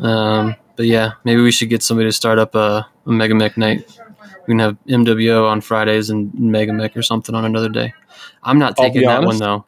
Um, 0.00 0.56
but 0.76 0.86
yeah, 0.86 1.12
maybe 1.24 1.42
we 1.42 1.52
should 1.52 1.68
get 1.68 1.82
somebody 1.82 2.08
to 2.08 2.12
start 2.12 2.38
up 2.38 2.54
a, 2.54 2.86
a 3.06 3.10
MegaMek 3.10 3.56
night. 3.56 3.84
We 4.46 4.52
can 4.52 4.58
have 4.58 4.78
MWO 4.88 5.48
on 5.48 5.60
Fridays 5.60 6.10
and 6.10 6.32
MegaMek 6.32 6.96
or 6.96 7.02
something 7.02 7.34
on 7.34 7.44
another 7.44 7.68
day. 7.68 7.92
I'm 8.42 8.58
not 8.58 8.74
I'll 8.78 8.86
taking 8.86 9.02
be 9.02 9.06
that 9.06 9.22
one 9.22 9.38
though. 9.38 9.66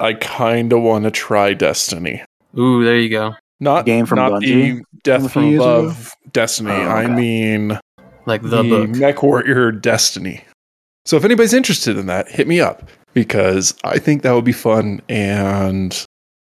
I 0.00 0.14
kind 0.14 0.72
of 0.72 0.82
want 0.82 1.04
to 1.04 1.10
try 1.10 1.54
Destiny. 1.54 2.22
Ooh, 2.58 2.84
there 2.84 2.98
you 2.98 3.08
go. 3.08 3.34
Not 3.60 3.86
Game 3.86 4.06
from 4.06 4.16
not 4.16 4.40
the 4.40 4.82
Death 5.02 5.32
from 5.32 5.44
years 5.44 5.62
ago? 5.62 5.80
Above 5.80 6.12
Destiny. 6.32 6.70
Oh, 6.70 6.88
I 6.88 7.06
mean 7.06 7.78
Like 8.26 8.42
the 8.42 8.62
book. 8.62 8.90
MechWarrior 8.90 9.80
Destiny. 9.80 10.44
So 11.04 11.16
if 11.16 11.24
anybody's 11.24 11.54
interested 11.54 11.96
in 11.96 12.06
that, 12.06 12.28
hit 12.28 12.46
me 12.46 12.60
up 12.60 12.88
because 13.14 13.74
I 13.82 13.98
think 13.98 14.22
that 14.22 14.32
would 14.32 14.44
be 14.44 14.52
fun 14.52 15.00
and 15.08 16.04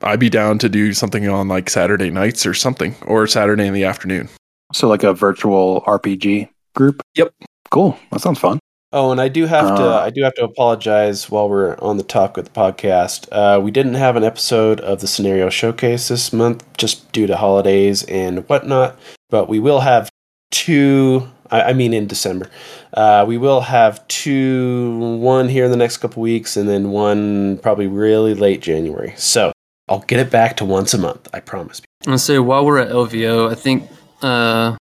I'd 0.01 0.19
be 0.19 0.29
down 0.29 0.57
to 0.59 0.69
do 0.69 0.93
something 0.93 1.27
on 1.27 1.47
like 1.47 1.69
Saturday 1.69 2.09
nights 2.09 2.45
or 2.45 2.53
something 2.53 2.95
or 3.05 3.27
Saturday 3.27 3.67
in 3.67 3.73
the 3.73 3.83
afternoon. 3.83 4.29
So, 4.73 4.87
like 4.87 5.03
a 5.03 5.13
virtual 5.13 5.81
RPG 5.81 6.49
group? 6.75 7.01
Yep. 7.15 7.33
Cool. 7.71 7.97
That 8.11 8.21
sounds 8.21 8.39
fun. 8.39 8.59
Oh, 8.91 9.11
and 9.11 9.21
I 9.21 9.27
do 9.27 9.45
have 9.45 9.75
to 9.75 9.83
Uh. 9.83 10.01
I 10.03 10.09
do 10.09 10.23
have 10.23 10.33
to 10.35 10.43
apologize 10.43 11.29
while 11.29 11.47
we're 11.47 11.75
on 11.77 11.97
the 11.97 12.03
talk 12.03 12.35
with 12.35 12.45
the 12.45 12.51
podcast. 12.51 13.27
Uh, 13.31 13.59
we 13.61 13.69
didn't 13.69 13.93
have 13.93 14.15
an 14.15 14.23
episode 14.23 14.79
of 14.81 14.99
the 15.01 15.07
scenario 15.07 15.49
showcase 15.49 16.07
this 16.07 16.33
month 16.33 16.65
just 16.77 17.11
due 17.11 17.27
to 17.27 17.37
holidays 17.37 18.03
and 18.03 18.47
whatnot, 18.49 18.97
but 19.29 19.47
we 19.47 19.59
will 19.59 19.81
have 19.81 20.09
two. 20.51 21.27
I, 21.51 21.61
I 21.61 21.73
mean, 21.73 21.93
in 21.93 22.07
December, 22.07 22.49
uh, 22.95 23.25
we 23.27 23.37
will 23.37 23.61
have 23.61 24.07
two. 24.07 24.97
One 25.19 25.49
here 25.49 25.65
in 25.65 25.71
the 25.71 25.77
next 25.77 25.97
couple 25.97 26.23
weeks, 26.23 26.57
and 26.57 26.67
then 26.67 26.89
one 26.89 27.59
probably 27.59 27.87
really 27.87 28.33
late 28.33 28.61
January. 28.61 29.13
So 29.17 29.51
I'll 29.87 29.99
get 29.99 30.19
it 30.19 30.31
back 30.31 30.57
to 30.57 30.65
once 30.65 30.95
a 30.95 30.97
month. 30.97 31.27
I 31.31 31.41
promise. 31.41 31.79
I'm 32.05 32.11
gonna 32.11 32.17
say 32.17 32.39
while 32.39 32.65
we're 32.65 32.79
at 32.79 32.89
LVO, 32.89 33.51
I 33.51 33.55
think 33.55 33.87
uh 34.23 34.75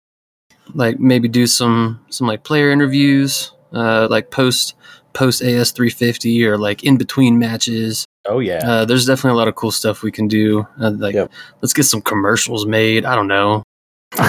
like 0.76 1.00
maybe 1.00 1.28
do 1.28 1.48
some 1.48 2.02
some 2.10 2.28
like 2.28 2.44
player 2.44 2.70
interviews, 2.72 3.52
uh 3.76 4.08
like 4.10 4.32
post 4.32 4.74
post 5.14 5.42
AS 5.44 5.72
three 5.72 5.90
fifty 5.92 6.46
or 6.46 6.58
like 6.58 6.84
in 6.84 6.98
between 6.98 7.38
matches. 7.38 8.06
Oh 8.28 8.39
yeah. 8.39 8.62
Uh 8.64 8.86
there's 8.86 9.06
definitely 9.06 9.36
a 9.36 9.39
lot 9.39 9.47
of 9.47 9.56
cool 9.56 9.72
stuff 9.72 10.02
we 10.02 10.12
can 10.12 10.28
do. 10.28 10.66
Uh, 10.82 10.91
like 10.91 11.14
Yep. 11.16 11.32
let's 11.62 11.74
get 11.74 11.84
some 11.84 12.02
commercials 12.02 12.66
made. 12.66 13.06
I 13.06 13.16
don't 13.16 13.28
know. 13.28 13.64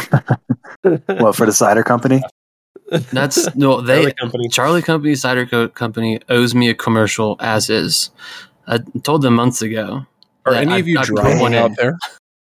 What, 0.82 1.34
for 1.34 1.46
the 1.46 1.52
cider 1.52 1.82
company? 1.82 2.22
That's 3.12 3.54
no 3.56 3.80
They, 3.80 4.04
they 4.04 4.12
company. 4.12 4.48
Charlie 4.48 4.82
Company 4.82 5.14
Cider 5.16 5.44
Co- 5.46 5.68
Company 5.68 6.20
owes 6.28 6.54
me 6.54 6.68
a 6.68 6.74
commercial 6.74 7.36
as 7.40 7.68
is. 7.70 8.10
I 8.68 8.78
told 9.02 9.22
them 9.22 9.34
months 9.34 9.62
ago. 9.62 10.06
Are 10.44 10.54
any 10.54 10.74
I- 10.74 10.78
of 10.78 10.86
you 10.88 10.98
I 11.00 11.04
driving 11.04 11.40
one 11.40 11.54
out 11.54 11.70
in. 11.70 11.76
there? 11.78 11.98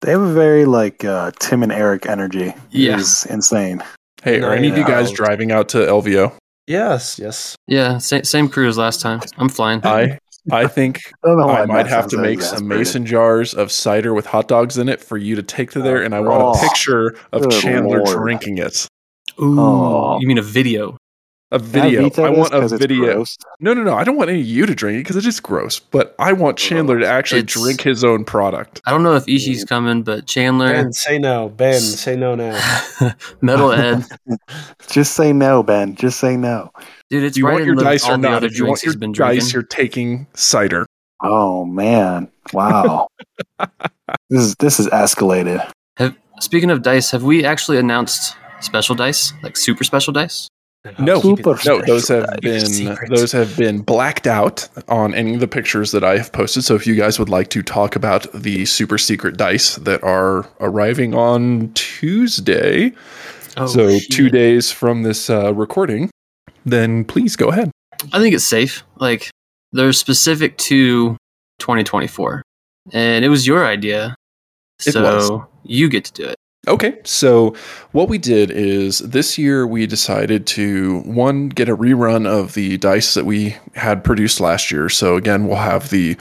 They 0.01 0.11
have 0.11 0.21
a 0.21 0.33
very 0.33 0.65
like 0.65 1.05
uh, 1.05 1.31
Tim 1.39 1.61
and 1.63 1.71
Eric 1.71 2.07
energy. 2.07 2.53
Yeah. 2.71 2.99
It's 2.99 3.25
insane. 3.27 3.83
Hey, 4.23 4.41
are 4.41 4.53
any 4.53 4.69
of 4.69 4.77
you 4.77 4.85
guys 4.85 5.11
driving 5.11 5.51
out 5.51 5.69
to 5.69 5.77
LVO? 5.77 6.33
Yes. 6.67 7.19
Yes. 7.19 7.55
Yeah, 7.67 7.97
same, 7.97 8.23
same 8.23 8.49
crew 8.49 8.67
as 8.67 8.77
last 8.77 9.01
time. 9.01 9.21
I'm 9.37 9.49
flying. 9.49 9.81
I 9.85 10.17
I 10.51 10.67
think 10.67 10.99
I 11.23 11.27
don't 11.29 11.39
know 11.39 11.47
why 11.47 11.61
I 11.61 11.65
might 11.65 11.87
have 11.87 12.07
to 12.09 12.17
make 12.17 12.41
some 12.41 12.67
mason 12.67 13.05
jars 13.05 13.53
of 13.53 13.71
cider 13.71 14.13
with 14.13 14.25
hot 14.25 14.47
dogs 14.49 14.77
in 14.77 14.89
it 14.89 15.01
for 15.01 15.17
you 15.17 15.35
to 15.37 15.43
take 15.43 15.71
to 15.71 15.81
there, 15.81 16.03
and 16.03 16.13
I 16.13 16.19
want 16.19 16.41
Oh, 16.43 16.51
a 16.51 16.59
picture 16.69 17.15
of 17.31 17.43
good 17.43 17.51
Chandler 17.61 18.03
Lord. 18.03 18.17
drinking 18.17 18.57
it. 18.57 18.85
Ooh, 19.41 19.59
Oh. 19.59 20.17
you 20.19 20.27
mean 20.27 20.37
a 20.37 20.41
video? 20.43 20.97
A 21.53 21.59
video. 21.59 22.01
veto 22.03 22.23
I 22.23 22.29
want 22.31 22.51
a 22.51 22.67
video. 22.67 23.23
No, 23.59 23.75
no, 23.75 23.83
no. 23.83 23.93
I 23.93 24.03
don't 24.03 24.15
want 24.15 24.31
any 24.31 24.39
of 24.41 24.45
you 24.47 24.65
to 24.65 24.73
drink 24.73 24.95
it 24.95 24.99
because 25.01 25.15
it's 25.15 25.25
just 25.25 25.43
gross. 25.43 25.77
But 25.79 26.15
I 26.17 26.33
want 26.33 26.57
Chandler 26.57 26.97
to 26.99 27.05
actually 27.07 27.41
It's- 27.41 27.61
drink 27.61 27.81
his 27.81 28.03
own 28.03 28.25
product. 28.25 28.81
I 28.87 28.91
don't 28.91 29.03
know 29.03 29.15
if 29.15 29.25
Ishii's 29.27 29.63
mm. 29.63 29.69
coming, 29.69 30.01
but 30.01 30.25
Chandler, 30.25 30.73
Ben, 30.73 30.93
say 30.93 31.19
no. 31.19 31.49
Ben, 31.49 31.79
say 31.79 32.15
no 32.15 32.33
now. 32.33 32.59
Metal 33.41 33.71
Ed, 33.71 34.03
Just 34.89 35.13
say 35.13 35.31
no, 35.31 35.61
Ben. 35.61 35.93
Just 35.95 36.19
say 36.19 36.35
no. 36.35 36.71
dude, 37.11 37.23
it's 37.23 37.35
Do 37.35 37.41
you 37.41 37.45
right 37.45 37.53
want 37.53 37.61
in 37.61 37.67
your 37.67 37.75
the, 37.75 37.83
dice 37.83 38.03
all 38.05 38.15
or 38.15 38.17
not? 38.17 38.33
other 38.33 38.47
If 38.47 38.57
you 38.57 38.65
want 38.65 38.81
your 38.81 38.97
been 38.97 39.11
dice, 39.11 39.35
drinking. 39.51 39.53
you're 39.53 39.63
taking 39.63 40.27
cider. 40.33 40.87
Oh 41.21 41.65
man. 41.65 42.31
Wow. 42.51 43.09
this 44.29 44.41
is 44.41 44.55
this 44.55 44.79
is 44.79 44.87
escalated. 44.87 45.69
Have, 45.97 46.15
speaking 46.39 46.71
of 46.71 46.81
dice, 46.81 47.11
have 47.11 47.21
we 47.21 47.45
actually 47.45 47.77
announced 47.77 48.35
special 48.59 48.95
dice, 48.95 49.33
like 49.43 49.55
super 49.55 49.83
special 49.83 50.13
dice? 50.13 50.49
No, 50.99 51.21
Super 51.21 51.55
no, 51.65 51.81
those 51.81 52.09
have 52.09 52.25
been 52.41 52.97
those 53.07 53.31
have 53.31 53.55
been 53.55 53.79
blacked 53.81 54.27
out 54.27 54.67
on 54.89 55.13
any 55.13 55.33
of 55.33 55.39
the 55.39 55.47
pictures 55.47 55.91
that 55.91 56.03
I 56.03 56.17
have 56.17 56.33
posted. 56.33 56.65
So 56.65 56.75
if 56.75 56.85
you 56.85 56.95
guys 56.95 57.17
would 57.19 57.29
like 57.29 57.49
to 57.51 57.63
talk 57.63 57.95
about 57.95 58.27
the 58.33 58.65
super 58.65 58.97
secret 58.97 59.37
dice 59.37 59.77
that 59.77 60.03
are 60.03 60.45
arriving 60.59 61.13
on 61.15 61.71
Tuesday, 61.73 62.91
Oh, 63.55 63.65
so 63.67 63.97
shit. 63.97 64.11
two 64.11 64.29
days 64.29 64.71
from 64.71 65.03
this 65.03 65.29
uh, 65.29 65.53
recording, 65.53 66.09
then 66.65 67.05
please 67.05 67.37
go 67.37 67.47
ahead. 67.49 67.71
I 68.11 68.19
think 68.19 68.35
it's 68.35 68.43
safe. 68.43 68.83
Like 68.97 69.29
they're 69.71 69.93
specific 69.93 70.57
to 70.57 71.15
2024, 71.59 72.41
and 72.91 73.23
it 73.23 73.29
was 73.29 73.47
your 73.47 73.65
idea, 73.65 74.15
It 74.85 74.91
so 74.91 75.01
was. 75.01 75.41
you 75.63 75.87
get 75.87 76.03
to 76.05 76.11
do 76.13 76.25
it. 76.27 76.35
Okay, 76.65 76.97
so 77.03 77.55
what 77.91 78.07
we 78.07 78.17
did 78.17 78.49
is 78.49 78.99
this 78.99 79.37
year 79.37 79.67
we 79.67 79.85
decided 79.85 80.47
to 80.47 81.01
one 81.01 81.49
get 81.49 81.67
a 81.67 81.75
rerun 81.75 82.25
of 82.25 82.53
the 82.53 82.77
dice 82.77 83.15
that 83.15 83.25
we 83.25 83.57
had 83.75 84.03
produced 84.03 84.39
last 84.39 84.71
year. 84.71 84.87
So 84.87 85.17
again, 85.17 85.45
we'll 85.45 85.57
have 85.57 85.89
the 85.89 86.15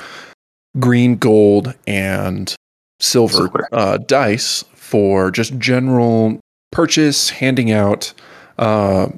green, 0.81 1.17
gold, 1.17 1.75
and 1.87 2.53
silver, 2.99 3.35
Silver. 3.35 3.69
Uh, 3.71 3.99
dice 3.99 4.65
for 4.75 5.31
just 5.31 5.57
general 5.59 6.41
purchase, 6.73 7.31
handing 7.31 7.71
out. 7.71 8.13
Uh, 8.59 9.09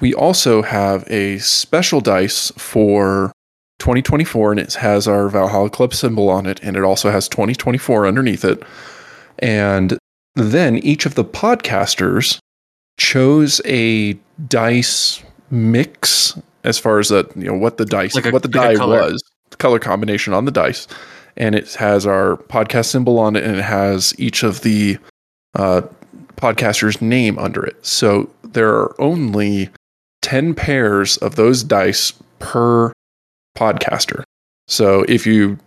we 0.00 0.14
also 0.14 0.62
have 0.62 1.04
a 1.10 1.38
special 1.38 2.00
dice 2.00 2.52
for 2.56 3.32
2024, 3.80 4.52
and 4.52 4.60
it 4.60 4.74
has 4.74 5.08
our 5.08 5.28
Valhalla 5.28 5.70
Club 5.70 5.94
symbol 5.94 6.28
on 6.28 6.46
it, 6.46 6.60
and 6.62 6.76
it 6.76 6.84
also 6.84 7.10
has 7.10 7.28
2024 7.28 8.06
underneath 8.06 8.44
it. 8.44 8.62
And 9.40 9.98
then 10.34 10.78
each 10.78 11.06
of 11.06 11.14
the 11.14 11.24
podcasters 11.24 12.38
chose 12.98 13.60
a 13.64 14.14
dice 14.48 15.22
mix 15.50 16.38
as 16.64 16.78
far 16.78 16.98
as 16.98 17.08
that 17.08 17.34
you 17.36 17.44
know 17.44 17.54
what 17.58 17.76
the 17.76 17.84
dice 17.84 18.14
Like 18.14 18.26
a- 18.26 18.30
what 18.30 18.42
the 18.42 18.48
like 18.48 18.78
die 18.78 18.84
was 18.86 19.22
the 19.50 19.56
color 19.56 19.78
combination 19.78 20.32
on 20.32 20.44
the 20.44 20.50
dice. 20.50 20.86
And 21.36 21.54
it 21.54 21.74
has 21.74 22.06
our 22.06 22.36
podcast 22.36 22.86
symbol 22.86 23.18
on 23.18 23.34
it 23.36 23.44
and 23.44 23.56
it 23.56 23.62
has 23.62 24.14
each 24.18 24.42
of 24.44 24.62
the 24.62 24.98
uh, 25.54 25.82
podcasters 26.36 27.00
name 27.02 27.38
under 27.38 27.64
it. 27.64 27.84
So 27.84 28.30
there 28.44 28.72
are 28.72 29.00
only 29.00 29.70
10 30.22 30.54
pairs 30.54 31.16
of 31.18 31.34
those 31.36 31.62
dice 31.64 32.12
per 32.38 32.92
podcaster. 33.56 34.22
So 34.68 35.04
if 35.08 35.26
you 35.26 35.58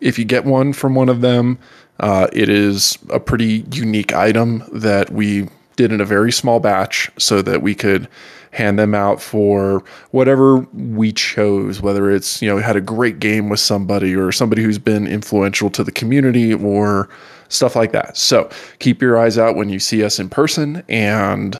if 0.00 0.18
you 0.18 0.24
get 0.24 0.44
one 0.44 0.72
from 0.72 0.94
one 0.94 1.08
of 1.08 1.20
them 1.20 1.58
uh, 2.02 2.28
it 2.32 2.48
is 2.48 2.98
a 3.10 3.18
pretty 3.18 3.64
unique 3.72 4.12
item 4.12 4.62
that 4.72 5.10
we 5.10 5.48
did 5.76 5.92
in 5.92 6.00
a 6.00 6.04
very 6.04 6.30
small 6.30 6.60
batch 6.60 7.10
so 7.18 7.40
that 7.42 7.62
we 7.62 7.74
could 7.74 8.08
hand 8.50 8.78
them 8.78 8.94
out 8.94 9.22
for 9.22 9.82
whatever 10.10 10.58
we 10.74 11.10
chose, 11.10 11.80
whether 11.80 12.10
it's, 12.10 12.42
you 12.42 12.48
know, 12.48 12.58
had 12.58 12.76
a 12.76 12.82
great 12.82 13.18
game 13.18 13.48
with 13.48 13.60
somebody 13.60 14.14
or 14.14 14.30
somebody 14.30 14.62
who's 14.62 14.78
been 14.78 15.06
influential 15.06 15.70
to 15.70 15.82
the 15.82 15.92
community 15.92 16.52
or 16.52 17.08
stuff 17.48 17.74
like 17.74 17.92
that. 17.92 18.16
So 18.18 18.50
keep 18.78 19.00
your 19.00 19.18
eyes 19.18 19.38
out 19.38 19.56
when 19.56 19.70
you 19.70 19.78
see 19.78 20.04
us 20.04 20.18
in 20.18 20.28
person 20.28 20.82
and 20.90 21.56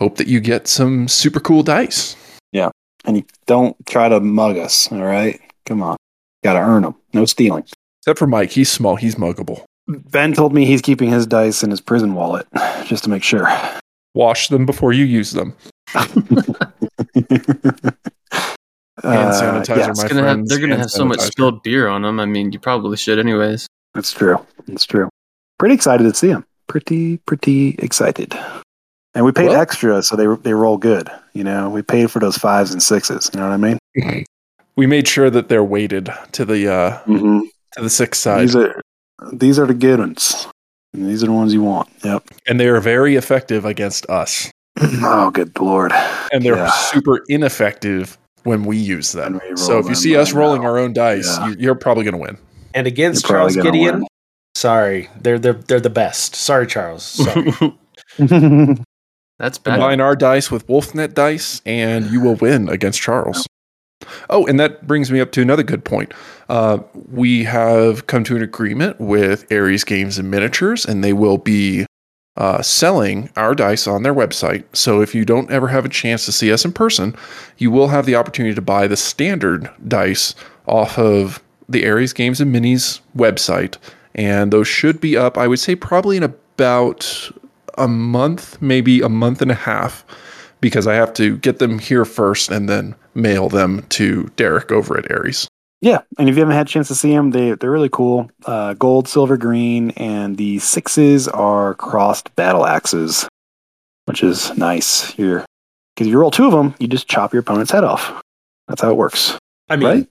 hope 0.00 0.16
that 0.16 0.26
you 0.26 0.40
get 0.40 0.66
some 0.66 1.06
super 1.06 1.40
cool 1.40 1.62
dice. 1.62 2.16
Yeah 2.50 2.70
and 3.04 3.16
you 3.16 3.24
don't 3.46 3.76
try 3.86 4.08
to 4.08 4.20
mug 4.20 4.56
us, 4.56 4.90
all 4.92 5.02
right? 5.02 5.40
Come 5.66 5.82
on. 5.82 5.96
Got 6.42 6.54
to 6.54 6.60
earn 6.60 6.82
them. 6.82 6.94
No 7.12 7.24
stealing. 7.24 7.64
Except 8.00 8.18
for 8.18 8.26
Mike, 8.26 8.50
he's 8.50 8.70
small, 8.70 8.96
he's 8.96 9.14
muggable. 9.14 9.64
Ben 10.10 10.32
told 10.32 10.52
me 10.54 10.64
he's 10.64 10.82
keeping 10.82 11.10
his 11.10 11.26
dice 11.26 11.62
in 11.62 11.70
his 11.70 11.80
prison 11.80 12.14
wallet 12.14 12.46
just 12.84 13.04
to 13.04 13.10
make 13.10 13.22
sure. 13.22 13.48
Wash 14.14 14.48
them 14.48 14.66
before 14.66 14.92
you 14.92 15.04
use 15.04 15.32
them. 15.32 15.54
Uh, 19.02 19.32
sanitizer, 19.32 19.68
yeah, 19.78 19.86
my 19.86 19.90
It's 19.90 20.04
gonna 20.04 20.22
have, 20.22 20.46
they're 20.46 20.58
gonna 20.58 20.72
hand 20.74 20.82
have 20.82 20.90
so 20.90 21.04
much 21.04 21.18
spilled 21.20 21.62
beer 21.62 21.88
on 21.88 22.02
them. 22.02 22.20
I 22.20 22.26
mean, 22.26 22.52
you 22.52 22.60
probably 22.60 22.96
should, 22.96 23.18
anyways. 23.18 23.66
That's 23.94 24.12
true. 24.12 24.44
That's 24.68 24.84
true. 24.84 25.08
Pretty 25.58 25.74
excited 25.74 26.04
to 26.04 26.14
see 26.14 26.28
him. 26.28 26.44
Pretty, 26.68 27.16
pretty 27.18 27.70
excited. 27.80 28.34
And 29.14 29.24
we 29.24 29.32
paid 29.32 29.48
Well- 29.48 29.60
extra, 29.60 30.02
so 30.02 30.14
they 30.14 30.26
they 30.42 30.54
roll 30.54 30.76
good. 30.76 31.10
You 31.32 31.42
know, 31.42 31.68
we 31.70 31.82
paid 31.82 32.10
for 32.10 32.20
those 32.20 32.36
fives 32.36 32.70
and 32.72 32.82
sixes. 32.82 33.30
You 33.32 33.40
know 33.40 33.48
what 33.48 33.54
I 33.54 33.56
mean? 33.56 34.24
We 34.76 34.86
made 34.86 35.06
sure 35.08 35.28
that 35.28 35.48
they're 35.50 35.64
weighted 35.64 36.08
to 36.32 36.44
the 36.44 36.72
uh, 36.72 36.98
Mm-hmm. 37.00 37.40
to 37.72 37.82
the 37.82 37.90
six 37.90 38.18
side. 38.18 38.42
These 38.42 38.56
are 38.56 38.80
these 39.32 39.58
are 39.58 39.66
the 39.66 39.74
good 39.74 39.98
ones. 39.98 40.46
And 40.94 41.08
these 41.08 41.22
are 41.22 41.26
the 41.26 41.32
ones 41.32 41.54
you 41.54 41.62
want. 41.62 41.88
Yep. 42.04 42.24
and 42.46 42.60
they 42.60 42.68
are 42.68 42.80
very 42.80 43.16
effective 43.16 43.64
against 43.64 44.08
us. 44.10 44.50
oh, 44.80 45.30
good 45.30 45.58
lord. 45.58 45.92
And 46.32 46.44
they're 46.44 46.56
Yeah. 46.56 46.70
super 46.70 47.20
ineffective 47.28 48.18
when 48.44 48.64
we 48.64 48.76
use 48.76 49.12
them. 49.12 49.40
We 49.50 49.56
So 49.56 49.78
if 49.78 49.86
you 49.88 49.94
see 49.94 50.16
us 50.16 50.32
rolling 50.32 50.62
know. 50.62 50.68
our 50.68 50.78
own 50.78 50.92
dice, 50.92 51.26
Yeah. 51.38 51.48
you, 51.48 51.56
you're 51.58 51.74
probably 51.74 52.04
going 52.04 52.14
to 52.14 52.18
win. 52.20 52.36
And 52.74 52.86
against 52.86 53.26
Charles 53.26 53.54
Gideon, 53.56 54.00
win. 54.00 54.06
sorry, 54.54 55.08
they're 55.20 55.38
they're 55.38 55.52
they're 55.54 55.80
the 55.80 55.90
best. 55.90 56.34
Sorry, 56.34 56.66
Charles. 56.66 57.02
Sorry. 57.04 57.52
That's 59.38 59.58
bad. 59.58 59.72
Combine 59.78 60.00
our 60.00 60.14
dice 60.16 60.50
with 60.50 60.66
Wolfnet 60.68 61.14
dice, 61.14 61.60
and 61.66 62.06
you 62.10 62.20
will 62.20 62.36
win 62.36 62.68
against 62.68 63.00
Charles. 63.00 63.46
Oh, 64.30 64.46
and 64.46 64.58
that 64.60 64.86
brings 64.86 65.10
me 65.10 65.20
up 65.20 65.32
to 65.32 65.42
another 65.42 65.62
good 65.62 65.84
point. 65.84 66.12
Uh, 66.48 66.78
we 67.10 67.44
have 67.44 68.06
come 68.06 68.24
to 68.24 68.36
an 68.36 68.42
agreement 68.42 69.00
with 69.00 69.50
Aries 69.50 69.84
Games 69.84 70.18
and 70.18 70.30
Miniatures, 70.30 70.84
and 70.84 71.02
they 71.02 71.12
will 71.12 71.38
be 71.38 71.86
uh, 72.36 72.62
selling 72.62 73.30
our 73.36 73.54
dice 73.54 73.86
on 73.86 74.02
their 74.02 74.14
website. 74.14 74.64
So 74.74 75.00
if 75.00 75.14
you 75.14 75.24
don't 75.24 75.50
ever 75.50 75.68
have 75.68 75.84
a 75.84 75.88
chance 75.88 76.24
to 76.26 76.32
see 76.32 76.52
us 76.52 76.64
in 76.64 76.72
person, 76.72 77.14
you 77.58 77.70
will 77.70 77.88
have 77.88 78.06
the 78.06 78.16
opportunity 78.16 78.54
to 78.54 78.62
buy 78.62 78.86
the 78.86 78.96
standard 78.96 79.70
dice 79.86 80.34
off 80.66 80.98
of 80.98 81.42
the 81.68 81.84
Aries 81.84 82.12
Games 82.12 82.40
and 82.40 82.54
Minis 82.54 83.00
website. 83.16 83.76
And 84.14 84.52
those 84.52 84.68
should 84.68 85.00
be 85.00 85.16
up, 85.16 85.38
I 85.38 85.46
would 85.46 85.58
say, 85.58 85.74
probably 85.74 86.16
in 86.16 86.22
about 86.22 87.30
a 87.78 87.88
month, 87.88 88.60
maybe 88.60 89.00
a 89.00 89.08
month 89.08 89.40
and 89.40 89.50
a 89.50 89.54
half, 89.54 90.04
because 90.62 90.86
I 90.86 90.94
have 90.94 91.12
to 91.14 91.36
get 91.36 91.58
them 91.58 91.78
here 91.78 92.06
first 92.06 92.50
and 92.50 92.70
then 92.70 92.94
mail 93.14 93.50
them 93.50 93.82
to 93.90 94.30
Derek 94.36 94.72
over 94.72 94.96
at 94.96 95.10
Aries. 95.10 95.46
Yeah, 95.82 95.98
and 96.18 96.28
if 96.28 96.36
you 96.36 96.40
haven't 96.40 96.54
had 96.54 96.68
a 96.68 96.70
chance 96.70 96.88
to 96.88 96.94
see 96.94 97.10
them, 97.10 97.32
they 97.32 97.52
they're 97.52 97.70
really 97.70 97.88
cool. 97.90 98.30
Uh, 98.46 98.72
gold, 98.74 99.08
silver, 99.08 99.36
green, 99.36 99.90
and 99.90 100.36
the 100.38 100.58
sixes 100.60 101.26
are 101.28 101.74
crossed 101.74 102.34
battle 102.36 102.64
axes, 102.64 103.28
which 104.06 104.22
is 104.22 104.56
nice. 104.56 105.10
Here, 105.10 105.44
because 105.96 106.06
you 106.06 106.16
roll 106.18 106.30
two 106.30 106.46
of 106.46 106.52
them, 106.52 106.74
you 106.78 106.86
just 106.86 107.08
chop 107.08 107.32
your 107.32 107.40
opponent's 107.40 107.72
head 107.72 107.82
off. 107.82 108.22
That's 108.68 108.80
how 108.80 108.90
it 108.90 108.96
works, 108.96 109.36
I 109.68 109.74
mean, 109.76 109.88
right? 109.88 110.08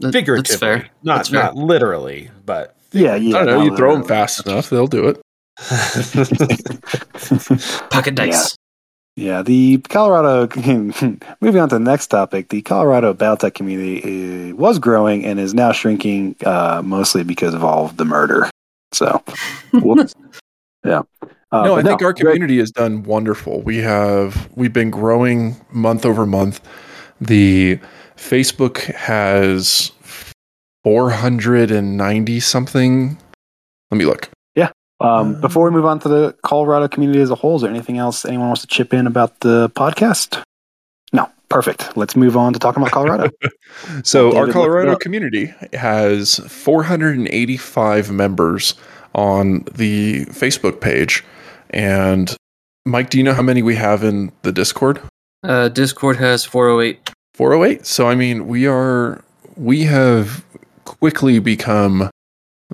That- 0.00 0.12
figuratively, 0.12 0.50
That's 0.52 0.60
fair. 0.60 0.90
not 1.02 1.16
That's 1.16 1.30
fair. 1.30 1.42
not 1.42 1.56
literally, 1.56 2.30
but 2.44 2.76
Yeah, 2.92 3.14
yeah. 3.16 3.38
I 3.38 3.44
don't 3.46 3.60
know, 3.60 3.64
you 3.64 3.74
throw 3.78 3.94
them 3.94 4.04
fast 4.04 4.46
enough, 4.46 4.68
they'll 4.68 4.86
do 4.86 5.08
it. 5.08 5.20
Pocket 7.90 8.14
dice. 8.14 8.57
Yeah, 9.18 9.42
the 9.42 9.78
Colorado. 9.78 10.46
moving 11.40 11.60
on 11.60 11.68
to 11.70 11.74
the 11.74 11.80
next 11.80 12.06
topic, 12.06 12.50
the 12.50 12.62
Colorado 12.62 13.12
Battletech 13.12 13.52
community 13.52 14.52
uh, 14.52 14.54
was 14.54 14.78
growing 14.78 15.24
and 15.24 15.40
is 15.40 15.54
now 15.54 15.72
shrinking, 15.72 16.36
uh, 16.46 16.82
mostly 16.84 17.24
because 17.24 17.52
of 17.52 17.64
all 17.64 17.86
of 17.86 17.96
the 17.96 18.04
murder. 18.04 18.48
So, 18.92 19.20
yeah. 20.84 21.02
Uh, 21.50 21.64
no, 21.64 21.74
I 21.74 21.82
but 21.82 21.84
think 21.86 22.02
our 22.02 22.12
great- 22.12 22.34
community 22.34 22.58
has 22.58 22.70
done 22.70 23.02
wonderful. 23.02 23.60
We 23.62 23.78
have 23.78 24.48
we've 24.54 24.72
been 24.72 24.90
growing 24.90 25.56
month 25.72 26.06
over 26.06 26.24
month. 26.24 26.60
The 27.20 27.80
Facebook 28.16 28.84
has 28.94 29.90
490 30.84 32.38
something. 32.38 33.18
Let 33.90 33.98
me 33.98 34.04
look. 34.04 34.30
Um, 35.00 35.40
before 35.40 35.64
we 35.64 35.70
move 35.70 35.84
on 35.84 36.00
to 36.00 36.08
the 36.08 36.36
Colorado 36.42 36.88
community 36.88 37.20
as 37.20 37.30
a 37.30 37.36
whole, 37.36 37.56
is 37.56 37.62
there 37.62 37.70
anything 37.70 37.98
else 37.98 38.24
anyone 38.24 38.48
wants 38.48 38.62
to 38.62 38.66
chip 38.66 38.92
in 38.92 39.06
about 39.06 39.40
the 39.40 39.70
podcast? 39.70 40.42
No, 41.12 41.30
perfect. 41.48 41.96
Let's 41.96 42.16
move 42.16 42.36
on 42.36 42.52
to 42.52 42.58
talking 42.58 42.82
about 42.82 42.92
Colorado. 42.92 43.30
So 44.02 44.30
David 44.30 44.38
our 44.38 44.52
Colorado 44.52 44.96
community 44.96 45.54
has 45.72 46.38
485 46.48 48.10
members 48.10 48.74
on 49.14 49.64
the 49.72 50.24
Facebook 50.26 50.80
page. 50.80 51.24
And 51.70 52.34
Mike, 52.84 53.10
do 53.10 53.18
you 53.18 53.24
know 53.24 53.34
how 53.34 53.42
many 53.42 53.62
we 53.62 53.76
have 53.76 54.02
in 54.02 54.32
the 54.42 54.52
Discord? 54.52 55.00
Uh, 55.44 55.68
Discord 55.68 56.16
has 56.16 56.44
408. 56.44 57.10
408. 57.34 57.86
So 57.86 58.08
I 58.08 58.14
mean, 58.14 58.48
we 58.48 58.66
are 58.66 59.22
we 59.56 59.82
have 59.82 60.44
quickly 60.84 61.38
become 61.38 62.10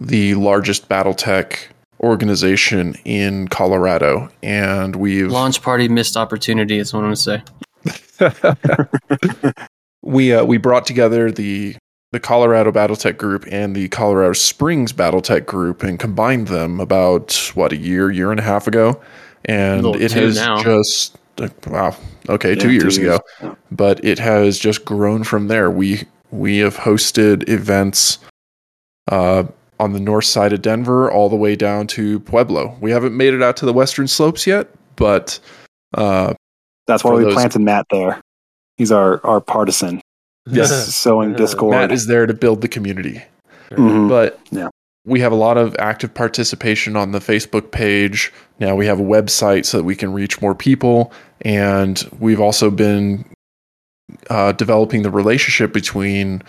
the 0.00 0.34
largest 0.34 0.88
BattleTech 0.88 1.58
organization 2.00 2.94
in 3.04 3.48
Colorado, 3.48 4.30
and 4.42 4.96
we've 4.96 5.30
Launch 5.30 5.62
party 5.62 5.88
missed 5.88 6.16
opportunity, 6.16 6.78
is 6.78 6.92
what 6.92 7.04
I'm 7.04 7.14
going 7.14 7.42
to 8.22 8.24
say. 8.24 9.54
we 10.02 10.32
uh, 10.32 10.44
we 10.44 10.56
brought 10.58 10.86
together 10.86 11.30
the 11.30 11.76
the 12.12 12.20
Colorado 12.20 12.70
BattleTech 12.70 13.16
group 13.18 13.44
and 13.50 13.74
the 13.74 13.88
Colorado 13.88 14.32
Springs 14.34 14.92
BattleTech 14.92 15.46
group 15.46 15.82
and 15.82 15.98
combined 15.98 16.48
them 16.48 16.78
about 16.80 17.50
what 17.54 17.72
a 17.72 17.76
year 17.76 18.10
year 18.10 18.30
and 18.30 18.38
a 18.40 18.42
half 18.44 18.66
ago, 18.66 19.00
and 19.44 19.84
it 19.96 20.12
has 20.12 20.36
now. 20.36 20.62
just 20.62 21.16
uh, 21.38 21.48
wow 21.66 21.96
okay 22.28 22.54
Yeah, 22.54 22.60
two 22.62 22.70
years 22.72 22.96
two 22.96 23.02
ago, 23.02 23.18
years. 23.42 23.56
but 23.72 24.04
it 24.04 24.18
has 24.18 24.58
just 24.58 24.84
grown 24.84 25.24
from 25.24 25.48
there. 25.48 25.70
We 25.70 26.04
we 26.30 26.58
have 26.58 26.76
hosted 26.76 27.48
events 27.48 28.18
uh, 29.10 29.44
on 29.80 29.92
the 29.92 30.00
north 30.00 30.24
side 30.24 30.52
of 30.52 30.62
Denver 30.62 31.10
all 31.10 31.28
the 31.28 31.36
way 31.36 31.56
down 31.56 31.86
to 31.88 32.20
Pueblo. 32.20 32.76
We 32.80 32.90
haven't 32.90 33.16
made 33.16 33.34
it 33.34 33.42
out 33.42 33.56
to 33.58 33.66
the 33.66 33.72
western 33.72 34.06
slopes 34.08 34.46
yet, 34.46 34.68
but 34.96 35.38
uh, 35.94 36.34
That's 36.86 37.02
why 37.04 37.12
we 37.14 37.24
those- 37.24 37.34
planted 37.34 37.60
Matt 37.60 37.86
there. 37.90 38.20
He's 38.76 38.90
our, 38.92 39.24
our 39.24 39.40
partisan. 39.40 40.00
Yes. 40.46 40.70
Sowing 40.94 41.32
discord. 41.36 41.72
Matt 41.72 41.92
is 41.92 42.06
there 42.06 42.26
to 42.26 42.34
build 42.34 42.60
the 42.60 42.68
community. 42.68 43.22
Mhm. 43.70 44.08
but 44.08 44.38
Yeah. 44.50 44.68
we 45.06 45.18
have 45.20 45.32
a 45.32 45.36
lot 45.36 45.56
of 45.56 45.74
active 45.78 46.12
participation 46.14 46.96
on 46.96 47.12
the 47.12 47.18
Facebook 47.18 47.70
page. 47.70 48.32
Now 48.60 48.76
we 48.76 48.86
have 48.86 49.00
a 49.00 49.04
website 49.04 49.64
so 49.64 49.78
that 49.78 49.84
we 49.84 49.96
can 49.96 50.12
reach 50.12 50.40
more 50.42 50.54
people, 50.54 51.12
and 51.40 52.06
we've 52.20 52.40
also 52.40 52.70
been 52.70 53.24
uh, 54.30 54.52
developing 54.52 55.02
the 55.02 55.10
relationship 55.10 55.72
between 55.72 56.42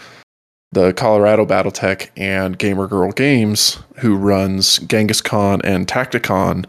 the 0.72 0.93
Colorado 0.93 1.45
BattleTech 1.45 2.09
and 2.18 2.57
Gamer 2.57 2.88
Girl 2.88 3.11
Games, 3.11 3.80
who 3.97 4.16
runs 4.16 4.80
Genghis 4.80 5.22
Con 5.22 5.61
and 5.63 5.88
Tacticon, 5.88 6.66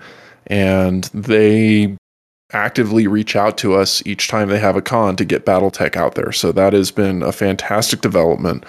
and 0.46 1.04
they 1.12 1.96
actively 2.52 3.06
reach 3.06 3.34
out 3.34 3.58
to 3.58 3.74
us 3.74 4.06
each 4.06 4.28
time 4.28 4.48
they 4.48 4.58
have 4.58 4.76
a 4.76 4.82
con 4.82 5.16
to 5.16 5.24
get 5.24 5.44
BattleTech 5.44 5.96
out 5.96 6.14
there. 6.14 6.30
So 6.32 6.52
that 6.52 6.72
has 6.72 6.90
been 6.90 7.22
a 7.22 7.32
fantastic 7.32 8.00
development 8.00 8.64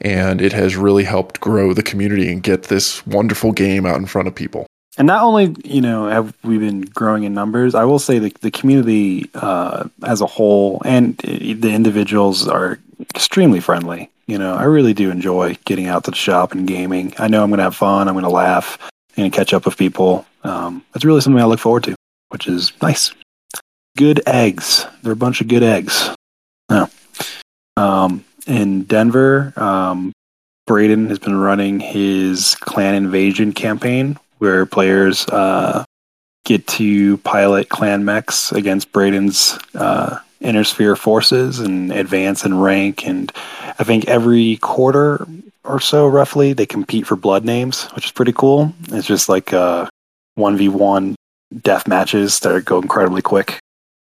and 0.00 0.42
it 0.42 0.52
has 0.52 0.76
really 0.76 1.04
helped 1.04 1.40
grow 1.40 1.72
the 1.72 1.82
community 1.82 2.30
and 2.30 2.42
get 2.42 2.64
this 2.64 3.06
wonderful 3.06 3.52
game 3.52 3.86
out 3.86 3.96
in 3.96 4.06
front 4.06 4.28
of 4.28 4.34
people. 4.34 4.66
And 4.96 5.06
not 5.06 5.22
only, 5.22 5.54
you 5.64 5.80
know, 5.80 6.08
have 6.08 6.34
we 6.44 6.58
been 6.58 6.82
growing 6.82 7.24
in 7.24 7.34
numbers, 7.34 7.74
I 7.74 7.84
will 7.84 7.98
say 7.98 8.18
the, 8.18 8.32
the 8.40 8.50
community 8.50 9.28
uh, 9.34 9.88
as 10.04 10.20
a 10.20 10.26
whole 10.26 10.80
and 10.84 11.16
the 11.16 11.72
individuals 11.72 12.46
are 12.46 12.78
extremely 13.00 13.60
friendly. 13.60 14.10
You 14.26 14.38
know, 14.38 14.54
I 14.54 14.64
really 14.64 14.94
do 14.94 15.10
enjoy 15.10 15.58
getting 15.64 15.88
out 15.88 16.04
to 16.04 16.10
the 16.10 16.16
shop 16.16 16.52
and 16.52 16.66
gaming. 16.66 17.12
I 17.18 17.28
know 17.28 17.42
I'm 17.42 17.50
going 17.50 17.58
to 17.58 17.64
have 17.64 17.76
fun. 17.76 18.08
I'm 18.08 18.14
going 18.14 18.24
to 18.24 18.30
laugh 18.30 18.78
and 19.16 19.32
catch 19.32 19.52
up 19.52 19.64
with 19.64 19.76
people. 19.76 20.26
Um, 20.44 20.84
it's 20.94 21.04
really 21.04 21.20
something 21.20 21.42
I 21.42 21.46
look 21.46 21.60
forward 21.60 21.84
to, 21.84 21.96
which 22.28 22.46
is 22.46 22.72
nice. 22.80 23.12
Good 23.96 24.22
eggs. 24.26 24.86
They're 25.02 25.12
a 25.12 25.16
bunch 25.16 25.40
of 25.40 25.48
good 25.48 25.62
eggs. 25.62 26.10
Yeah. 26.70 26.86
Um, 27.76 28.24
in 28.46 28.84
Denver, 28.84 29.52
um, 29.56 30.12
Braden 30.66 31.08
has 31.08 31.18
been 31.18 31.36
running 31.36 31.80
his 31.80 32.54
clan 32.54 32.94
invasion 32.94 33.52
campaign 33.52 34.18
where 34.44 34.66
players 34.66 35.26
uh, 35.28 35.84
get 36.44 36.66
to 36.66 37.16
pilot 37.18 37.70
clan 37.70 38.04
mechs 38.04 38.52
against 38.52 38.92
Braden's 38.92 39.58
uh, 39.74 40.18
inner 40.40 40.64
sphere 40.64 40.96
forces 40.96 41.60
and 41.60 41.90
advance 41.90 42.44
in 42.44 42.60
rank. 42.60 43.06
And 43.06 43.32
I 43.78 43.84
think 43.84 44.06
every 44.06 44.58
quarter 44.58 45.26
or 45.64 45.80
so, 45.80 46.06
roughly, 46.06 46.52
they 46.52 46.66
compete 46.66 47.06
for 47.06 47.16
blood 47.16 47.46
names, 47.46 47.84
which 47.94 48.04
is 48.04 48.12
pretty 48.12 48.32
cool. 48.32 48.74
It's 48.88 49.06
just 49.06 49.30
like 49.30 49.54
uh, 49.54 49.88
1v1 50.38 51.14
death 51.62 51.88
matches 51.88 52.38
that 52.40 52.66
go 52.66 52.82
incredibly 52.82 53.22
quick. 53.22 53.58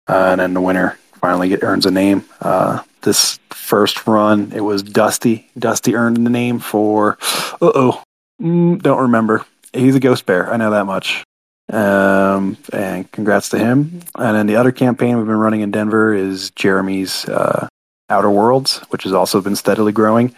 Uh, 0.08 0.28
and 0.30 0.40
then 0.40 0.54
the 0.54 0.62
winner 0.62 0.98
finally 1.20 1.50
get, 1.50 1.62
earns 1.62 1.84
a 1.84 1.90
name. 1.90 2.24
Uh, 2.40 2.82
this 3.02 3.38
first 3.50 4.06
run, 4.06 4.50
it 4.54 4.62
was 4.62 4.82
Dusty. 4.82 5.50
Dusty 5.58 5.94
earned 5.94 6.24
the 6.24 6.30
name 6.30 6.58
for, 6.58 7.18
uh 7.60 7.72
oh, 7.74 8.02
mm, 8.40 8.80
don't 8.80 9.02
remember. 9.02 9.44
He's 9.72 9.94
a 9.94 10.00
ghost 10.00 10.26
bear. 10.26 10.52
I 10.52 10.56
know 10.56 10.70
that 10.70 10.84
much. 10.84 11.24
Um, 11.72 12.58
and 12.72 13.10
congrats 13.12 13.48
to 13.50 13.58
him. 13.58 14.02
And 14.16 14.36
then 14.36 14.46
the 14.46 14.56
other 14.56 14.72
campaign 14.72 15.16
we've 15.16 15.26
been 15.26 15.36
running 15.36 15.62
in 15.62 15.70
Denver 15.70 16.12
is 16.12 16.50
Jeremy's 16.50 17.26
uh, 17.28 17.66
Outer 18.10 18.30
Worlds, 18.30 18.78
which 18.90 19.04
has 19.04 19.12
also 19.12 19.40
been 19.40 19.56
steadily 19.56 19.92
growing. 19.92 20.34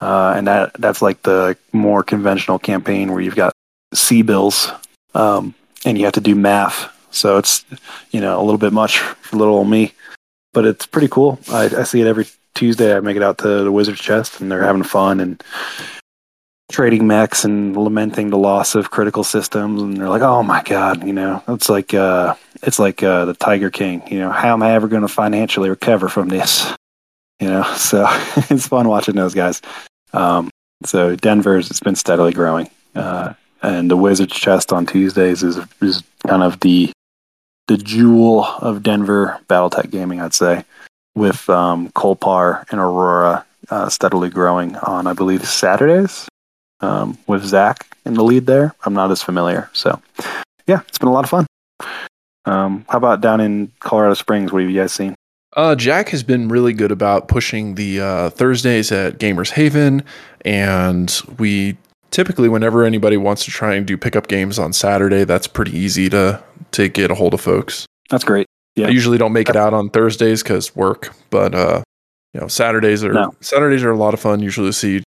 Uh, 0.00 0.34
and 0.36 0.48
that 0.48 0.72
that's 0.74 1.00
like 1.00 1.22
the 1.22 1.56
more 1.72 2.02
conventional 2.02 2.58
campaign 2.58 3.12
where 3.12 3.20
you've 3.20 3.36
got 3.36 3.52
C 3.94 4.22
bills, 4.22 4.72
um, 5.14 5.54
and 5.84 5.96
you 5.96 6.04
have 6.04 6.14
to 6.14 6.20
do 6.20 6.34
math. 6.34 6.90
So 7.12 7.38
it's 7.38 7.64
you 8.10 8.20
know 8.20 8.40
a 8.40 8.42
little 8.42 8.58
bit 8.58 8.72
much 8.72 8.98
for 8.98 9.36
little 9.36 9.54
old 9.54 9.68
me, 9.68 9.92
but 10.52 10.66
it's 10.66 10.86
pretty 10.86 11.06
cool. 11.06 11.38
I, 11.48 11.66
I 11.66 11.82
see 11.84 12.00
it 12.00 12.08
every 12.08 12.26
Tuesday. 12.54 12.96
I 12.96 12.98
make 12.98 13.16
it 13.16 13.22
out 13.22 13.38
to 13.38 13.62
the 13.62 13.70
Wizard's 13.70 14.00
Chest, 14.00 14.40
and 14.40 14.50
they're 14.50 14.64
having 14.64 14.82
fun 14.82 15.20
and 15.20 15.40
trading 16.72 17.06
mechs 17.06 17.44
and 17.44 17.76
lamenting 17.76 18.30
the 18.30 18.38
loss 18.38 18.74
of 18.74 18.90
critical 18.90 19.22
systems. 19.22 19.80
And 19.80 19.96
they're 19.96 20.08
like, 20.08 20.22
"Oh 20.22 20.42
my 20.42 20.62
god," 20.62 21.06
you 21.06 21.12
know, 21.12 21.42
it's 21.48 21.68
like 21.68 21.94
uh, 21.94 22.34
it's 22.62 22.78
like 22.78 23.02
uh, 23.02 23.26
the 23.26 23.34
Tiger 23.34 23.70
King. 23.70 24.02
You 24.10 24.20
know, 24.20 24.30
how 24.32 24.54
am 24.54 24.62
I 24.62 24.72
ever 24.72 24.88
going 24.88 25.02
to 25.02 25.08
financially 25.08 25.70
recover 25.70 26.08
from 26.08 26.28
this? 26.28 26.74
You 27.38 27.48
know, 27.48 27.62
so 27.76 28.06
it's 28.50 28.66
fun 28.66 28.88
watching 28.88 29.14
those 29.14 29.34
guys. 29.34 29.62
Um, 30.12 30.50
so 30.84 31.14
Denver's 31.14 31.70
it's 31.70 31.80
been 31.80 31.94
steadily 31.94 32.32
growing, 32.32 32.68
uh, 32.94 33.34
and 33.62 33.90
the 33.90 33.96
Wizards 33.96 34.34
Chest 34.34 34.72
on 34.72 34.86
Tuesdays 34.86 35.42
is 35.42 35.58
is 35.80 36.02
kind 36.26 36.42
of 36.42 36.60
the 36.60 36.90
the 37.68 37.76
jewel 37.76 38.44
of 38.44 38.82
Denver 38.82 39.38
BattleTech 39.48 39.90
gaming, 39.90 40.20
I'd 40.20 40.34
say, 40.34 40.64
with 41.14 41.48
um, 41.48 41.90
Colpar 41.90 42.64
and 42.70 42.80
Aurora 42.80 43.46
uh, 43.70 43.88
steadily 43.88 44.30
growing 44.30 44.74
on, 44.76 45.06
I 45.06 45.12
believe, 45.12 45.46
Saturdays 45.46 46.28
um, 46.82 47.18
with 47.26 47.44
Zach 47.44 47.86
in 48.04 48.14
the 48.14 48.24
lead 48.24 48.46
there. 48.46 48.74
I'm 48.84 48.94
not 48.94 49.10
as 49.10 49.22
familiar, 49.22 49.70
so 49.72 50.00
yeah, 50.66 50.80
it's 50.88 50.98
been 50.98 51.08
a 51.08 51.12
lot 51.12 51.24
of 51.24 51.30
fun. 51.30 51.46
Um, 52.44 52.84
how 52.88 52.98
about 52.98 53.20
down 53.20 53.40
in 53.40 53.70
Colorado 53.80 54.14
Springs? 54.14 54.52
What 54.52 54.62
have 54.62 54.70
you 54.70 54.80
guys 54.80 54.92
seen? 54.92 55.14
Uh, 55.54 55.74
Jack 55.74 56.08
has 56.08 56.22
been 56.22 56.48
really 56.48 56.72
good 56.72 56.90
about 56.90 57.28
pushing 57.28 57.74
the 57.74 58.00
uh, 58.00 58.30
Thursdays 58.30 58.90
at 58.90 59.18
Gamers 59.18 59.50
Haven, 59.50 60.02
and 60.44 61.20
we 61.38 61.76
typically, 62.10 62.48
whenever 62.48 62.84
anybody 62.84 63.16
wants 63.16 63.44
to 63.44 63.50
try 63.50 63.74
and 63.74 63.86
do 63.86 63.98
pickup 63.98 64.28
games 64.28 64.58
on 64.58 64.72
Saturday, 64.72 65.24
that's 65.24 65.46
pretty 65.46 65.76
easy 65.76 66.08
to 66.10 66.42
to 66.72 66.88
get 66.88 67.10
a 67.10 67.14
hold 67.14 67.34
of 67.34 67.40
folks. 67.40 67.86
That's 68.08 68.24
great. 68.24 68.46
Yeah. 68.76 68.86
I 68.86 68.90
usually 68.90 69.18
don't 69.18 69.34
make 69.34 69.50
it 69.50 69.56
out 69.56 69.74
on 69.74 69.90
Thursdays 69.90 70.42
because 70.42 70.74
work, 70.74 71.14
but 71.28 71.54
uh, 71.54 71.82
you 72.32 72.40
know 72.40 72.48
Saturdays 72.48 73.04
are 73.04 73.12
No. 73.12 73.34
Saturdays 73.40 73.84
are 73.84 73.90
a 73.90 73.96
lot 73.96 74.14
of 74.14 74.20
fun. 74.20 74.40
Usually 74.40 74.72
see 74.72 75.02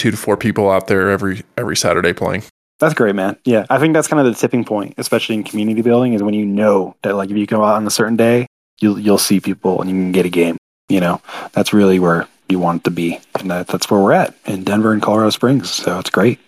two 0.00 0.10
to 0.10 0.16
four 0.16 0.36
people 0.36 0.70
out 0.70 0.86
there 0.86 1.10
every 1.10 1.42
every 1.58 1.76
Saturday 1.76 2.14
playing. 2.14 2.42
That's 2.78 2.94
great, 2.94 3.14
man. 3.14 3.36
Yeah, 3.44 3.66
I 3.68 3.78
think 3.78 3.92
that's 3.92 4.08
kind 4.08 4.26
of 4.26 4.32
the 4.32 4.40
tipping 4.40 4.64
point, 4.64 4.94
especially 4.96 5.34
in 5.34 5.44
community 5.44 5.82
building, 5.82 6.14
is 6.14 6.22
when 6.22 6.32
you 6.32 6.46
know 6.46 6.96
that 7.02 7.14
like 7.14 7.30
if 7.30 7.36
you 7.36 7.46
go 7.46 7.62
out 7.62 7.76
on 7.76 7.86
a 7.86 7.90
certain 7.90 8.16
day, 8.16 8.46
you'll 8.80 8.98
you'll 8.98 9.18
see 9.18 9.38
people 9.38 9.80
and 9.80 9.90
you 9.90 9.96
can 9.96 10.12
get 10.12 10.24
a 10.24 10.30
game. 10.30 10.56
You 10.88 11.00
know, 11.00 11.20
that's 11.52 11.74
really 11.74 11.98
where 11.98 12.26
you 12.48 12.58
want 12.58 12.80
it 12.80 12.84
to 12.84 12.90
be, 12.90 13.20
and 13.38 13.50
that, 13.50 13.68
that's 13.68 13.90
where 13.90 14.00
we're 14.00 14.12
at 14.12 14.34
in 14.46 14.64
Denver 14.64 14.92
and 14.92 15.02
Colorado 15.02 15.30
Springs. 15.30 15.70
So 15.70 15.98
it's 15.98 16.10
great. 16.10 16.40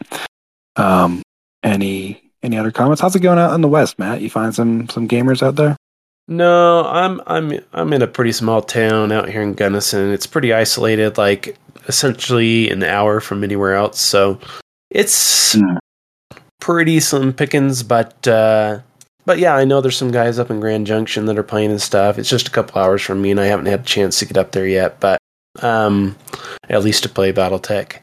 Um, 0.77 1.23
any 1.63 2.33
any 2.43 2.57
other 2.57 2.73
comments? 2.73 3.03
How's 3.03 3.15
it 3.15 3.21
going 3.21 3.39
out 3.39 3.55
in 3.55 3.61
the 3.61 3.69
West, 3.69 3.99
Matt? 3.99 4.23
You 4.23 4.31
find 4.31 4.55
some 4.55 4.89
some 4.89 5.07
gamers 5.07 5.43
out 5.43 5.57
there? 5.57 5.77
No, 6.29 6.87
I'm 6.87 7.21
I'm 7.27 7.61
I'm 7.75 7.93
in 7.93 8.01
a 8.01 8.07
pretty 8.07 8.33
small 8.33 8.63
town 8.63 9.13
out 9.13 9.29
here 9.29 9.43
in 9.43 9.53
Gunnison. 9.53 10.13
It's 10.13 10.27
pretty 10.27 10.55
isolated, 10.55 11.19
like 11.19 11.59
essentially 11.89 12.71
an 12.71 12.83
hour 12.83 13.21
from 13.21 13.43
anywhere 13.45 13.75
else. 13.75 14.01
So 14.01 14.39
it's 14.91 15.53
Hmm. 15.55 15.77
pretty 16.61 17.01
slim 17.01 17.33
pickings, 17.33 17.83
but 17.83 18.27
uh 18.29 18.81
but 19.25 19.39
yeah, 19.39 19.55
I 19.55 19.65
know 19.65 19.81
there's 19.81 19.97
some 19.97 20.11
guys 20.11 20.39
up 20.41 20.51
in 20.51 20.59
Grand 20.59 20.87
Junction 20.87 21.27
that 21.27 21.39
are 21.39 21.45
playing 21.45 21.71
and 21.71 21.81
stuff. 21.81 22.19
It's 22.19 22.29
just 22.29 22.49
a 22.49 22.51
couple 22.51 22.81
hours 22.81 23.03
from 23.03 23.23
me 23.23 23.31
and 23.31 23.39
I 23.41 23.47
haven't 23.47 23.67
had 23.67 23.81
a 23.81 23.85
chance 23.85 24.19
to 24.19 24.27
get 24.27 24.37
up 24.37 24.53
there 24.53 24.67
yet, 24.67 24.99
but 25.01 25.19
um 25.61 26.17
at 26.69 26.83
least 26.83 27.03
to 27.05 27.09
play 27.09 27.33
Battletech. 27.33 27.99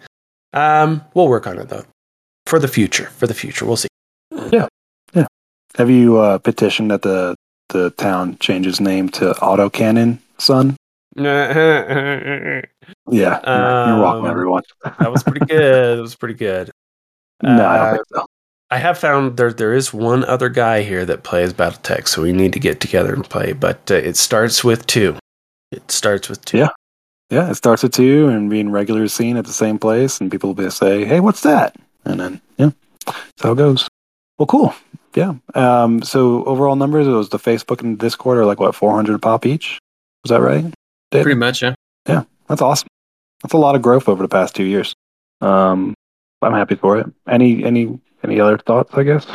Um 0.53 1.03
we'll 1.13 1.27
work 1.27 1.47
on 1.47 1.57
it 1.59 1.69
though. 1.69 1.86
For 2.45 2.57
the 2.59 2.67
future. 2.67 3.05
For 3.17 3.27
the 3.27 3.34
future. 3.34 3.65
We'll 3.65 3.77
see. 3.77 3.88
Yeah, 4.51 4.67
yeah. 5.13 5.27
Have 5.77 5.89
you 5.89 6.17
uh, 6.17 6.38
petitioned 6.39 6.89
that 6.91 7.03
the 7.03 7.36
the 7.69 7.91
town 7.91 8.38
changes 8.39 8.80
name 8.82 9.09
to 9.09 9.34
Autocannon 9.34 10.17
Son? 10.39 10.75
That 11.24 12.70
Yeah, 13.11 13.39
you're, 13.45 13.95
you're 13.95 14.03
welcome, 14.03 14.26
Um, 14.26 14.32
everyone. 14.32 14.63
was 14.99 15.24
pretty 15.24 15.45
good. 15.45 15.97
That 15.97 16.01
was 16.01 16.15
pretty 16.15 16.36
good. 16.36 16.72
no, 17.43 17.51
I 17.65 17.78
don't 17.78 17.88
uh, 17.88 17.93
think 17.93 18.05
so. 18.13 18.26
I 18.72 18.78
have 18.78 18.97
found 18.99 19.38
there 19.38 19.51
there 19.51 19.74
is 19.74 19.93
one 19.93 20.24
other 20.26 20.49
guy 20.49 20.84
here 20.84 21.03
that 21.05 21.24
plays 21.24 21.53
BattleTech, 21.53 22.07
so 22.07 22.22
we 22.22 22.32
need 22.32 22.53
to 22.53 22.59
get 22.59 22.80
together 22.80 23.13
and 23.13 23.28
play. 23.28 23.53
But 23.53 23.89
uh, 23.89 23.95
it 23.95 24.15
starts 24.15 24.63
with 24.63 24.86
two. 24.86 25.17
It 25.72 25.89
starts 25.91 26.30
with 26.30 26.43
two. 26.45 26.59
Yeah. 26.59 26.70
Yeah, 27.32 27.49
it 27.51 27.55
starts 27.55 27.84
with 27.84 27.93
two 27.93 28.28
and 28.28 28.49
being 28.49 28.72
regular 28.72 29.07
seen 29.07 29.38
at 29.38 29.45
the 29.45 29.53
same 29.53 29.78
place, 29.78 30.20
and 30.20 30.32
people 30.32 30.49
will 30.49 30.63
be 30.63 30.70
say, 30.70 31.05
"Hey, 31.05 31.20
what's 31.20 31.41
that?" 31.41 31.76
And 32.05 32.20
then, 32.20 32.41
yeah, 32.57 32.72
that's 33.05 33.41
how 33.41 33.51
it 33.51 33.57
goes. 33.57 33.88
Well, 34.38 34.47
cool. 34.47 34.74
Yeah. 35.15 35.34
Um, 35.53 36.01
so 36.01 36.43
overall 36.45 36.76
numbers, 36.76 37.07
it 37.07 37.11
was 37.11 37.30
the 37.30 37.38
Facebook 37.38 37.82
and 37.82 37.97
Discord 37.99 38.38
are 38.38 38.45
like 38.45 38.59
what 38.59 38.74
400 38.74 39.22
pop 39.22 39.45
each. 39.45 39.80
Was 40.24 40.30
that 40.30 40.41
right? 40.41 40.65
Dave? 41.12 41.24
Pretty 41.24 41.39
much, 41.39 41.62
yeah. 41.62 41.74
Yeah, 42.07 42.24
that's 42.47 42.62
awesome. 42.62 42.88
That's 43.41 43.53
a 43.53 43.57
lot 43.57 43.76
of 43.76 43.82
growth 43.82 44.10
over 44.10 44.22
the 44.22 44.30
past 44.30 44.55
two 44.55 44.64
years. 44.64 44.93
Um, 45.41 45.93
I'm 46.41 46.53
happy 46.53 46.76
for 46.76 46.97
it. 46.97 47.07
Any 47.28 47.64
any 47.64 47.99
any 48.24 48.39
other 48.39 48.57
thoughts? 48.57 48.93
I 48.93 49.03
guess. 49.03 49.26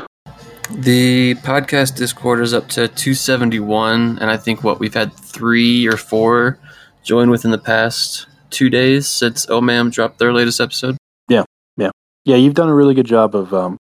The 0.71 1.35
podcast 1.37 1.97
Discord 1.97 2.41
is 2.41 2.55
up 2.55 2.69
to 2.69 2.89
271, 2.89 4.19
and 4.19 4.31
I 4.31 4.37
think 4.39 4.65
what 4.65 4.81
we've 4.81 4.95
had 4.95 5.13
three 5.13 5.87
or 5.87 5.99
four 5.99 6.59
join 7.03 7.29
within 7.29 7.51
the 7.51 7.59
past 7.59 8.27
two 8.49 8.71
days 8.71 9.07
since 9.07 9.45
OMAM 9.47 9.93
dropped 9.93 10.19
their 10.19 10.33
latest 10.33 10.61
episode. 10.61 10.97
Yeah, 11.29 11.45
yeah, 11.77 11.91
yeah. 12.25 12.37
you've 12.37 12.55
done 12.55 12.71
a 12.71 12.75
really 12.75 12.95
good 12.95 13.07
job 13.07 13.35
of 13.35 13.53
um, 13.53 13.77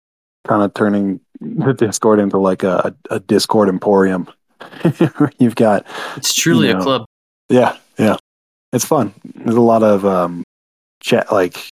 kind 0.47 0.63
of 0.63 0.75
turning 0.75 1.21
the 1.41 1.73
Discord 1.73 2.19
into 2.19 2.37
like 2.39 2.63
a, 2.63 2.95
a 3.11 3.21
Discord 3.21 3.71
emporium. 3.71 4.29
you've 5.39 5.55
got 5.55 5.87
It's 6.17 6.35
truly 6.35 6.69
You 6.69 6.79
a 6.79 6.83
club. 6.83 7.05
Yeah, 7.49 7.77
yeah. 7.99 8.17
It's 8.73 8.85
fun. 8.85 9.15
There's 9.37 9.57
a 9.57 9.61
lot 9.61 9.83
of 9.83 10.05
um 10.05 10.43
chat 11.01 11.31
like 11.33 11.69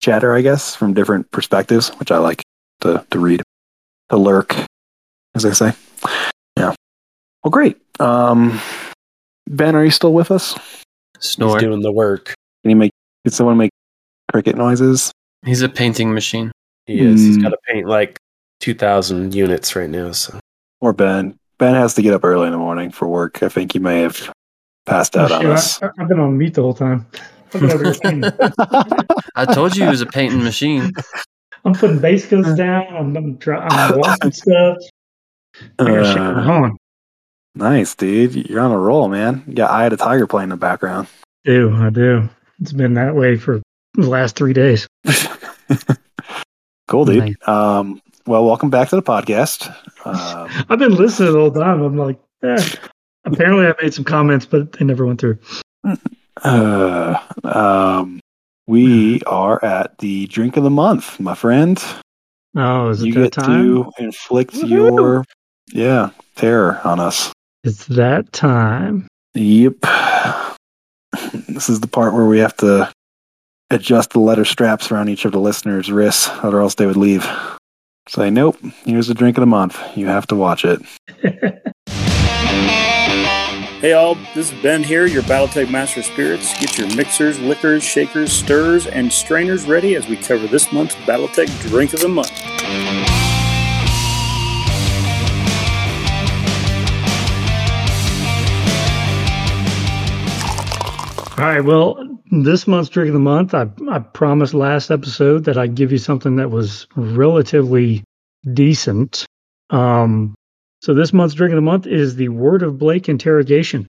chatter, 0.00 0.34
I 0.34 0.40
guess, 0.42 0.74
from 0.74 0.94
different 0.94 1.30
perspectives, 1.30 1.90
which 1.98 2.10
I 2.10 2.18
like 2.18 2.42
to, 2.82 3.04
to 3.10 3.18
read. 3.18 3.42
To 4.10 4.16
lurk, 4.16 4.54
as 5.34 5.42
they 5.42 5.52
say. 5.52 5.72
Yeah. 6.56 6.74
Well 7.44 7.50
great. 7.50 7.76
Um 8.00 8.60
Ben, 9.48 9.74
are 9.76 9.84
you 9.84 9.90
still 9.90 10.12
with 10.12 10.30
us? 10.30 10.54
He's 11.18 11.30
Snore. 11.30 11.58
doing 11.58 11.82
the 11.82 11.92
work. 11.92 12.34
Can 12.62 12.70
you 12.70 12.76
make 12.76 12.92
did 13.24 13.32
someone 13.34 13.56
make 13.56 13.70
cricket 14.32 14.56
noises? 14.56 15.12
He's 15.44 15.62
a 15.62 15.68
painting 15.68 16.14
machine. 16.14 16.52
He 16.86 17.00
is. 17.00 17.20
He's 17.20 17.38
Mm. 17.38 17.42
got 17.42 17.48
to 17.50 17.58
paint 17.68 17.86
like 17.88 18.18
two 18.60 18.74
thousand 18.74 19.34
units 19.34 19.74
right 19.76 19.90
now. 19.90 20.12
So 20.12 20.38
Or 20.80 20.92
Ben? 20.92 21.36
Ben 21.58 21.74
has 21.74 21.94
to 21.94 22.02
get 22.02 22.14
up 22.14 22.24
early 22.24 22.46
in 22.46 22.52
the 22.52 22.58
morning 22.58 22.90
for 22.90 23.08
work. 23.08 23.42
I 23.42 23.48
think 23.48 23.72
he 23.72 23.78
may 23.78 24.00
have 24.02 24.30
passed 24.86 25.16
out 25.16 25.30
Oh, 25.32 25.36
on 25.36 25.46
us. 25.46 25.82
I, 25.82 25.90
I've 25.98 26.08
been 26.08 26.20
on 26.20 26.38
mute 26.38 26.54
the 26.54 26.62
whole 26.62 26.74
time. 26.74 27.06
I've 27.54 27.60
been 27.60 27.70
over 27.72 27.84
here 27.84 27.94
painting. 28.02 28.32
I 29.36 29.44
told 29.52 29.76
you 29.76 29.84
he 29.84 29.90
was 29.90 30.00
a 30.00 30.06
painting 30.06 30.42
machine. 30.42 30.92
I'm 31.64 31.74
putting 31.74 31.98
base 31.98 32.26
coats 32.26 32.54
down. 32.54 32.86
I'm, 32.94 33.16
I'm, 33.16 33.34
dry, 33.36 33.58
I'm 33.68 33.98
washing 33.98 34.32
stuff. 34.32 34.78
I 35.78 35.84
got 35.84 36.06
shit 36.06 36.18
Uh, 36.18 36.50
on. 36.52 36.76
nice, 37.54 37.94
dude. 37.94 38.48
You're 38.48 38.60
on 38.60 38.70
a 38.72 38.78
roll, 38.78 39.08
man. 39.08 39.42
You 39.46 39.54
got 39.54 39.70
Eye 39.70 39.84
of 39.86 39.90
the 39.90 39.96
Tiger 39.96 40.26
playing 40.26 40.44
in 40.46 40.50
the 40.50 40.56
background. 40.56 41.08
do 41.44 41.74
I 41.74 41.90
do? 41.90 42.28
It's 42.60 42.72
been 42.72 42.94
that 42.94 43.14
way 43.14 43.36
for 43.36 43.60
the 43.94 44.08
last 44.08 44.36
three 44.36 44.52
days. 44.52 44.86
cool, 46.88 47.04
dude. 47.04 47.18
Nice. 47.24 47.48
Um, 47.48 48.00
well, 48.26 48.44
welcome 48.44 48.70
back 48.70 48.88
to 48.90 48.96
the 48.96 49.02
podcast. 49.02 49.68
Um, 50.04 50.48
I've 50.68 50.78
been 50.78 50.94
listening 50.94 51.32
the 51.32 51.38
whole 51.38 51.50
time. 51.50 51.82
I'm 51.82 51.96
like, 51.96 52.18
eh. 52.42 52.64
Apparently 53.26 53.66
I 53.66 53.74
made 53.82 53.92
some 53.94 54.04
comments, 54.04 54.46
but 54.46 54.72
they 54.72 54.84
never 54.84 55.04
went 55.06 55.20
through. 55.20 55.38
uh, 56.42 57.18
um, 57.44 58.20
we 58.66 59.20
are 59.22 59.62
at 59.64 59.98
the 59.98 60.26
drink 60.26 60.56
of 60.56 60.64
the 60.64 60.70
month, 60.70 61.18
my 61.20 61.34
friend. 61.34 61.82
Oh, 62.56 62.88
is 62.88 63.02
it 63.02 63.06
You 63.08 63.12
that 63.14 63.20
get 63.20 63.32
time? 63.32 63.64
to 63.84 63.92
inflict 63.98 64.54
Woohoo! 64.54 64.68
your 64.68 65.24
yeah 65.72 66.10
terror 66.36 66.80
on 66.84 67.00
us. 67.00 67.32
It's 67.64 67.86
that 67.88 68.32
time. 68.32 69.06
Yep. 69.34 69.74
This 71.48 71.68
is 71.68 71.80
the 71.80 71.86
part 71.86 72.14
where 72.14 72.26
we 72.26 72.38
have 72.38 72.56
to 72.58 72.90
adjust 73.70 74.10
the 74.10 74.20
letter 74.20 74.44
straps 74.44 74.90
around 74.90 75.08
each 75.08 75.24
of 75.24 75.32
the 75.32 75.40
listeners' 75.40 75.90
wrists, 75.90 76.28
or 76.42 76.60
else 76.60 76.74
they 76.74 76.86
would 76.86 76.96
leave. 76.96 77.26
Say, 78.08 78.30
nope, 78.30 78.56
here's 78.84 79.08
the 79.08 79.14
drink 79.14 79.36
of 79.36 79.42
the 79.42 79.46
month. 79.46 79.78
You 79.96 80.06
have 80.06 80.26
to 80.28 80.36
watch 80.36 80.64
it. 80.64 80.80
Hey 83.86 83.92
all, 83.92 84.16
this 84.34 84.50
is 84.50 84.62
Ben 84.62 84.82
here, 84.82 85.06
your 85.06 85.22
Battletech 85.22 85.70
Master 85.70 86.02
Spirits. 86.02 86.52
Get 86.58 86.76
your 86.76 86.92
mixers, 86.96 87.38
liquors, 87.38 87.84
shakers, 87.84 88.32
stirrers, 88.32 88.88
and 88.88 89.12
strainers 89.12 89.64
ready 89.64 89.94
as 89.94 90.08
we 90.08 90.16
cover 90.16 90.48
this 90.48 90.72
month's 90.72 90.96
Battletech 90.96 91.46
Drink 91.68 91.94
of 91.94 92.00
the 92.00 92.08
Month. 92.08 92.32
All 101.38 101.44
right. 101.44 101.64
Well, 101.64 102.18
this 102.32 102.66
month's 102.66 102.88
drink 102.88 103.06
of 103.06 103.14
the 103.14 103.20
month, 103.20 103.54
I, 103.54 103.68
I 103.88 104.00
promised 104.00 104.52
last 104.52 104.90
episode 104.90 105.44
that 105.44 105.56
I'd 105.56 105.76
give 105.76 105.92
you 105.92 105.98
something 105.98 106.34
that 106.34 106.50
was 106.50 106.88
relatively 106.96 108.02
decent. 108.52 109.26
Um, 109.70 110.34
so 110.86 110.94
this 110.94 111.12
month's 111.12 111.34
drink 111.34 111.50
of 111.50 111.56
the 111.56 111.62
month 111.62 111.84
is 111.88 112.14
the 112.14 112.28
Word 112.28 112.62
of 112.62 112.78
Blake 112.78 113.08
interrogation, 113.08 113.88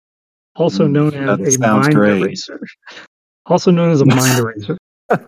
also 0.55 0.87
Mm, 0.87 0.91
known 0.91 1.13
as 1.13 1.55
a 1.55 1.59
mind 1.59 1.93
great. 1.93 2.23
eraser. 2.23 2.59
Also 3.45 3.69
known 3.69 3.91
as 3.91 4.01
a 4.01 4.05
mind 4.05 4.39
eraser. 4.39 4.77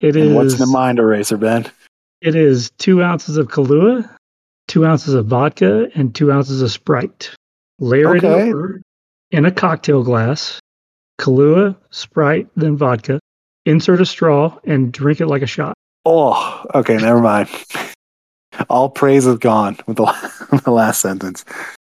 It 0.00 0.14
is. 0.14 0.26
And 0.28 0.36
what's 0.36 0.58
the 0.58 0.66
mind 0.66 1.00
eraser, 1.00 1.36
Ben? 1.36 1.66
It 2.20 2.36
is 2.36 2.70
two 2.78 3.02
ounces 3.02 3.36
of 3.36 3.48
Kahlua, 3.48 4.08
two 4.68 4.86
ounces 4.86 5.14
of 5.14 5.26
vodka, 5.26 5.88
and 5.96 6.14
two 6.14 6.30
ounces 6.30 6.62
of 6.62 6.70
Sprite. 6.70 7.34
Layer 7.80 8.14
it 8.14 8.22
over 8.24 8.80
in 9.32 9.46
a 9.46 9.50
cocktail 9.50 10.04
glass. 10.04 10.60
Kahlua, 11.20 11.76
Sprite, 11.90 12.46
then 12.54 12.76
vodka. 12.76 13.18
Insert 13.66 14.00
a 14.00 14.06
straw 14.06 14.56
and 14.64 14.92
drink 14.92 15.20
it 15.20 15.26
like 15.26 15.42
a 15.42 15.46
shot. 15.46 15.74
Oh, 16.04 16.64
okay, 16.76 16.96
never 16.96 17.20
mind. 17.20 17.48
All 18.68 18.88
praise 18.90 19.26
is 19.26 19.38
gone 19.38 19.76
with 19.86 19.96
the, 19.96 20.60
the 20.64 20.70
last 20.70 21.00
sentence. 21.00 21.44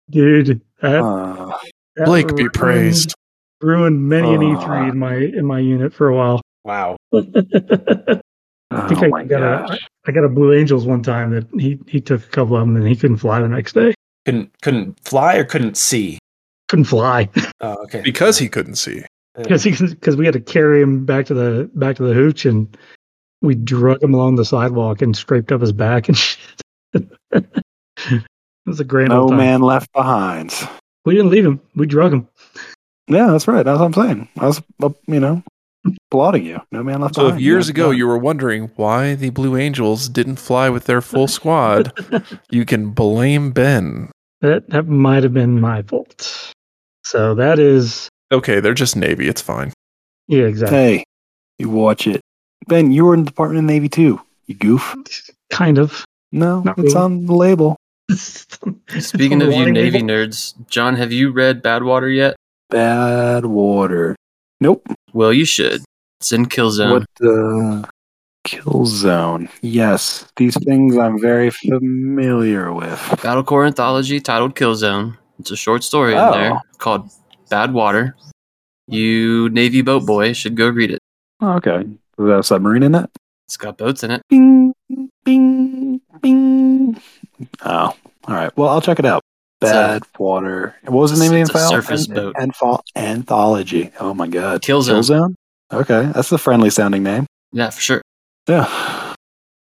Dude, 0.10 0.62
that, 0.82 1.02
Uh, 1.04 1.58
that 1.96 2.06
Blake 2.06 2.36
be 2.36 2.50
praised. 2.50 3.14
Ruined 3.62 4.08
many 4.08 4.34
an 4.36 4.44
Oh. 4.44 4.56
E3 4.58 4.92
in 4.92 5.00
my 5.00 5.16
in 5.16 5.46
my 5.46 5.60
unit 5.60 5.94
for 5.94 6.08
a 6.10 6.16
while. 6.16 6.42
wow. 6.64 6.96
I 7.14 8.82
oh 8.82 8.88
think 8.90 9.16
I 9.16 9.24
got 9.24 9.42
a 9.42 9.68
gosh. 9.68 9.88
I 10.08 10.12
got 10.12 10.24
a 10.26 10.30
Blue 10.30 10.54
Angels 10.54 10.86
one 10.86 11.02
time 11.02 11.32
that 11.32 11.48
he 11.60 11.80
he 11.88 12.00
took 12.02 12.22
a 12.24 12.28
couple 12.28 12.56
of 12.56 12.62
them 12.62 12.76
and 12.76 12.88
he 12.88 12.96
couldn't 12.96 13.18
fly 13.18 13.40
the 13.40 13.48
next 13.48 13.74
day. 13.74 13.94
Couldn't 14.26 14.52
couldn't 14.62 15.00
fly 15.04 15.38
or 15.38 15.46
couldn't 15.46 15.78
see. 15.78 16.20
Couldn't 16.68 16.86
fly. 16.86 17.30
Oh, 17.62 17.74
okay. 17.86 18.02
Because 18.02 18.38
he 18.38 18.48
couldn't 18.50 18.76
see. 18.76 19.04
because 19.36 19.64
because 19.64 20.16
we 20.16 20.26
had 20.26 20.34
to 20.36 20.40
carry 20.42 20.82
him 20.82 21.06
back 21.06 21.26
to 21.28 21.34
the 21.34 21.70
back 21.74 21.96
to 21.96 22.04
the 22.04 22.14
hooch 22.14 22.46
and 22.46 22.78
we 23.42 23.56
drug 23.56 24.02
him 24.04 24.14
along 24.14 24.36
the 24.36 24.46
sidewalk 24.46 25.02
and 25.02 25.16
scraped 25.16 25.52
up 25.52 25.62
his 25.62 25.72
back 25.72 26.08
and 26.10 26.18
shit. 26.18 26.40
it 26.94 28.24
was 28.66 28.80
a 28.80 28.84
grand 28.84 29.10
No 29.10 29.22
old 29.24 29.30
time. 29.32 29.38
man 29.40 29.62
left 29.62 29.92
behind. 29.94 30.54
We 31.06 31.16
didn't 31.16 31.32
leave 31.32 31.46
him. 31.46 31.62
We 31.76 31.86
drug 31.86 32.14
him. 32.14 32.28
Yeah, 33.08 33.28
that's 33.28 33.48
right. 33.48 33.64
That's 33.64 33.80
what 33.80 33.86
I'm 33.86 33.94
saying. 33.94 34.30
I 34.38 34.48
was, 34.48 34.62
uh, 34.84 34.90
you 35.08 35.20
know, 35.22 35.42
applauding 36.12 36.46
you. 36.46 36.60
No 36.72 36.84
man 36.84 37.00
left 37.02 37.16
So 37.16 37.24
behind. 37.24 37.40
if 37.40 37.46
years 37.46 37.68
Yeah, 37.68 37.72
ago 37.72 37.92
yeah. 37.92 37.98
you 38.00 38.08
were 38.08 38.18
wondering 38.18 38.72
why 38.76 39.16
the 39.16 39.30
Blue 39.30 39.56
Angels 39.56 40.10
didn't 40.10 40.36
fly 40.38 40.70
with 40.70 40.86
their 40.86 41.02
full 41.02 41.28
squad, 41.28 41.94
you 42.50 42.66
can 42.66 42.90
blame 42.92 43.52
Ben. 43.52 44.12
That 44.42 44.70
that 44.70 44.88
might 44.88 45.24
have 45.24 45.34
been 45.34 45.62
my 45.62 45.82
fault. 45.84 46.52
So 47.06 47.36
that 47.36 47.60
is 47.60 48.10
Okay, 48.32 48.60
they're 48.60 48.74
just 48.74 48.96
Navy. 48.98 49.28
It's 49.30 49.42
fine. 49.42 49.72
yeah 50.28 50.44
exactly 50.44 50.78
Hey, 50.78 51.04
you 51.58 51.70
watch 51.70 52.06
it. 52.08 52.20
Ben, 52.68 52.92
you 52.92 53.06
were 53.06 53.14
in 53.14 53.22
the 53.24 53.30
Department 53.30 53.60
of 53.60 53.66
Navy 53.66 53.90
too. 53.90 54.20
You 54.48 54.56
goof. 54.56 54.96
kind 55.50 55.78
of. 55.78 56.06
No, 56.32 56.62
Not 56.62 56.78
it's 56.80 56.94
really. 56.94 56.98
on 57.06 57.26
the 57.26 57.34
label. 57.34 57.78
Speaking 58.12 59.42
of 59.42 59.52
you 59.54 59.72
Navy 59.72 60.02
nerds, 60.02 60.54
John, 60.70 60.96
have 60.96 61.12
you 61.12 61.32
read 61.32 61.64
Badwater 61.64 62.14
yet? 62.14 62.36
Bad 62.70 63.46
water. 63.46 64.16
Nope. 64.60 64.86
Well, 65.14 65.32
you 65.32 65.46
should. 65.46 65.84
It's 66.20 66.32
in 66.32 66.48
Killzone. 66.48 66.92
What 66.92 67.06
the 67.20 67.88
kill 68.44 68.86
zone? 68.86 69.50
Yes, 69.62 70.26
these 70.38 70.58
things 70.64 70.98
I'm 70.98 71.20
very 71.20 71.50
familiar 71.52 72.74
with. 72.74 73.00
BattleCorps 73.22 73.68
anthology 73.68 74.20
titled 74.20 74.56
Killzone. 74.56 75.18
It's 75.40 75.52
a 75.52 75.58
short 75.58 75.84
story 75.84 76.16
Oh. 76.16 76.26
in 76.34 76.40
there 76.40 76.54
oh. 76.54 76.60
called 76.80 77.10
Bad 77.50 77.74
Water. 77.74 78.16
You 78.88 79.50
Navy 79.50 79.82
boat 79.82 80.06
boy 80.06 80.34
should 80.34 80.56
go 80.56 80.70
read 80.70 80.92
it. 80.92 81.00
Oh, 81.42 81.54
okay. 81.56 81.86
Is 82.20 82.26
that 82.26 82.40
a 82.40 82.44
submarine 82.44 82.84
in 82.84 82.96
it? 82.96 83.10
It's 83.46 83.58
got 83.58 83.78
boats 83.78 84.04
in 84.04 84.12
it. 84.12 84.22
Bing, 84.30 84.74
bing, 85.24 86.02
bing. 86.22 87.02
Oh, 87.64 87.94
all 88.28 88.36
right. 88.36 88.56
Well, 88.58 88.70
I'll 88.70 88.82
check 88.82 89.00
it 89.00 89.06
out. 89.06 89.22
It's 89.62 89.72
a- 89.72 89.74
Bad 89.74 90.04
water. 90.20 90.76
What 90.84 91.02
was 91.02 91.18
the 91.18 91.24
name 91.24 91.42
of 91.42 91.48
the 91.48 91.54
a 91.54 91.62
antholo- 91.62 91.70
surface 91.70 92.08
an- 92.08 92.16
boat. 92.16 92.36
anthol- 92.36 92.82
anthology? 92.96 93.92
Oh 94.00 94.14
my 94.14 94.28
god. 94.28 94.62
Killzone. 94.62 95.00
Killzone? 95.00 95.34
Okay, 95.72 96.12
that's 96.14 96.32
a 96.32 96.38
friendly 96.38 96.70
sounding 96.70 97.04
name. 97.04 97.26
Yeah, 97.52 97.70
for 97.70 97.82
sure. 97.82 98.02
Yeah. 98.48 99.14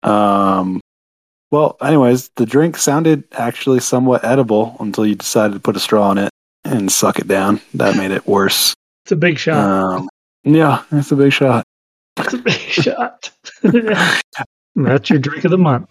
Um. 0.02 0.80
Well, 1.50 1.76
anyways, 1.80 2.30
the 2.36 2.44
drink 2.46 2.76
sounded 2.76 3.24
actually 3.32 3.80
somewhat 3.80 4.22
edible 4.24 4.76
until 4.80 5.06
you 5.06 5.14
decided 5.14 5.54
to 5.54 5.60
put 5.60 5.76
a 5.76 5.80
straw 5.80 6.10
in 6.12 6.18
it 6.18 6.30
and 6.64 6.92
suck 6.92 7.18
it 7.18 7.26
down. 7.26 7.60
That 7.74 7.96
made 7.96 8.10
it 8.10 8.26
worse. 8.26 8.74
It's 9.04 9.12
a 9.12 9.16
big 9.16 9.38
shot. 9.38 9.56
Um, 9.56 10.08
yeah, 10.44 10.82
it's 10.92 11.10
a 11.10 11.16
big 11.16 11.32
shot. 11.32 11.64
It's 12.18 12.34
a 12.34 12.38
big 12.38 12.52
shot. 12.54 13.30
That's 14.76 15.10
your 15.10 15.18
drink 15.18 15.44
of 15.44 15.50
the 15.50 15.58
month. 15.58 15.88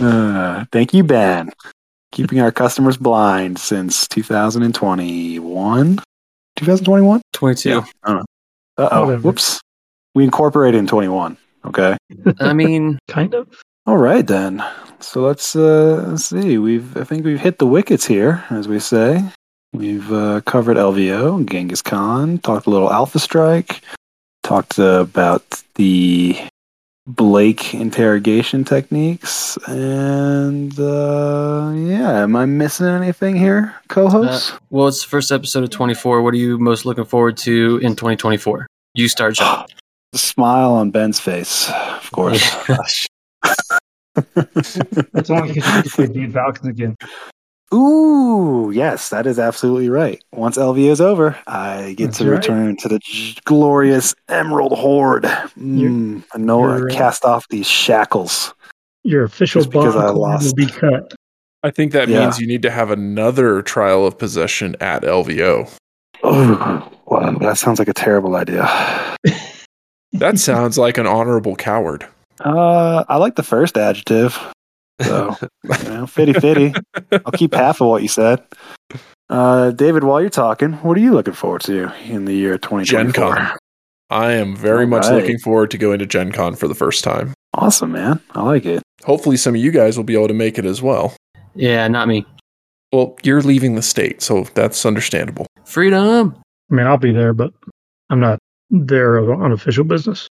Uh, 0.00 0.64
thank 0.72 0.92
you, 0.92 1.04
Ben. 1.04 1.50
Keeping 2.10 2.40
our 2.40 2.50
customers 2.50 2.96
blind 2.96 3.58
since 3.58 4.08
2021. 4.08 5.96
2021? 6.56 7.22
22. 7.32 7.68
Yeah. 7.68 7.84
Uh 8.04 8.22
oh. 8.78 9.16
Whoops. 9.18 9.60
We 10.14 10.24
incorporated 10.24 10.78
in 10.78 10.86
21. 10.86 11.36
Okay. 11.66 11.96
I 12.40 12.52
mean, 12.52 12.98
Kind 13.08 13.34
of. 13.34 13.48
All 13.86 13.98
right 13.98 14.26
then. 14.26 14.64
So 15.00 15.22
let's 15.22 15.56
uh 15.56 16.04
let's 16.08 16.26
see. 16.26 16.58
We've 16.58 16.96
I 16.96 17.04
think 17.04 17.24
we've 17.24 17.40
hit 17.40 17.58
the 17.58 17.66
wickets 17.66 18.06
here, 18.06 18.44
as 18.50 18.68
we 18.68 18.78
say. 18.78 19.24
We've 19.72 20.12
uh, 20.12 20.42
covered 20.42 20.76
LVO, 20.76 21.48
Genghis 21.48 21.80
Con, 21.80 22.38
talked 22.38 22.66
a 22.66 22.70
little 22.70 22.92
Alpha 22.92 23.18
Strike, 23.18 23.80
talked 24.42 24.78
uh, 24.78 25.00
about 25.00 25.62
the 25.76 26.38
Blake 27.06 27.74
interrogation 27.74 28.62
techniques, 28.64 29.56
and 29.66 30.78
uh 30.78 31.72
yeah, 31.74 32.22
am 32.22 32.36
I 32.36 32.46
missing 32.46 32.86
anything 32.86 33.34
here, 33.34 33.74
co-host? 33.88 34.54
well, 34.70 34.86
it's 34.86 35.02
the 35.02 35.08
first 35.08 35.32
episode 35.32 35.64
of 35.64 35.70
24. 35.70 36.22
What 36.22 36.34
are 36.34 36.36
you 36.36 36.58
most 36.58 36.84
looking 36.84 37.04
forward 37.04 37.36
to 37.38 37.78
in 37.82 37.96
2024? 37.96 38.68
You 38.94 39.08
start, 39.08 39.34
John. 39.34 39.66
The 40.12 40.18
smile 40.34 40.74
on 40.74 40.92
Ben's 40.92 41.18
face, 41.18 41.68
of 41.70 42.12
course. 42.12 42.54
Gosh. 43.42 44.78
That's 45.12 45.30
only 45.30 45.52
because 45.52 45.66
you 45.66 45.82
get 45.82 45.84
to 45.84 45.90
play 45.90 46.06
Jade 46.08 46.32
Falcons 46.32 46.68
again. 46.68 46.96
Ooh, 47.74 48.70
yes, 48.74 49.08
that 49.08 49.26
is 49.26 49.38
absolutely 49.38 49.88
right. 49.88 50.22
Once 50.32 50.58
LV 50.58 50.78
is 50.78 51.00
over, 51.00 51.38
I 51.46 51.94
get 51.96 52.06
That's 52.08 52.18
to 52.18 52.30
right. 52.30 52.36
return 52.36 52.76
to 52.78 52.88
the 52.88 53.00
glorious 53.46 54.14
Emerald 54.28 54.76
Horde. 54.78 55.22
Mm, 55.24 56.22
I 56.34 56.38
know 56.38 56.62
I 56.64 56.76
you're, 56.76 56.90
uh, 56.90 56.94
cast 56.94 57.24
off 57.24 57.46
these 57.48 57.66
shackles. 57.66 58.52
Your 59.04 59.24
official 59.24 59.62
Just 59.62 59.70
because 59.72 59.96
I 59.96 60.06
bond 60.08 60.18
lost. 60.18 60.44
will 60.44 60.54
be 60.54 60.66
cut. 60.66 61.14
I 61.62 61.70
think 61.70 61.92
that 61.92 62.08
Yeah. 62.08 62.20
means 62.20 62.38
you 62.38 62.46
need 62.46 62.60
to 62.62 62.70
have 62.70 62.90
another 62.90 63.62
trial 63.62 64.06
of 64.06 64.18
possession 64.18 64.76
at 64.80 65.02
LVO. 65.02 65.70
Oh, 66.22 66.92
wow, 67.06 67.30
that 67.38 67.56
sounds 67.56 67.78
like 67.78 67.88
a 67.88 67.94
terrible 67.94 68.36
idea. 68.36 68.68
That 70.14 70.38
sounds 70.38 70.76
like 70.76 70.98
an 70.98 71.06
honorable 71.06 71.56
coward. 71.56 72.06
Uh, 72.44 73.04
I 73.08 73.16
like 73.16 73.36
the 73.36 73.42
first 73.42 73.76
adjective. 73.76 74.38
So, 75.00 75.36
you 75.64 75.88
know, 75.88 76.06
fitty 76.06 76.32
fitty. 76.32 76.74
I'll 77.12 77.32
keep 77.32 77.54
half 77.54 77.80
of 77.80 77.88
what 77.88 78.02
you 78.02 78.08
said. 78.08 78.42
Uh, 79.28 79.70
David, 79.70 80.04
while 80.04 80.20
you're 80.20 80.30
talking, 80.30 80.74
what 80.74 80.96
are 80.96 81.00
you 81.00 81.12
looking 81.12 81.32
forward 81.34 81.62
to 81.62 81.92
in 82.04 82.26
the 82.26 82.34
year 82.34 82.58
2024? 82.58 82.84
Gen 82.84 83.12
Con. 83.12 83.56
I 84.10 84.32
am 84.32 84.54
very 84.54 84.84
All 84.84 84.90
much 84.90 85.04
right. 85.06 85.14
looking 85.14 85.38
forward 85.38 85.70
to 85.70 85.78
going 85.78 85.98
to 86.00 86.06
Gen 86.06 86.32
Con 86.32 86.54
for 86.54 86.68
the 86.68 86.74
first 86.74 87.02
time. 87.02 87.32
Awesome, 87.54 87.92
man. 87.92 88.20
I 88.32 88.42
like 88.42 88.66
it. 88.66 88.82
Hopefully, 89.04 89.36
some 89.38 89.54
of 89.54 89.60
you 89.60 89.70
guys 89.70 89.96
will 89.96 90.04
be 90.04 90.14
able 90.14 90.28
to 90.28 90.34
make 90.34 90.58
it 90.58 90.66
as 90.66 90.82
well. 90.82 91.16
Yeah, 91.54 91.88
not 91.88 92.08
me. 92.08 92.26
Well, 92.92 93.16
you're 93.22 93.40
leaving 93.42 93.74
the 93.74 93.82
state, 93.82 94.20
so 94.20 94.44
that's 94.54 94.84
understandable. 94.84 95.46
Freedom. 95.64 96.36
I 96.70 96.74
mean, 96.74 96.86
I'll 96.86 96.98
be 96.98 97.12
there, 97.12 97.32
but 97.32 97.52
I'm 98.10 98.20
not 98.20 98.38
there 98.70 99.18
on 99.32 99.50
official 99.52 99.84
business. 99.84 100.28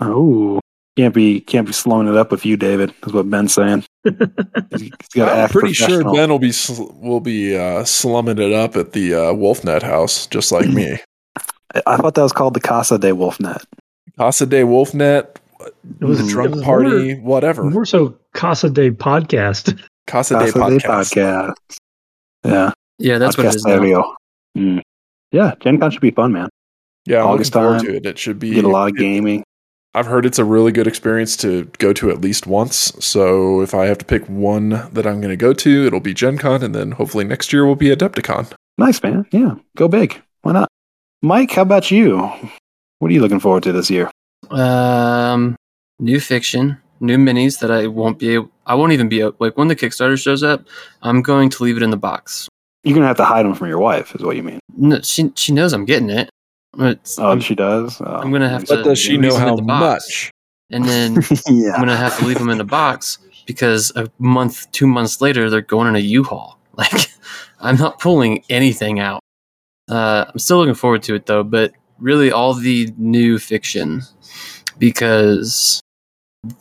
Oh, 0.00 0.60
can't 0.98 1.14
be 1.14 1.40
can't 1.40 1.64
be 1.66 1.72
slowing 1.72 2.08
it 2.08 2.16
up 2.16 2.32
with 2.32 2.44
you, 2.44 2.56
David. 2.56 2.92
Is 3.06 3.12
what 3.12 3.30
Ben's 3.30 3.54
saying. 3.54 3.84
He's, 4.04 4.80
he's 4.80 4.90
got 5.14 5.28
I'm 5.32 5.38
act 5.44 5.52
pretty 5.52 5.72
sure. 5.72 6.02
Ben 6.12 6.28
will 6.28 6.40
be 6.40 6.50
sl- 6.52 6.90
will 7.00 7.20
be 7.20 7.56
uh, 7.56 7.84
slumming 7.84 8.38
it 8.38 8.52
up 8.52 8.74
at 8.76 8.92
the 8.92 9.14
uh, 9.14 9.18
Wolfnet 9.32 9.82
house, 9.82 10.26
just 10.26 10.50
like 10.50 10.68
me. 10.68 10.98
I- 11.74 11.82
I 11.86 11.96
thought 11.98 12.14
that 12.16 12.22
was 12.22 12.32
called 12.32 12.54
the 12.54 12.60
Casa 12.60 12.98
de 12.98 13.10
Wolfnet. 13.12 13.62
Casa 14.18 14.44
de 14.46 14.62
Wolfnet, 14.62 15.36
It 16.00 16.04
was 16.04 16.20
Mm. 16.20 16.24
it 16.26 16.30
drunk 16.30 16.54
was 16.56 16.64
party, 16.64 17.14
More, 17.14 17.22
whatever. 17.22 17.62
more 17.64 17.84
so 17.86 18.18
Casa 18.34 18.68
de 18.68 18.90
podcast. 18.90 19.78
Casa, 20.08 20.34
de 20.38 20.50
Casa 20.52 20.52
de 20.70 20.76
podcast. 20.78 21.14
Podcast. 21.14 21.54
Yeah, 22.44 22.72
Yeah, 22.98 23.18
that's 23.18 23.36
what 23.38 23.46
it 23.46 23.54
is. 23.54 23.64
Now. 23.64 24.14
Mm. 24.56 24.80
Yeah, 25.30 25.54
Gen 25.60 25.78
Con 25.78 25.90
should 25.92 26.00
be 26.00 26.10
fun, 26.10 26.32
man. 26.32 26.48
Yeah, 27.06 27.20
I'm 27.22 27.28
August 27.28 27.54
looking 27.54 27.64
forward 27.66 27.78
time. 27.82 27.86
to 27.92 27.96
it. 27.96 28.06
It 28.06 28.18
should 28.18 28.38
be 28.40 28.50
get 28.54 28.64
a 28.64 28.68
lot 28.68 28.90
of 28.90 28.96
it- 28.96 29.00
gaming. 29.00 29.44
I've 29.94 30.06
heard 30.06 30.26
it's 30.26 30.38
a 30.38 30.44
really 30.44 30.70
good 30.70 30.86
experience 30.86 31.36
to 31.38 31.64
go 31.78 31.92
to 31.94 32.10
at 32.10 32.20
least 32.20 32.46
once. 32.46 32.92
So 33.00 33.62
if 33.62 33.74
I 33.74 33.86
have 33.86 33.98
to 33.98 34.04
pick 34.04 34.24
one 34.28 34.68
that 34.92 35.06
I'm 35.06 35.20
going 35.20 35.30
to 35.30 35.36
go 35.36 35.52
to, 35.52 35.86
it'll 35.86 36.00
be 36.00 36.14
Gen 36.14 36.38
Con, 36.38 36.62
and 36.62 36.74
then 36.74 36.92
hopefully 36.92 37.24
next 37.24 37.52
year 37.52 37.66
will 37.66 37.76
be 37.76 37.88
Adepticon. 37.88 38.52
Nice, 38.76 39.02
man. 39.02 39.26
Yeah, 39.32 39.56
go 39.76 39.88
big. 39.88 40.20
Why 40.42 40.52
not? 40.52 40.68
Mike, 41.22 41.50
how 41.50 41.62
about 41.62 41.90
you? 41.90 42.30
What 42.98 43.10
are 43.10 43.14
you 43.14 43.20
looking 43.20 43.40
forward 43.40 43.62
to 43.64 43.72
this 43.72 43.90
year? 43.90 44.10
Um, 44.50 45.56
new 45.98 46.20
fiction, 46.20 46.78
new 47.00 47.16
minis 47.16 47.58
that 47.60 47.70
I 47.70 47.86
won't 47.86 48.18
be 48.18 48.34
able. 48.34 48.50
I 48.66 48.74
won't 48.74 48.92
even 48.92 49.08
be 49.08 49.20
able, 49.20 49.34
like 49.38 49.56
when 49.56 49.68
the 49.68 49.76
Kickstarter 49.76 50.20
shows 50.20 50.42
up. 50.42 50.66
I'm 51.02 51.22
going 51.22 51.50
to 51.50 51.64
leave 51.64 51.76
it 51.76 51.82
in 51.82 51.90
the 51.90 51.96
box. 51.96 52.48
You're 52.84 52.94
gonna 52.94 53.06
have 53.06 53.16
to 53.16 53.24
hide 53.24 53.44
them 53.44 53.54
from 53.54 53.68
your 53.68 53.78
wife, 53.78 54.14
is 54.14 54.22
what 54.22 54.36
you 54.36 54.42
mean. 54.42 54.60
No, 54.76 55.00
she 55.00 55.32
she 55.34 55.52
knows 55.52 55.72
I'm 55.72 55.84
getting 55.84 56.10
it. 56.10 56.30
It's, 56.78 57.18
Oh, 57.18 57.28
I'm- 57.28 57.40
she 57.40 57.54
does. 57.54 58.00
Oh, 58.00 58.04
I'm 58.04 58.30
gonna 58.30 58.48
have 58.48 58.66
so- 58.66 58.76
to- 58.76 58.82
But 58.82 58.88
does 58.90 58.98
she 58.98 59.16
know 59.16 59.36
how 59.36 59.56
much? 59.56 60.30
and 60.70 60.84
then 60.84 61.14
yeah. 61.48 61.72
I'm 61.74 61.80
gonna 61.80 61.96
have 61.96 62.18
to 62.18 62.26
leave 62.26 62.38
them 62.38 62.50
in 62.50 62.60
a 62.60 62.64
box 62.64 63.18
because 63.46 63.90
a 63.96 64.10
month, 64.18 64.70
two 64.72 64.86
months 64.86 65.20
later, 65.22 65.48
they're 65.48 65.62
going 65.62 65.88
in 65.88 65.96
a 65.96 66.00
U-Haul. 66.00 66.58
Like, 66.78 67.10
I'm 67.60 67.74
not 67.76 67.98
pulling 67.98 68.44
anything 68.48 69.00
out. 69.00 69.20
Uh, 69.90 70.26
I'm 70.28 70.38
still 70.38 70.58
looking 70.58 70.74
forward 70.76 71.02
to 71.04 71.14
it 71.16 71.26
though, 71.26 71.42
but 71.42 71.72
really 71.98 72.30
all 72.30 72.54
the 72.54 72.92
new 72.98 73.36
fiction 73.40 74.02
because 74.78 75.80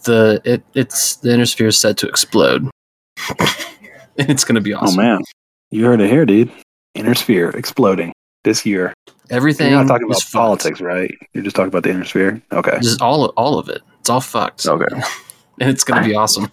the 0.05 0.41
it 0.43 0.63
it's 0.73 1.17
the 1.17 1.31
inner 1.33 1.45
sphere 1.45 1.67
is 1.67 1.77
set 1.77 1.97
to 1.97 2.07
explode, 2.07 2.67
and 3.39 4.29
it's 4.29 4.43
gonna 4.43 4.61
be 4.61 4.73
awesome. 4.73 4.99
Oh 4.99 5.03
man, 5.03 5.21
you 5.69 5.85
heard 5.85 6.01
it 6.01 6.09
here, 6.09 6.25
dude. 6.25 6.51
Inner 6.95 7.13
sphere 7.13 7.51
exploding 7.51 8.11
this 8.43 8.65
year. 8.65 8.93
Everything 9.29 9.71
You're 9.71 9.81
not 9.83 9.87
talking 9.89 10.05
about 10.07 10.17
is 10.17 10.23
fucked. 10.23 10.33
politics, 10.33 10.81
right? 10.81 11.11
You're 11.33 11.43
just 11.43 11.55
talking 11.55 11.67
about 11.69 11.83
the 11.83 11.89
inner 11.91 12.05
sphere. 12.05 12.41
Okay. 12.51 12.77
Just 12.81 13.01
all 13.01 13.25
all 13.37 13.59
of 13.59 13.67
it. 13.69 13.81
It's 13.99 14.09
all 14.09 14.21
fucked. 14.21 14.65
Okay. 14.65 14.85
and 15.59 15.69
it's 15.69 15.83
gonna 15.83 16.05
be 16.05 16.15
awesome. 16.21 16.49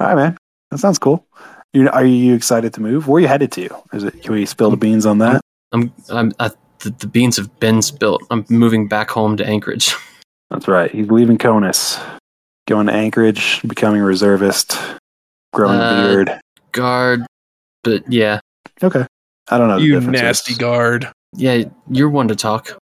All 0.00 0.06
right, 0.08 0.16
man. 0.16 0.36
That 0.70 0.78
sounds 0.78 0.98
cool. 0.98 1.26
You 1.72 1.88
are 1.90 2.04
you 2.04 2.34
excited 2.34 2.74
to 2.74 2.80
move? 2.82 3.08
Where 3.08 3.18
are 3.18 3.20
you 3.20 3.28
headed 3.28 3.52
to? 3.52 3.68
Is 3.92 4.04
it? 4.04 4.22
Can 4.22 4.32
we 4.32 4.44
spill 4.46 4.70
the 4.70 4.76
beans 4.76 5.06
on 5.06 5.18
that? 5.18 5.40
I'm 5.72 5.92
I'm 6.10 6.32
I, 6.38 6.50
the, 6.80 6.90
the 6.90 7.06
beans 7.06 7.36
have 7.36 7.58
been 7.60 7.80
spilled. 7.80 8.22
I'm 8.30 8.44
moving 8.48 8.88
back 8.88 9.10
home 9.10 9.36
to 9.36 9.46
Anchorage. 9.46 9.94
That's 10.50 10.68
right. 10.68 10.90
He's 10.90 11.06
leaving 11.10 11.38
Conus, 11.38 11.98
going 12.68 12.86
to 12.88 12.92
Anchorage, 12.92 13.62
becoming 13.62 14.02
a 14.02 14.04
reservist, 14.04 14.76
growing 15.54 15.80
Uh, 15.80 15.84
a 15.84 16.08
beard. 16.08 16.40
Guard, 16.72 17.24
but 17.84 18.10
yeah, 18.12 18.40
Okay. 18.82 19.06
I 19.54 19.58
don't 19.58 19.68
know. 19.68 19.76
You 19.78 19.94
differences. 19.94 20.22
nasty 20.22 20.54
guard. 20.54 21.10
yeah, 21.34 21.64
you're 21.90 22.08
one 22.10 22.28
to 22.28 22.36
talk. 22.36 22.76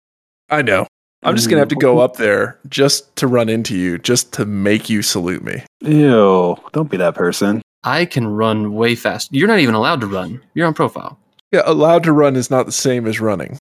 I 0.49 0.61
know. 0.61 0.87
I'm 1.23 1.35
just 1.35 1.49
gonna 1.49 1.59
have 1.59 1.67
to 1.69 1.75
go 1.75 1.99
up 1.99 2.15
there 2.15 2.59
just 2.69 3.13
to 3.17 3.27
run 3.27 3.49
into 3.49 3.75
you, 3.77 3.97
just 3.97 4.31
to 4.33 4.45
make 4.45 4.89
you 4.89 5.01
salute 5.01 5.43
me. 5.43 5.63
Ew! 5.81 6.55
Don't 6.71 6.89
be 6.89 6.97
that 6.97 7.15
person. 7.15 7.61
I 7.83 8.05
can 8.05 8.27
run 8.27 8.73
way 8.73 8.95
fast. 8.95 9.29
You're 9.33 9.47
not 9.47 9.59
even 9.59 9.75
allowed 9.75 9.99
to 10.01 10.07
run. 10.07 10.41
You're 10.53 10.67
on 10.67 10.73
profile. 10.73 11.19
Yeah, 11.51 11.61
allowed 11.65 12.03
to 12.03 12.13
run 12.13 12.35
is 12.37 12.49
not 12.49 12.65
the 12.65 12.71
same 12.71 13.05
as 13.07 13.19
running. 13.19 13.57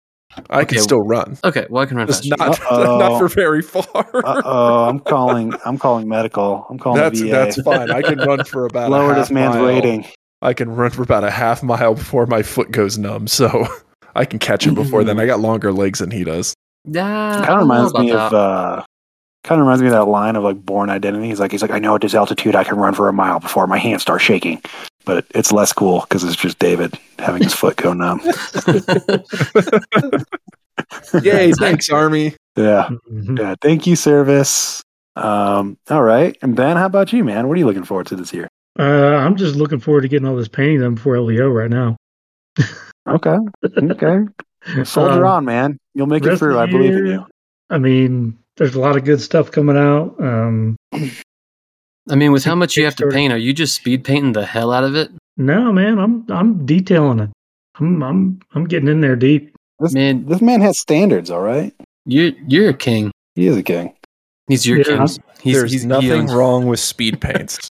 I 0.51 0.61
Okay, 0.61 0.75
can 0.77 0.83
still 0.83 1.01
run, 1.01 1.37
Okay, 1.45 1.67
well 1.69 1.83
I 1.83 1.87
can 1.87 1.97
run 1.97 2.07
just 2.07 2.29
fast. 2.29 2.61
not 2.61 2.73
Uh-oh. 2.73 2.99
not 2.99 3.19
for 3.19 3.27
very 3.29 3.63
far. 3.63 3.83
Uh 4.15 4.43
oh! 4.45 4.85
I'm 4.89 5.01
calling. 5.01 5.53
I'm 5.65 5.79
calling 5.79 6.07
medical. 6.09 6.65
I'm 6.71 6.79
calling 6.79 7.01
that's 7.01 7.21
VA. 7.21 7.29
that's 7.29 7.61
fine. 7.63 7.91
I 7.91 8.03
can 8.03 8.19
run 8.19 8.45
for 8.45 8.67
about 8.67 8.89
a 8.89 8.93
Lower 8.93 9.15
half 9.15 9.17
this 9.25 9.31
man's 9.33 9.57
mile. 9.57 9.65
rating. 9.67 10.07
I 10.43 10.53
can 10.55 10.71
run 10.75 10.91
for 10.91 11.03
about 11.03 11.25
a 11.25 11.31
half 11.31 11.63
mile 11.63 11.95
before 11.95 12.27
my 12.27 12.43
foot 12.43 12.71
goes 12.71 12.97
numb, 12.99 13.27
so 13.27 13.67
I 14.15 14.25
can 14.25 14.39
catch 14.39 14.67
him 14.67 14.75
before 14.75 15.05
then. 15.05 15.19
I 15.19 15.27
got 15.27 15.41
longer 15.41 15.73
legs 15.73 15.99
than 15.99 16.11
he 16.11 16.25
does. 16.25 16.55
Yeah, 16.85 17.43
kind 17.45 17.55
of 17.55 17.61
reminds 17.61 17.93
me 17.95 18.13
of 18.13 18.33
uh, 18.33 18.85
kind 19.45 19.61
of 19.61 19.67
reminds 19.67 19.83
me 19.83 19.89
of 19.89 19.93
that 19.95 20.05
line 20.05 20.37
of 20.37 20.45
like 20.45 20.65
Bourne 20.65 20.91
Identity. 20.91 21.27
He's 21.29 21.41
like, 21.41 21.51
he's 21.51 21.63
like, 21.63 21.71
I 21.73 21.79
know 21.79 21.95
at 21.97 22.01
this 22.03 22.15
altitude 22.15 22.55
I 22.55 22.65
can 22.65 22.77
run 22.79 22.95
for 22.95 23.09
a 23.09 23.13
mile 23.13 23.41
before 23.41 23.67
my 23.67 23.79
hands 23.79 24.03
start 24.03 24.21
shaking, 24.23 24.63
but 25.05 25.27
it's 25.35 25.51
less 25.53 25.73
cool 25.73 26.01
because 26.03 26.23
it's 26.25 26.37
just 26.37 26.59
David 26.59 26.95
having 27.19 27.43
his 27.43 27.53
foot 27.55 27.77
go 27.77 27.93
numb. 27.93 28.21
Yay! 31.23 31.53
Thanks, 31.59 31.89
Army. 31.91 32.35
Yeah, 32.57 32.89
Mhm. 33.11 33.39
yeah. 33.39 33.55
Thank 33.61 33.87
you, 33.87 33.97
service. 33.97 34.83
Um, 35.17 35.77
all 35.91 36.03
right, 36.03 36.37
and 36.43 36.55
Ben, 36.55 36.77
how 36.77 36.87
about 36.87 37.13
you, 37.13 37.25
man? 37.25 37.49
What 37.49 37.55
are 37.57 37.59
you 37.59 37.67
looking 37.67 37.85
forward 37.85 38.07
to 38.07 38.17
this 38.17 38.33
year? 38.33 38.48
Uh, 38.79 38.83
I'm 39.17 39.37
just 39.37 39.57
looking 39.57 39.81
forward 39.81 40.03
to 40.03 40.09
getting 40.09 40.27
all 40.29 40.37
this 40.37 40.49
painting 40.49 40.81
done 40.81 40.95
before 40.95 41.15
LVO 41.17 41.53
right 41.53 41.71
now. 41.71 41.97
Okay. 43.09 43.37
Okay. 43.65 44.19
Soldier 44.85 45.25
Um, 45.25 45.33
on, 45.33 45.45
man. 45.45 45.79
You'll 45.95 46.07
make 46.07 46.25
it 46.25 46.39
through. 46.39 46.59
I 46.59 46.67
believe 46.67 46.95
in 46.95 47.07
you. 47.07 47.27
I 47.71 47.79
mean, 47.79 48.39
there's 48.57 48.75
a 48.75 48.81
lot 48.81 48.97
of 48.97 49.05
good 49.05 49.21
stuff 49.21 49.51
coming 49.51 49.77
out. 49.77 50.15
Um, 50.21 50.77
I 50.93 52.15
mean, 52.15 52.33
with 52.33 52.45
how 52.45 52.55
much 52.55 52.77
you 52.77 52.85
have 52.85 52.97
to 52.97 53.07
paint, 53.09 53.33
are 53.33 53.39
you 53.39 53.53
just 53.53 53.75
speed 53.75 54.05
painting 54.05 54.33
the 54.33 54.47
hell 54.47 54.73
out 54.73 54.85
of 54.85 54.95
it? 54.97 55.11
no, 55.37 55.73
man, 55.73 55.99
I'm 56.01 56.25
I'm 56.31 56.67
detailing 56.67 57.21
it. 57.21 57.31
I'm 57.79 58.03
I'm 58.03 58.41
I'm 58.55 58.65
getting 58.65 58.89
in 58.89 59.01
there 59.01 59.15
deep. 59.17 59.55
This, 59.79 59.93
Man, 59.95 60.27
this 60.27 60.41
man 60.41 60.61
has 60.63 60.79
standards, 60.81 61.31
all 61.31 61.43
right? 61.43 61.73
you 62.07 62.35
you're 62.49 62.71
a 62.71 62.75
king. 62.75 63.13
He 63.37 63.47
is 63.47 63.57
a 63.57 63.63
king. 63.63 63.95
He's 64.49 64.67
your 64.67 64.79
Yeah. 64.79 64.85
king. 65.07 65.09
He's, 65.41 65.55
There's 65.57 65.73
he's, 65.73 65.85
nothing 65.87 66.11
owns- 66.11 66.35
wrong 66.35 66.67
with 66.67 66.81
speed 66.81 67.21
paints. 67.21 67.69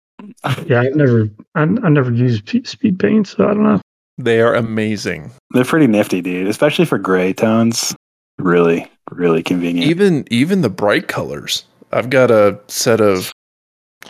Yeah, 0.65 0.81
I've 0.81 0.95
never 0.95 1.29
I, 1.55 1.61
I 1.63 1.89
never 1.89 2.11
used 2.11 2.67
speed 2.67 2.99
paint, 2.99 3.27
so 3.27 3.45
I 3.45 3.53
don't 3.53 3.63
know. 3.63 3.81
they 4.17 4.41
are 4.41 4.55
amazing. 4.55 5.31
They're 5.51 5.65
pretty 5.65 5.87
nifty, 5.87 6.21
dude, 6.21 6.47
especially 6.47 6.85
for 6.85 6.97
gray 6.97 7.33
tones. 7.33 7.95
Really, 8.37 8.89
really 9.11 9.41
convenient. 9.43 9.89
Even 9.89 10.25
even 10.31 10.61
the 10.61 10.69
bright 10.69 11.07
colors. 11.07 11.65
I've 11.91 12.09
got 12.09 12.29
a 12.31 12.59
set 12.67 13.01
of 13.01 13.31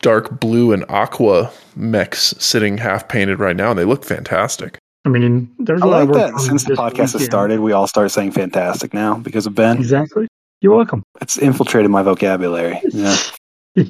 dark 0.00 0.38
blue 0.38 0.72
and 0.72 0.84
aqua 0.88 1.50
mechs 1.74 2.34
sitting 2.38 2.78
half 2.78 3.08
painted 3.08 3.38
right 3.40 3.56
now, 3.56 3.70
and 3.70 3.78
they 3.78 3.84
look 3.84 4.04
fantastic. 4.04 4.78
I 5.04 5.08
mean, 5.10 5.50
there's 5.58 5.80
I 5.80 5.86
a 5.86 5.88
lot 5.88 5.96
like 5.96 6.02
of 6.02 6.08
work 6.10 6.32
that 6.34 6.40
since 6.40 6.64
the 6.64 6.70
this 6.70 6.78
podcast 6.78 7.12
has 7.14 7.24
started, 7.24 7.60
we 7.60 7.72
all 7.72 7.86
start 7.86 8.10
saying 8.10 8.32
fantastic 8.32 8.92
now 8.92 9.14
because 9.16 9.46
of 9.46 9.54
Ben. 9.54 9.78
Exactly. 9.78 10.28
You're 10.60 10.74
welcome. 10.76 11.02
It's 11.20 11.38
infiltrated 11.38 11.90
my 11.90 12.02
vocabulary. 12.02 12.80
Yeah. 12.90 13.16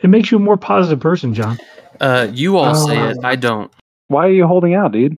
it 0.00 0.08
makes 0.10 0.30
you 0.30 0.36
a 0.38 0.40
more 0.40 0.56
positive 0.56 1.00
person, 1.00 1.34
John. 1.34 1.58
Uh, 2.00 2.28
you 2.32 2.56
all 2.58 2.74
say 2.74 2.98
Oh. 2.98 3.08
it. 3.10 3.18
I 3.24 3.36
don't. 3.36 3.72
Why 4.08 4.26
are 4.26 4.32
you 4.32 4.46
holding 4.46 4.74
out, 4.74 4.92
dude? 4.92 5.16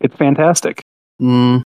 It's 0.00 0.14
fantastic. 0.16 0.80
Mm, 1.20 1.62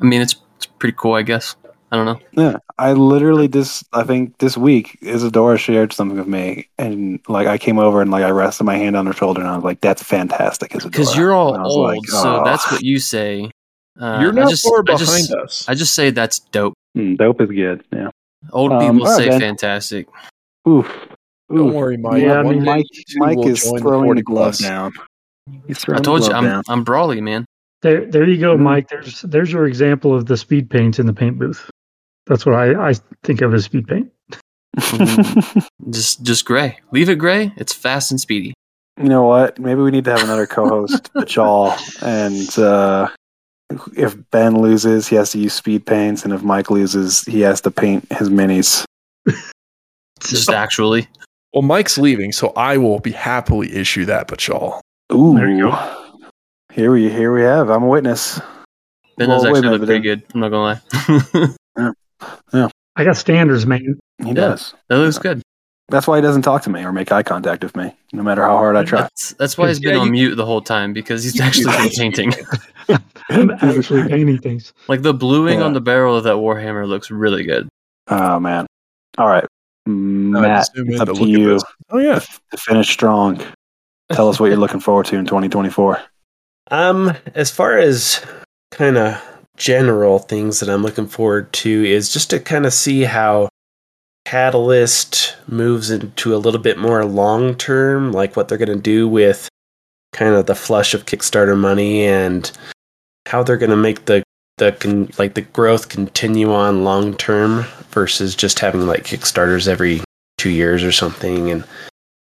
I 0.00 0.04
mean, 0.04 0.20
it's 0.22 0.36
it's 0.56 0.66
pretty 0.66 0.94
cool. 0.98 1.14
I 1.14 1.22
guess. 1.22 1.56
I 1.90 1.96
don't 1.96 2.06
know. 2.06 2.20
Yeah, 2.32 2.56
I 2.78 2.92
literally 2.94 3.48
this 3.48 3.84
I 3.92 4.02
think 4.04 4.38
this 4.38 4.56
week 4.56 4.96
Isadora 5.02 5.58
shared 5.58 5.92
something 5.92 6.16
with 6.16 6.26
me, 6.26 6.68
and 6.78 7.20
like 7.28 7.46
I 7.46 7.58
came 7.58 7.78
over 7.78 8.00
and 8.00 8.10
like 8.10 8.24
I 8.24 8.30
rested 8.30 8.64
my 8.64 8.76
hand 8.76 8.96
on 8.96 9.04
her 9.06 9.12
shoulder, 9.12 9.40
and 9.42 9.50
I 9.50 9.54
was 9.56 9.64
like, 9.64 9.80
"That's 9.82 10.02
fantastic, 10.02 10.70
Isadora." 10.74 10.90
Because 10.90 11.16
you're 11.16 11.34
all 11.34 11.52
And 11.54 11.62
I 11.62 11.64
was 11.66 11.74
old, 11.76 11.86
like, 11.88 12.06
so 12.06 12.40
"Oh." 12.40 12.44
that's 12.44 12.70
what 12.72 12.82
you 12.82 12.98
say. 12.98 13.50
Uh, 14.00 14.20
You're 14.22 14.30
I 14.32 14.34
not 14.36 14.48
just, 14.48 14.66
far 14.66 14.78
I 14.78 14.82
behind 14.84 15.00
just, 15.28 15.34
us. 15.34 15.68
I 15.68 15.74
just 15.74 15.94
say 15.94 16.08
that's 16.08 16.38
dope. 16.38 16.72
Mm, 16.96 17.18
dope 17.18 17.42
is 17.42 17.50
good. 17.50 17.84
Yeah. 17.92 18.08
Old 18.50 18.72
Um, 18.72 18.80
people 18.80 19.06
all 19.06 19.12
right, 19.12 19.22
say 19.24 19.28
Ben. 19.28 19.38
fantastic. 19.40 20.06
Oof. 20.66 20.90
Don't 21.54 21.72
worry, 21.74 21.96
Mike. 21.96 22.22
Yeah, 22.22 22.38
I 22.38 22.42
mean, 22.42 22.64
Mike, 22.64 22.86
Mike 23.16 23.46
is 23.46 23.62
throwing 23.62 24.02
the, 24.02 24.22
40 24.22 24.22
glove 24.22 24.58
down. 24.58 24.92
I 25.88 25.98
told 26.00 26.22
you, 26.26 26.32
I'm 26.32 26.44
down. 26.44 26.62
I'm 26.68 26.84
brawly, 26.84 27.20
man. 27.20 27.44
There, 27.82 28.06
there 28.06 28.28
you 28.28 28.38
go, 28.38 28.56
Mhm. 28.56 28.60
Mike. 28.60 28.88
There's 28.88 29.22
there's 29.22 29.50
your 29.52 29.66
example 29.66 30.14
of 30.14 30.26
the 30.26 30.36
speed 30.36 30.70
paint 30.70 30.98
in 30.98 31.06
the 31.06 31.12
paint 31.12 31.38
booth. 31.38 31.68
That's 32.26 32.46
what 32.46 32.54
I, 32.54 32.90
I 32.90 32.94
think 33.24 33.40
of 33.42 33.52
as 33.54 33.64
speed 33.64 33.86
paint. 33.88 34.10
Just 35.90 36.22
just 36.22 36.44
gray. 36.44 36.78
Leave 36.92 37.08
it 37.08 37.16
gray. 37.16 37.52
It's 37.56 37.72
fast 37.74 38.10
and 38.10 38.20
speedy. 38.20 38.54
you 38.98 39.08
know 39.08 39.24
what? 39.24 39.58
Maybe 39.58 39.80
we 39.82 39.90
need 39.90 40.04
to 40.04 40.12
have 40.12 40.22
another 40.22 40.46
co-host, 40.46 41.12
batchall, 41.16 41.76
and 42.02 42.58
uh, 42.58 43.08
if 43.96 44.16
Ben 44.30 44.56
loses, 44.62 45.08
he 45.08 45.16
has 45.16 45.32
to 45.32 45.38
use 45.38 45.52
speed 45.54 45.84
paints, 45.84 46.24
and 46.24 46.32
if 46.32 46.42
Mike 46.42 46.70
loses, 46.70 47.22
he 47.24 47.40
has 47.40 47.60
to 47.62 47.70
paint 47.70 48.10
his 48.12 48.30
minis. 48.30 48.84
Just 50.20 50.50
actually. 50.50 51.08
Well, 51.52 51.62
Mike's 51.62 51.98
leaving, 51.98 52.32
so 52.32 52.52
I 52.56 52.76
will 52.78 52.98
be 52.98 53.12
happily 53.12 53.74
issue 53.74 54.04
that, 54.06 54.28
batchall. 54.28 54.80
Ooh. 55.12 55.34
There 55.36 55.48
you 55.50 55.70
go. 55.70 55.98
Here 56.72 56.90
we 56.90 57.10
here 57.10 57.34
we 57.34 57.42
have. 57.42 57.68
I'm 57.68 57.82
a 57.82 57.86
witness. 57.86 58.40
Ben 59.18 59.28
Well, 59.28 59.42
does 59.42 59.44
wait 59.52 59.58
actually 59.58 59.78
look 59.78 59.86
pretty 59.86 60.00
good. 60.02 60.22
I'm 60.32 60.40
not 60.40 60.48
gonna 60.48 60.80
lie. 61.76 61.92
Yeah, 62.54 62.68
I 62.96 63.04
got 63.04 63.16
standards, 63.16 63.66
man. 63.66 63.98
He 64.24 64.32
does. 64.32 64.74
that 64.88 64.96
looks 64.96 65.18
good. 65.18 65.42
That's 65.88 66.06
why 66.06 66.16
he 66.16 66.22
doesn't 66.22 66.42
talk 66.42 66.62
to 66.62 66.70
me 66.70 66.82
or 66.84 66.92
make 66.92 67.12
eye 67.12 67.22
contact 67.22 67.62
with 67.62 67.76
me, 67.76 67.94
no 68.14 68.22
matter 68.22 68.42
how 68.42 68.56
hard 68.56 68.76
I 68.76 68.84
try. 68.84 69.02
That's, 69.02 69.32
that's 69.34 69.58
why 69.58 69.68
he's 69.68 69.80
been 69.80 69.94
Yeah, 69.96 70.00
on 70.00 70.06
you- 70.06 70.12
mute 70.12 70.36
the 70.36 70.46
whole 70.46 70.62
time 70.62 70.94
because 70.94 71.22
he's 71.24 71.38
actually 71.42 71.76
been 71.76 71.90
painting. 71.90 72.32
I'm 73.28 73.50
actually 73.50 74.08
painting 74.08 74.38
things. 74.38 74.72
Like 74.88 75.02
the 75.02 75.12
bluing 75.12 75.58
Yeah. 75.58 75.66
on 75.66 75.74
the 75.74 75.80
barrel 75.82 76.16
of 76.16 76.24
that 76.24 76.36
Warhammer 76.36 76.86
looks 76.88 77.10
really 77.10 77.44
good. 77.44 77.68
Oh 78.08 78.40
man. 78.40 78.66
All 79.18 79.28
right, 79.28 79.44
Matt. 79.86 80.68
It's 80.74 81.00
up 81.00 81.08
to 81.08 81.14
to 81.14 81.26
you. 81.28 81.58
Oh 81.90 81.98
yeah. 81.98 82.18
to 82.18 82.56
finish 82.56 82.90
strong. 82.90 83.40
Tell 84.12 84.28
us 84.28 84.38
what 84.38 84.46
you're 84.46 84.56
looking 84.56 84.80
forward 84.80 85.06
to 85.06 85.16
in 85.16 85.26
2024. 85.26 86.00
Um, 86.70 87.14
as 87.34 87.50
far 87.50 87.76
as 87.76 88.24
kind 88.70 88.96
of 88.96 89.22
general 89.56 90.18
things 90.20 90.60
that 90.60 90.70
I'm 90.70 90.82
looking 90.82 91.06
forward 91.06 91.52
to 91.54 91.84
is 91.84 92.10
just 92.10 92.30
to 92.30 92.40
kind 92.40 92.64
of 92.64 92.72
see 92.72 93.02
how 93.02 93.50
Catalyst 94.24 95.36
moves 95.48 95.90
into 95.90 96.34
a 96.34 96.38
little 96.38 96.60
bit 96.60 96.78
more 96.78 97.04
long 97.04 97.56
term, 97.56 98.12
like 98.12 98.36
what 98.36 98.48
they're 98.48 98.56
going 98.56 98.74
to 98.74 98.80
do 98.80 99.06
with 99.08 99.48
kind 100.12 100.34
of 100.34 100.46
the 100.46 100.54
flush 100.54 100.94
of 100.94 101.04
Kickstarter 101.04 101.58
money 101.58 102.04
and 102.06 102.50
how 103.26 103.42
they're 103.42 103.58
going 103.58 103.70
to 103.70 103.76
make 103.76 104.04
the 104.06 104.22
the 104.58 104.72
con- 104.72 105.10
like 105.18 105.34
the 105.34 105.40
growth 105.42 105.88
continue 105.88 106.52
on 106.52 106.84
long 106.84 107.16
term 107.16 107.64
versus 107.90 108.34
just 108.36 108.58
having 108.58 108.86
like 108.86 109.04
Kickstarters 109.04 109.66
every 109.68 110.00
two 110.38 110.50
years 110.50 110.82
or 110.84 110.92
something 110.92 111.50
and 111.50 111.64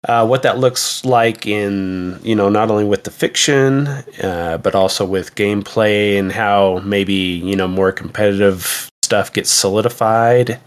uh, 0.07 0.25
what 0.27 0.43
that 0.43 0.57
looks 0.59 1.05
like 1.05 1.45
in 1.47 2.19
you 2.23 2.35
know 2.35 2.49
not 2.49 2.69
only 2.69 2.83
with 2.83 3.03
the 3.05 3.11
fiction 3.11 3.87
uh, 4.21 4.59
but 4.61 4.75
also 4.75 5.05
with 5.05 5.33
gameplay 5.35 6.19
and 6.19 6.31
how 6.33 6.79
maybe 6.83 7.13
you 7.13 7.55
know 7.55 7.67
more 7.67 7.91
competitive 7.91 8.89
stuff 9.03 9.31
gets 9.31 9.49
solidified 9.49 10.59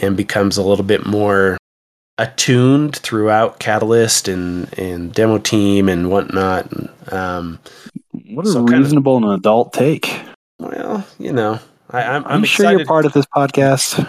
and 0.00 0.16
becomes 0.16 0.56
a 0.56 0.62
little 0.62 0.84
bit 0.84 1.04
more 1.06 1.56
attuned 2.18 2.96
throughout 2.96 3.58
catalyst 3.58 4.28
and 4.28 4.72
and 4.78 5.12
demo 5.12 5.38
team 5.38 5.88
and 5.88 6.10
whatnot 6.10 6.68
um, 7.12 7.58
What 8.30 8.46
a 8.46 8.50
So 8.50 8.64
kind 8.64 8.74
of- 8.74 8.80
reasonable 8.80 9.16
and 9.16 9.26
adult 9.38 9.72
take. 9.72 10.20
Well 10.58 11.06
you 11.18 11.32
know 11.32 11.58
I, 11.90 12.02
I'm, 12.02 12.24
I'm, 12.24 12.32
I'm 12.32 12.44
sure 12.44 12.64
excited 12.64 12.80
you're 12.80 12.86
part 12.86 13.06
of 13.06 13.12
this 13.12 13.26
podcast. 13.26 14.06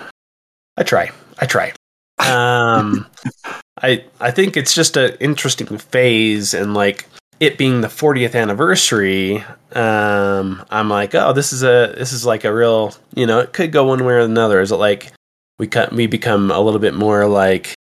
I 0.76 0.84
try. 0.84 1.12
I 1.38 1.46
try. 1.46 1.74
Um, 2.20 3.08
I 3.82 4.06
I 4.20 4.32
think 4.32 4.58
it's 4.58 4.74
just 4.74 4.98
an 4.98 5.16
interesting 5.20 5.78
phase, 5.78 6.54
and 6.54 6.74
like 6.74 7.08
it 7.40 7.58
being 7.58 7.82
the 7.82 7.88
40th 7.88 8.36
anniversary, 8.36 9.44
um, 9.74 10.64
I'm 10.70 10.90
like, 10.90 11.16
oh, 11.16 11.32
this 11.32 11.54
is 11.54 11.64
a 11.64 11.94
this 11.98 12.12
is 12.12 12.26
like 12.26 12.44
a 12.44 12.54
real, 12.54 12.94
you 13.16 13.26
know, 13.26 13.40
it 13.40 13.54
could 13.54 13.72
go 13.72 13.86
one 13.86 14.04
way 14.04 14.14
or 14.14 14.20
another. 14.20 14.60
Is 14.60 14.72
it 14.72 14.76
like 14.76 15.14
we 15.58 15.68
cut 15.68 15.94
we 15.94 16.08
become 16.08 16.52
a 16.52 16.60
little 16.60 16.80
bit 16.80 16.94
more 16.94 17.28
like 17.28 17.76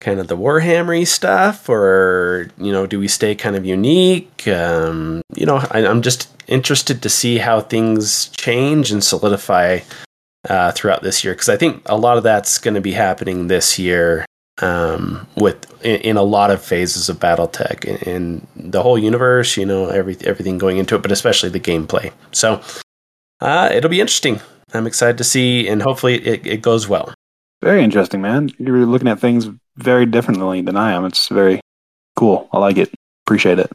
kind 0.00 0.20
of 0.20 0.28
the 0.28 0.36
Warhammery 0.36 1.06
stuff, 1.06 1.68
or 1.68 2.48
you 2.58 2.72
know, 2.72 2.86
do 2.86 2.98
we 2.98 3.08
stay 3.08 3.34
kind 3.34 3.56
of 3.56 3.64
unique? 3.64 4.46
Um, 4.48 5.22
you 5.34 5.46
know, 5.46 5.56
I, 5.70 5.86
I'm 5.86 6.02
just 6.02 6.30
interested 6.48 7.02
to 7.02 7.08
see 7.08 7.38
how 7.38 7.60
things 7.60 8.28
change 8.28 8.92
and 8.92 9.02
solidify 9.02 9.80
uh, 10.48 10.72
throughout 10.72 11.02
this 11.02 11.24
year 11.24 11.34
because 11.34 11.48
I 11.48 11.56
think 11.56 11.82
a 11.86 11.96
lot 11.96 12.18
of 12.18 12.22
that's 12.22 12.58
going 12.58 12.74
to 12.74 12.80
be 12.80 12.92
happening 12.92 13.48
this 13.48 13.78
year 13.78 14.24
um, 14.62 15.26
with 15.36 15.66
in, 15.84 16.00
in 16.02 16.16
a 16.16 16.22
lot 16.22 16.50
of 16.50 16.62
phases 16.62 17.08
of 17.08 17.18
BattleTech 17.18 17.88
and, 17.88 18.06
and 18.06 18.46
the 18.72 18.82
whole 18.82 18.98
universe. 18.98 19.56
You 19.56 19.66
know, 19.66 19.88
every 19.88 20.16
everything 20.24 20.58
going 20.58 20.78
into 20.78 20.94
it, 20.94 21.02
but 21.02 21.12
especially 21.12 21.50
the 21.50 21.60
gameplay. 21.60 22.12
So 22.32 22.60
uh, 23.40 23.70
it'll 23.72 23.90
be 23.90 24.00
interesting. 24.00 24.40
I'm 24.74 24.86
excited 24.86 25.18
to 25.18 25.24
see, 25.24 25.68
and 25.68 25.82
hopefully 25.82 26.16
it, 26.26 26.46
it 26.46 26.62
goes 26.62 26.88
well. 26.88 27.14
Very 27.62 27.82
interesting, 27.82 28.20
man. 28.20 28.50
You're 28.58 28.86
looking 28.86 29.08
at 29.08 29.18
things 29.18 29.48
very 29.76 30.06
differently 30.06 30.60
than 30.60 30.76
I 30.76 30.92
am. 30.92 31.04
It's 31.04 31.28
very 31.28 31.60
cool. 32.14 32.48
I 32.52 32.58
like 32.58 32.76
it. 32.76 32.92
Appreciate 33.26 33.58
it. 33.58 33.70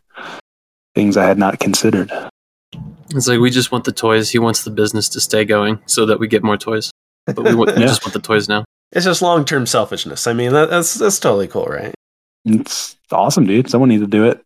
Things 0.96 1.18
I 1.18 1.26
had 1.26 1.38
not 1.38 1.60
considered. 1.60 2.12
It's 3.14 3.28
like 3.28 3.40
we 3.40 3.50
just 3.50 3.72
want 3.72 3.84
the 3.84 3.92
toys. 3.92 4.30
He 4.30 4.40
wants 4.40 4.64
the 4.64 4.72
business 4.72 5.10
to 5.10 5.20
stay 5.22 5.46
going 5.46 5.80
so 5.86 6.06
that 6.06 6.20
we 6.20 6.28
get 6.28 6.44
more 6.44 6.58
toys. 6.58 6.92
But 7.26 7.44
we, 7.44 7.56
want, 7.56 7.76
we 7.76 7.82
just 7.82 8.04
want 8.04 8.14
the 8.14 8.20
toys 8.20 8.48
now. 8.48 8.66
It's 8.92 9.06
just 9.06 9.22
long 9.22 9.46
term 9.46 9.66
selfishness. 9.66 10.28
I 10.28 10.34
mean, 10.34 10.54
that, 10.54 10.70
that's 10.70 10.94
that's 10.96 11.20
totally 11.20 11.48
cool, 11.48 11.66
right? 11.66 11.94
It's 12.46 12.98
awesome, 13.12 13.46
dude. 13.46 13.70
Someone 13.70 13.90
needs 13.90 14.04
to 14.04 14.08
do 14.08 14.26
it. 14.26 14.42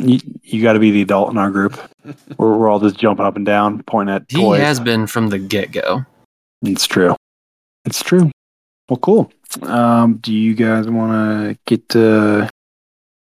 You, 0.00 0.18
you 0.42 0.62
got 0.62 0.74
to 0.74 0.78
be 0.78 0.90
the 0.92 1.02
adult 1.02 1.30
in 1.30 1.38
our 1.38 1.50
group. 1.50 1.78
We're, 2.38 2.56
we're 2.56 2.68
all 2.68 2.78
just 2.78 2.96
jumping 2.96 3.26
up 3.26 3.34
and 3.36 3.44
down, 3.44 3.82
pointing 3.82 4.14
at 4.14 4.24
He 4.28 4.36
toys. 4.38 4.60
has 4.60 4.78
been 4.78 5.06
from 5.06 5.28
the 5.28 5.38
get 5.38 5.72
go. 5.72 6.04
It's 6.62 6.86
true. 6.86 7.16
It's 7.84 8.02
true. 8.02 8.30
Well, 8.88 8.98
cool. 8.98 9.32
Um, 9.62 10.14
do 10.16 10.32
you 10.32 10.54
guys 10.54 10.88
want 10.88 11.12
to 11.12 11.58
get 11.66 11.88
to 11.90 12.48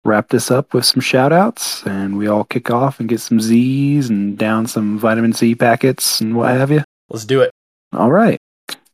wrap 0.04 0.28
this 0.28 0.50
up 0.50 0.74
with 0.74 0.84
some 0.84 1.00
shout 1.00 1.32
outs 1.32 1.84
and 1.86 2.18
we 2.18 2.26
all 2.26 2.44
kick 2.44 2.70
off 2.70 2.98
and 2.98 3.08
get 3.08 3.20
some 3.20 3.40
Z's 3.40 4.10
and 4.10 4.36
down 4.36 4.66
some 4.66 4.98
vitamin 4.98 5.32
C 5.32 5.54
packets 5.54 6.20
and 6.20 6.36
what 6.36 6.50
have 6.50 6.70
you? 6.70 6.82
Let's 7.08 7.24
do 7.24 7.40
it. 7.40 7.52
All 7.92 8.10
right. 8.10 8.38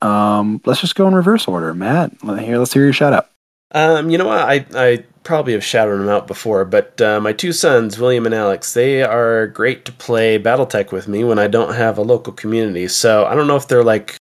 Um, 0.02 0.60
let's 0.64 0.80
just 0.80 0.94
go 0.94 1.08
in 1.08 1.14
reverse 1.14 1.48
order. 1.48 1.72
Matt, 1.74 2.12
here, 2.22 2.58
let's 2.58 2.72
hear 2.72 2.84
your 2.84 2.92
shout 2.92 3.12
out. 3.12 3.30
Um, 3.72 4.10
you 4.10 4.18
know 4.18 4.26
what? 4.26 4.38
I 4.38 4.64
I 4.74 5.04
probably 5.24 5.52
have 5.52 5.64
shouted 5.64 5.98
them 5.98 6.08
out 6.08 6.26
before, 6.26 6.64
but 6.64 7.00
uh, 7.00 7.20
my 7.20 7.32
two 7.32 7.52
sons, 7.52 7.98
William 7.98 8.24
and 8.24 8.34
Alex, 8.34 8.72
they 8.72 9.02
are 9.02 9.46
great 9.46 9.84
to 9.84 9.92
play 9.92 10.38
BattleTech 10.38 10.90
with 10.90 11.06
me 11.06 11.22
when 11.24 11.38
I 11.38 11.48
don't 11.48 11.74
have 11.74 11.98
a 11.98 12.02
local 12.02 12.32
community. 12.32 12.88
So 12.88 13.26
I 13.26 13.34
don't 13.34 13.46
know 13.46 13.56
if 13.56 13.68
they're 13.68 13.84
like 13.84 14.16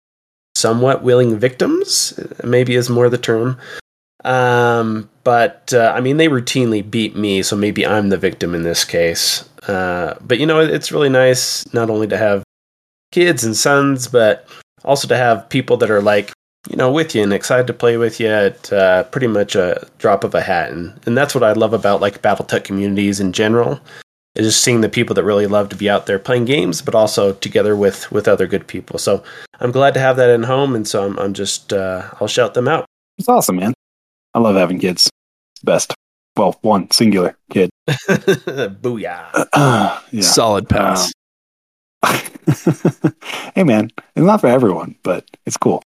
somewhat 0.62 1.02
willing 1.02 1.38
victims, 1.38 2.18
maybe 2.44 2.76
is 2.76 2.88
more 2.88 3.08
the 3.08 3.18
term. 3.18 3.58
Um, 4.24 5.10
but 5.24 5.74
uh, 5.74 5.92
I 5.94 6.00
mean, 6.00 6.16
they 6.16 6.28
routinely 6.28 6.88
beat 6.88 7.16
me, 7.16 7.42
so 7.42 7.56
maybe 7.56 7.84
I'm 7.84 8.08
the 8.08 8.16
victim 8.16 8.54
in 8.54 8.62
this 8.62 8.84
case. 8.84 9.48
Uh, 9.66 10.14
but 10.20 10.38
you 10.38 10.46
know, 10.46 10.60
it's 10.60 10.92
really 10.92 11.08
nice 11.08 11.66
not 11.74 11.90
only 11.90 12.06
to 12.06 12.16
have 12.16 12.44
kids 13.10 13.42
and 13.44 13.56
sons, 13.56 14.06
but 14.06 14.48
also 14.84 15.08
to 15.08 15.16
have 15.16 15.48
people 15.48 15.76
that 15.78 15.90
are 15.90 16.00
like 16.00 16.32
you 16.70 16.76
know, 16.76 16.92
with 16.92 17.12
you 17.12 17.22
and 17.24 17.32
excited 17.32 17.66
to 17.66 17.72
play 17.72 17.96
with 17.96 18.20
you 18.20 18.28
at 18.28 18.72
uh, 18.72 19.02
pretty 19.04 19.26
much 19.26 19.56
a 19.56 19.84
drop 19.98 20.22
of 20.22 20.32
a 20.32 20.40
hat. 20.40 20.70
And, 20.70 20.98
and 21.06 21.18
that's 21.18 21.34
what 21.34 21.42
I 21.42 21.52
love 21.54 21.72
about 21.72 22.00
like 22.00 22.22
Battletech 22.22 22.62
communities 22.62 23.18
in 23.18 23.32
general 23.32 23.80
is 24.35 24.47
just 24.47 24.64
seeing 24.64 24.80
the 24.80 24.89
people 24.89 25.14
that 25.14 25.24
really 25.24 25.47
love 25.47 25.68
to 25.70 25.76
be 25.76 25.91
out 25.91 26.07
there 26.07 26.18
playing 26.18 26.47
games, 26.47 26.80
but 26.80 26.95
also 26.95 27.33
together 27.33 27.76
with, 27.76 28.11
with 28.11 28.28
other 28.28 28.47
good 28.47 28.66
people. 28.66 28.99
So 28.99 29.22
I'm 29.61 29.72
glad 29.72 29.95
to 29.95 30.01
have 30.01 30.16
that 30.16 30.30
in 30.30 30.45
home. 30.45 30.74
And 30.74 30.87
so 30.89 31.05
I'm, 31.05 31.18
I'm 31.18 31.35
just, 31.35 31.72
uh, 31.72 32.09
I'll 32.20 32.28
shout 32.28 32.55
them 32.55 32.68
out. 32.68 32.87
It's 33.18 33.28
awesome, 33.28 33.57
man. 33.57 33.74
I 34.35 34.39
love 34.39 34.57
having 34.57 34.78
kids. 34.78 35.11
Best. 35.62 35.95
Well, 36.37 36.59
one 36.62 36.91
singular 36.91 37.37
kid. 37.51 37.70
Booyah. 37.89 39.49
yeah. 40.11 40.22
Solid 40.22 40.68
pass. 40.68 41.07
Um, 41.07 41.12
hey, 43.55 43.64
man, 43.64 43.91
it's 44.16 44.26
not 44.26 44.41
for 44.41 44.47
everyone, 44.47 44.97
but 45.03 45.24
it's 45.47 45.57
cool. 45.57 45.83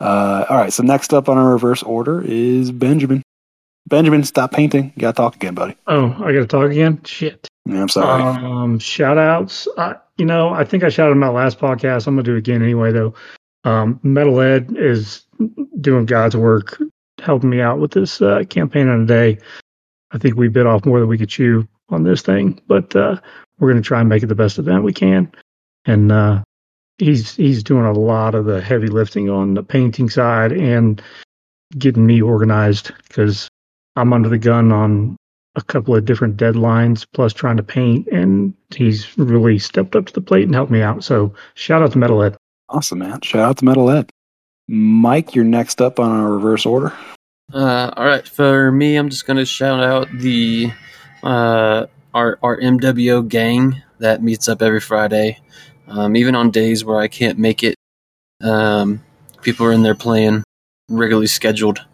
Uh, 0.00 0.44
all 0.48 0.56
right, 0.56 0.72
so 0.72 0.82
next 0.82 1.14
up 1.14 1.28
on 1.28 1.38
our 1.38 1.52
reverse 1.52 1.82
order 1.82 2.22
is 2.22 2.72
Benjamin. 2.72 3.22
Benjamin, 3.86 4.24
stop 4.24 4.50
painting. 4.50 4.92
You 4.96 5.02
gotta 5.02 5.16
talk 5.16 5.36
again, 5.36 5.54
buddy. 5.54 5.76
Oh, 5.86 6.12
I 6.18 6.32
gotta 6.32 6.46
talk 6.46 6.70
again. 6.70 7.02
Shit. 7.04 7.48
Yeah, 7.66 7.82
I'm 7.82 7.88
sorry. 7.88 8.22
Um, 8.22 8.78
shout 8.78 9.18
outs. 9.18 9.68
I, 9.78 9.96
you 10.18 10.24
know, 10.24 10.50
I 10.50 10.64
think 10.64 10.82
I 10.82 10.88
shouted 10.88 11.22
out 11.22 11.34
last 11.34 11.58
podcast. 11.58 12.06
I'm 12.06 12.14
gonna 12.14 12.24
do 12.24 12.34
it 12.34 12.38
again 12.38 12.62
anyway, 12.62 12.92
though. 12.92 13.14
Um, 13.64 14.00
Metal 14.02 14.40
Ed 14.40 14.74
is 14.76 15.24
doing 15.80 16.06
God's 16.06 16.36
work, 16.36 16.80
helping 17.20 17.50
me 17.50 17.60
out 17.60 17.78
with 17.78 17.92
this 17.92 18.20
uh, 18.20 18.42
campaign 18.48 18.88
on 18.88 19.02
a 19.02 19.06
day. 19.06 19.38
I 20.10 20.18
think 20.18 20.36
we 20.36 20.48
bit 20.48 20.66
off 20.66 20.84
more 20.84 20.98
than 21.00 21.08
we 21.08 21.18
could 21.18 21.28
chew 21.28 21.66
on 21.88 22.02
this 22.02 22.22
thing, 22.22 22.60
but 22.66 22.94
uh, 22.96 23.20
we're 23.58 23.70
gonna 23.70 23.82
try 23.82 24.00
and 24.00 24.08
make 24.08 24.22
it 24.22 24.26
the 24.26 24.34
best 24.34 24.58
event 24.58 24.82
we 24.82 24.92
can. 24.92 25.30
And 25.84 26.10
uh, 26.10 26.42
he's 26.98 27.36
he's 27.36 27.62
doing 27.62 27.84
a 27.84 27.92
lot 27.92 28.34
of 28.34 28.46
the 28.46 28.60
heavy 28.60 28.88
lifting 28.88 29.30
on 29.30 29.54
the 29.54 29.62
painting 29.62 30.10
side 30.10 30.52
and 30.52 31.00
getting 31.78 32.06
me 32.06 32.20
organized 32.20 32.92
because 33.08 33.48
I'm 33.96 34.12
under 34.12 34.28
the 34.28 34.38
gun 34.38 34.72
on 34.72 35.16
a 35.54 35.62
couple 35.62 35.94
of 35.94 36.04
different 36.04 36.36
deadlines 36.36 37.06
plus 37.12 37.32
trying 37.32 37.58
to 37.58 37.62
paint 37.62 38.06
and 38.08 38.54
he's 38.74 39.16
really 39.18 39.58
stepped 39.58 39.94
up 39.94 40.06
to 40.06 40.12
the 40.12 40.20
plate 40.20 40.44
and 40.44 40.54
helped 40.54 40.72
me 40.72 40.80
out. 40.80 41.04
So 41.04 41.34
shout 41.54 41.82
out 41.82 41.92
to 41.92 41.98
Metal 41.98 42.22
Ed. 42.22 42.36
Awesome, 42.68 43.00
man. 43.00 43.20
Shout 43.20 43.42
out 43.42 43.58
to 43.58 43.64
Metal 43.64 43.90
Ed. 43.90 44.10
Mike, 44.68 45.34
you're 45.34 45.44
next 45.44 45.82
up 45.82 46.00
on 46.00 46.10
our 46.10 46.32
reverse 46.32 46.64
order. 46.64 46.92
Uh, 47.52 47.92
all 47.96 48.06
right, 48.06 48.26
for 48.26 48.72
me, 48.72 48.96
I'm 48.96 49.10
just 49.10 49.26
gonna 49.26 49.44
shout 49.44 49.82
out 49.82 50.08
the 50.10 50.72
uh, 51.22 51.86
our 52.14 52.38
our 52.42 52.58
MWO 52.58 53.28
gang 53.28 53.82
that 53.98 54.22
meets 54.22 54.48
up 54.48 54.62
every 54.62 54.80
Friday. 54.80 55.38
Um, 55.86 56.16
even 56.16 56.34
on 56.34 56.50
days 56.50 56.84
where 56.84 56.98
I 56.98 57.08
can't 57.08 57.38
make 57.38 57.62
it, 57.62 57.74
um, 58.42 59.02
people 59.42 59.66
are 59.66 59.72
in 59.72 59.82
there 59.82 59.94
playing 59.94 60.44
regularly 60.88 61.26
scheduled, 61.26 61.84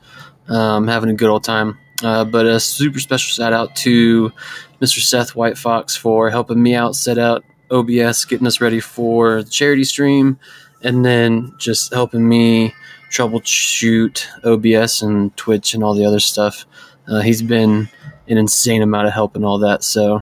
um, 0.48 0.86
having 0.86 1.10
a 1.10 1.14
good 1.14 1.30
old 1.30 1.42
time. 1.42 1.78
Uh, 2.02 2.24
but 2.24 2.46
a 2.46 2.60
super 2.60 3.00
special 3.00 3.28
shout 3.28 3.52
out 3.52 3.74
to 3.76 4.32
Mr. 4.80 5.00
Seth 5.00 5.34
White 5.34 5.58
Fox 5.58 5.96
for 5.96 6.30
helping 6.30 6.62
me 6.62 6.74
out 6.74 6.94
set 6.94 7.18
out 7.18 7.44
OBS, 7.70 8.24
getting 8.24 8.46
us 8.46 8.60
ready 8.60 8.80
for 8.80 9.42
the 9.42 9.50
charity 9.50 9.84
stream, 9.84 10.38
and 10.82 11.04
then 11.04 11.52
just 11.58 11.92
helping 11.92 12.28
me 12.28 12.72
troubleshoot 13.10 14.24
OBS 14.44 15.02
and 15.02 15.36
Twitch 15.36 15.74
and 15.74 15.82
all 15.82 15.94
the 15.94 16.04
other 16.04 16.20
stuff. 16.20 16.66
Uh, 17.08 17.20
he's 17.20 17.42
been 17.42 17.88
an 18.28 18.38
insane 18.38 18.82
amount 18.82 19.06
of 19.06 19.12
help 19.12 19.34
and 19.34 19.44
all 19.44 19.58
that. 19.58 19.82
So, 19.82 20.20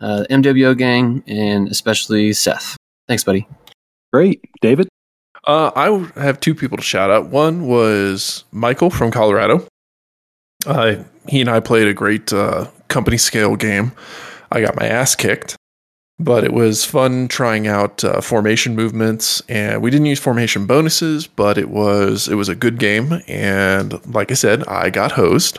uh, 0.00 0.24
MWO 0.30 0.76
gang 0.76 1.22
and 1.26 1.68
especially 1.68 2.32
Seth. 2.32 2.76
Thanks, 3.08 3.24
buddy. 3.24 3.46
Great. 4.12 4.40
David? 4.60 4.88
Uh, 5.46 5.70
I 5.76 6.20
have 6.20 6.40
two 6.40 6.54
people 6.54 6.76
to 6.76 6.82
shout 6.82 7.10
out. 7.10 7.28
One 7.28 7.68
was 7.68 8.44
Michael 8.50 8.90
from 8.90 9.10
Colorado. 9.10 9.66
Uh, 10.66 11.04
he 11.28 11.40
and 11.40 11.50
I 11.50 11.60
played 11.60 11.88
a 11.88 11.94
great 11.94 12.32
uh, 12.32 12.68
company 12.88 13.16
scale 13.16 13.56
game. 13.56 13.92
I 14.50 14.60
got 14.60 14.76
my 14.76 14.86
ass 14.86 15.14
kicked, 15.14 15.56
but 16.18 16.44
it 16.44 16.52
was 16.52 16.84
fun 16.84 17.28
trying 17.28 17.66
out 17.66 18.04
uh, 18.04 18.20
formation 18.20 18.74
movements, 18.74 19.42
and 19.48 19.82
we 19.82 19.90
didn't 19.90 20.06
use 20.06 20.20
formation 20.20 20.66
bonuses, 20.66 21.26
but 21.26 21.58
it 21.58 21.68
was 21.68 22.28
it 22.28 22.34
was 22.34 22.48
a 22.48 22.54
good 22.54 22.78
game. 22.78 23.22
And 23.26 24.04
like 24.14 24.30
I 24.30 24.34
said, 24.34 24.66
I 24.66 24.90
got 24.90 25.12
hosed, 25.12 25.58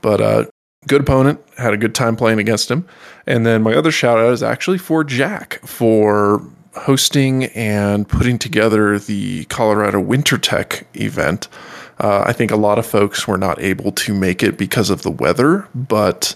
but 0.00 0.20
uh, 0.20 0.44
good 0.86 1.02
opponent. 1.02 1.40
Had 1.56 1.74
a 1.74 1.78
good 1.78 1.94
time 1.94 2.16
playing 2.16 2.38
against 2.38 2.70
him. 2.70 2.86
And 3.26 3.46
then 3.46 3.62
my 3.62 3.74
other 3.74 3.90
shout 3.90 4.18
out 4.18 4.32
is 4.32 4.42
actually 4.42 4.78
for 4.78 5.04
Jack 5.04 5.60
for 5.64 6.42
hosting 6.76 7.44
and 7.46 8.08
putting 8.08 8.38
together 8.38 8.98
the 8.98 9.44
Colorado 9.46 10.00
Winter 10.00 10.38
Tech 10.38 10.86
event. 10.94 11.48
Uh, 12.00 12.24
I 12.26 12.32
think 12.32 12.50
a 12.50 12.56
lot 12.56 12.78
of 12.78 12.86
folks 12.86 13.26
were 13.28 13.38
not 13.38 13.60
able 13.60 13.92
to 13.92 14.14
make 14.14 14.42
it 14.42 14.58
because 14.58 14.90
of 14.90 15.02
the 15.02 15.10
weather, 15.10 15.68
but 15.74 16.34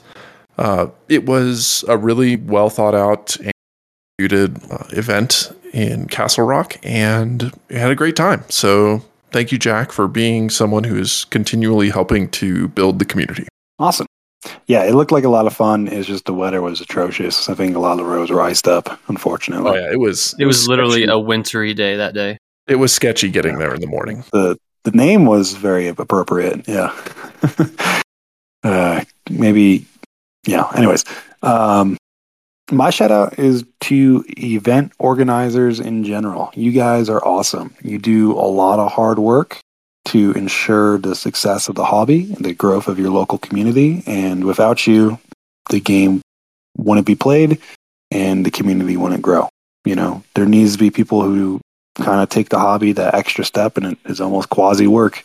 uh, 0.57 0.89
it 1.09 1.27
was 1.27 1.85
a 1.89 1.97
really 1.97 2.37
well 2.37 2.71
thought 2.71 2.95
out 2.95 3.37
and 3.37 3.53
executed 4.19 4.61
uh, 4.71 4.85
event 4.91 5.53
in 5.73 6.07
Castle 6.09 6.45
Rock, 6.45 6.77
and 6.83 7.53
we 7.69 7.77
had 7.77 7.91
a 7.91 7.95
great 7.95 8.17
time. 8.17 8.45
So 8.49 9.03
thank 9.31 9.53
you, 9.53 9.59
Jack, 9.59 9.93
for 9.93 10.09
being 10.09 10.51
someone 10.51 10.85
who 10.85 10.97
is 10.97 11.25
continually 11.27 11.91
helping 11.91 12.29
to 12.31 12.69
build 12.69 12.99
the 12.99 13.05
community. 13.05 13.47
Awesome. 13.79 14.07
Yeah, 14.67 14.85
it 14.85 14.95
looked 14.95 15.13
like 15.13 15.25
a 15.25 15.29
lot 15.29 15.47
of 15.47 15.55
fun. 15.55 15.89
It's 15.89 16.07
just 16.07 16.25
the 16.25 16.35
weather 16.35 16.63
was 16.63 16.81
atrocious. 16.81 17.49
I 17.49 17.55
think 17.55 17.75
a 17.75 17.81
lot 17.81 17.93
of 17.93 17.99
the 17.99 18.05
roads 18.05 18.31
were 18.31 18.41
iced 18.41 18.69
up, 18.69 19.01
unfortunately. 19.09 19.71
Oh 19.71 19.75
yeah, 19.75 19.93
it 19.93 19.99
was. 19.99 20.35
It 20.39 20.47
was 20.47 20.69
literally 20.69 21.03
sketchy. 21.03 21.13
a 21.13 21.19
wintry 21.19 21.75
day 21.75 21.97
that 21.97 22.15
day. 22.15 22.39
It 22.69 22.77
was 22.77 22.93
sketchy 22.93 23.31
getting 23.31 23.59
there 23.59 23.75
in 23.75 23.81
the 23.81 23.87
morning. 23.87 24.25
The 24.33 24.57
the 24.91 24.97
name 24.97 25.27
was 25.27 25.53
very 25.53 25.89
appropriate. 25.89 26.67
Yeah. 26.67 26.95
uh, 28.63 29.05
maybe. 29.29 29.85
Yeah. 30.47 30.71
Anyways, 30.75 31.05
um, 31.43 31.99
my 32.71 32.89
shout 32.89 33.11
out 33.11 33.39
is 33.39 33.65
to 33.81 34.25
event 34.39 34.93
organizers 34.99 35.79
in 35.79 36.05
general. 36.05 36.51
You 36.55 36.73
guys 36.73 37.11
are 37.11 37.25
awesome. 37.25 37.75
You 37.83 37.99
do 37.99 38.33
a 38.33 38.49
lot 38.49 38.79
of 38.79 38.91
hard 38.91 39.19
work 39.19 39.59
to 40.07 40.33
ensure 40.33 40.97
the 40.97 41.15
success 41.15 41.69
of 41.69 41.75
the 41.75 41.85
hobby 41.85 42.33
and 42.33 42.45
the 42.45 42.55
growth 42.55 42.89
of 42.89 42.99
your 42.99 43.11
local 43.11 43.37
community. 43.37 44.03
And 44.07 44.45
without 44.45 44.87
you, 44.87 45.19
the 45.69 45.81
game 45.81 46.23
wouldn't 46.79 47.07
be 47.07 47.15
played 47.15 47.61
and 48.11 48.47
the 48.47 48.51
community 48.51 48.97
wouldn't 48.97 49.21
grow. 49.21 49.51
You 49.85 49.97
know, 49.97 50.25
there 50.35 50.47
needs 50.47 50.73
to 50.73 50.79
be 50.79 50.91
people 50.91 51.23
who 51.23 51.61
kind 51.99 52.23
of 52.23 52.29
take 52.29 52.49
the 52.49 52.59
hobby 52.59 52.93
that 52.93 53.15
extra 53.15 53.45
step 53.45 53.77
and 53.77 53.87
it 53.87 53.99
is 54.07 54.21
almost 54.21 54.49
quasi 54.49 54.87
work, 54.87 55.25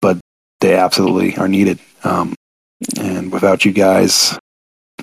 but 0.00 0.18
they 0.60 0.74
absolutely 0.74 1.36
are 1.36 1.48
needed. 1.48 1.78
Um, 2.04 2.34
and 2.98 3.32
without 3.32 3.64
you 3.64 3.72
guys, 3.72 4.38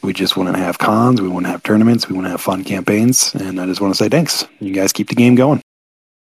we 0.02 0.14
just 0.14 0.36
wouldn't 0.36 0.58
have 0.58 0.80
cons, 0.80 1.22
we 1.22 1.28
wouldn't 1.28 1.52
have 1.52 1.64
tournaments, 1.64 2.10
we 2.10 2.16
wouldn't 2.16 2.32
have 2.32 2.42
fun 2.42 2.64
campaigns. 2.64 3.34
And 3.36 3.60
I 3.60 3.66
just 3.66 3.82
want 3.82 3.94
to 3.94 3.98
say 4.04 4.10
thanks. 4.10 4.46
You 4.60 4.74
guys 4.74 4.94
keep 4.94 5.10
the 5.10 5.16
game 5.16 5.36
going. 5.36 5.62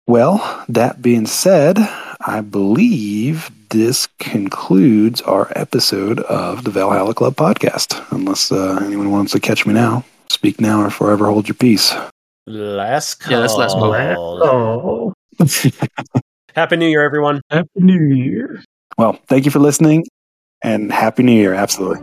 Well, 0.07 0.65
that 0.69 1.03
being 1.03 1.27
said, 1.27 1.79
I 2.21 2.41
believe 2.41 3.51
this 3.69 4.09
concludes 4.19 5.21
our 5.23 5.53
episode 5.55 6.21
of 6.21 6.65
the 6.65 6.71
Valhalla 6.71 7.15
Club 7.15 7.37
podcast. 7.37 8.05
Unless 8.11 8.51
uh, 8.51 8.81
anyone 8.83 9.13
wants 9.13 9.33
to 9.33 9.41
catch 9.41 9.67
me 9.67 9.75
now, 9.75 10.05
speak 10.29 10.61
now 10.61 10.83
or 10.83 10.91
forever 10.91 11.27
hold 11.27 11.47
your 11.47 11.55
peace. 11.55 11.95
Last 12.51 13.21
call. 13.21 13.33
Yeah, 13.33 13.41
that's 13.41 13.55
last 13.55 13.75
call. 13.75 14.43
Oh, 14.43 15.15
Happy 16.57 16.77
New 16.77 16.89
Year, 16.89 17.03
everyone. 17.05 17.41
Happy 17.51 17.69
New 17.77 18.15
Year. 18.15 18.63
Well, 18.99 19.19
thank 19.29 19.45
you 19.45 19.51
for 19.51 19.61
listening 19.61 20.05
and 20.63 20.91
Happy 20.93 21.23
New 21.23 21.33
Year. 21.33 21.55
Absolutely. 21.55 22.01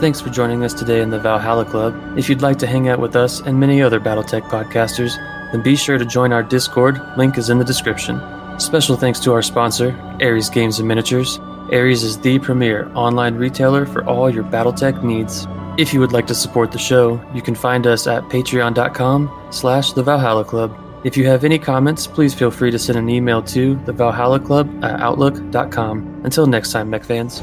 Thanks 0.00 0.18
for 0.18 0.30
joining 0.30 0.64
us 0.64 0.72
today 0.72 1.02
in 1.02 1.10
the 1.10 1.18
Valhalla 1.18 1.66
Club. 1.66 1.94
If 2.16 2.30
you'd 2.30 2.40
like 2.40 2.58
to 2.60 2.66
hang 2.66 2.88
out 2.88 3.00
with 3.00 3.14
us 3.14 3.40
and 3.40 3.60
many 3.60 3.82
other 3.82 4.00
Battletech 4.00 4.48
podcasters, 4.48 5.14
then 5.52 5.62
be 5.62 5.76
sure 5.76 5.98
to 5.98 6.06
join 6.06 6.32
our 6.32 6.42
Discord. 6.42 6.98
Link 7.18 7.36
is 7.36 7.50
in 7.50 7.58
the 7.58 7.66
description. 7.66 8.18
Special 8.58 8.96
thanks 8.96 9.20
to 9.20 9.34
our 9.34 9.42
sponsor, 9.42 9.94
Ares 10.22 10.48
Games 10.48 10.78
and 10.78 10.88
Miniatures. 10.88 11.38
Ares 11.72 12.02
is 12.02 12.18
the 12.18 12.38
premier 12.40 12.90
online 12.94 13.36
retailer 13.36 13.86
for 13.86 14.04
all 14.04 14.28
your 14.28 14.44
Battletech 14.44 15.04
needs. 15.04 15.46
If 15.78 15.94
you 15.94 16.00
would 16.00 16.12
like 16.12 16.26
to 16.26 16.34
support 16.34 16.72
the 16.72 16.78
show, 16.78 17.20
you 17.32 17.42
can 17.42 17.54
find 17.54 17.86
us 17.86 18.06
at 18.06 18.24
patreon.com 18.24 19.48
slash 19.50 19.92
the 19.92 20.02
Valhalla 20.02 20.44
Club. 20.44 20.76
If 21.04 21.16
you 21.16 21.26
have 21.26 21.44
any 21.44 21.58
comments, 21.58 22.06
please 22.06 22.34
feel 22.34 22.50
free 22.50 22.70
to 22.72 22.78
send 22.78 22.98
an 22.98 23.08
email 23.08 23.42
to 23.44 23.76
the 23.86 23.92
Valhalla 23.92 24.40
Club 24.40 24.68
at 24.84 25.00
outlook.com. 25.00 26.22
Until 26.24 26.46
next 26.46 26.72
time, 26.72 26.90
mech 26.90 27.04
fans. 27.04 27.40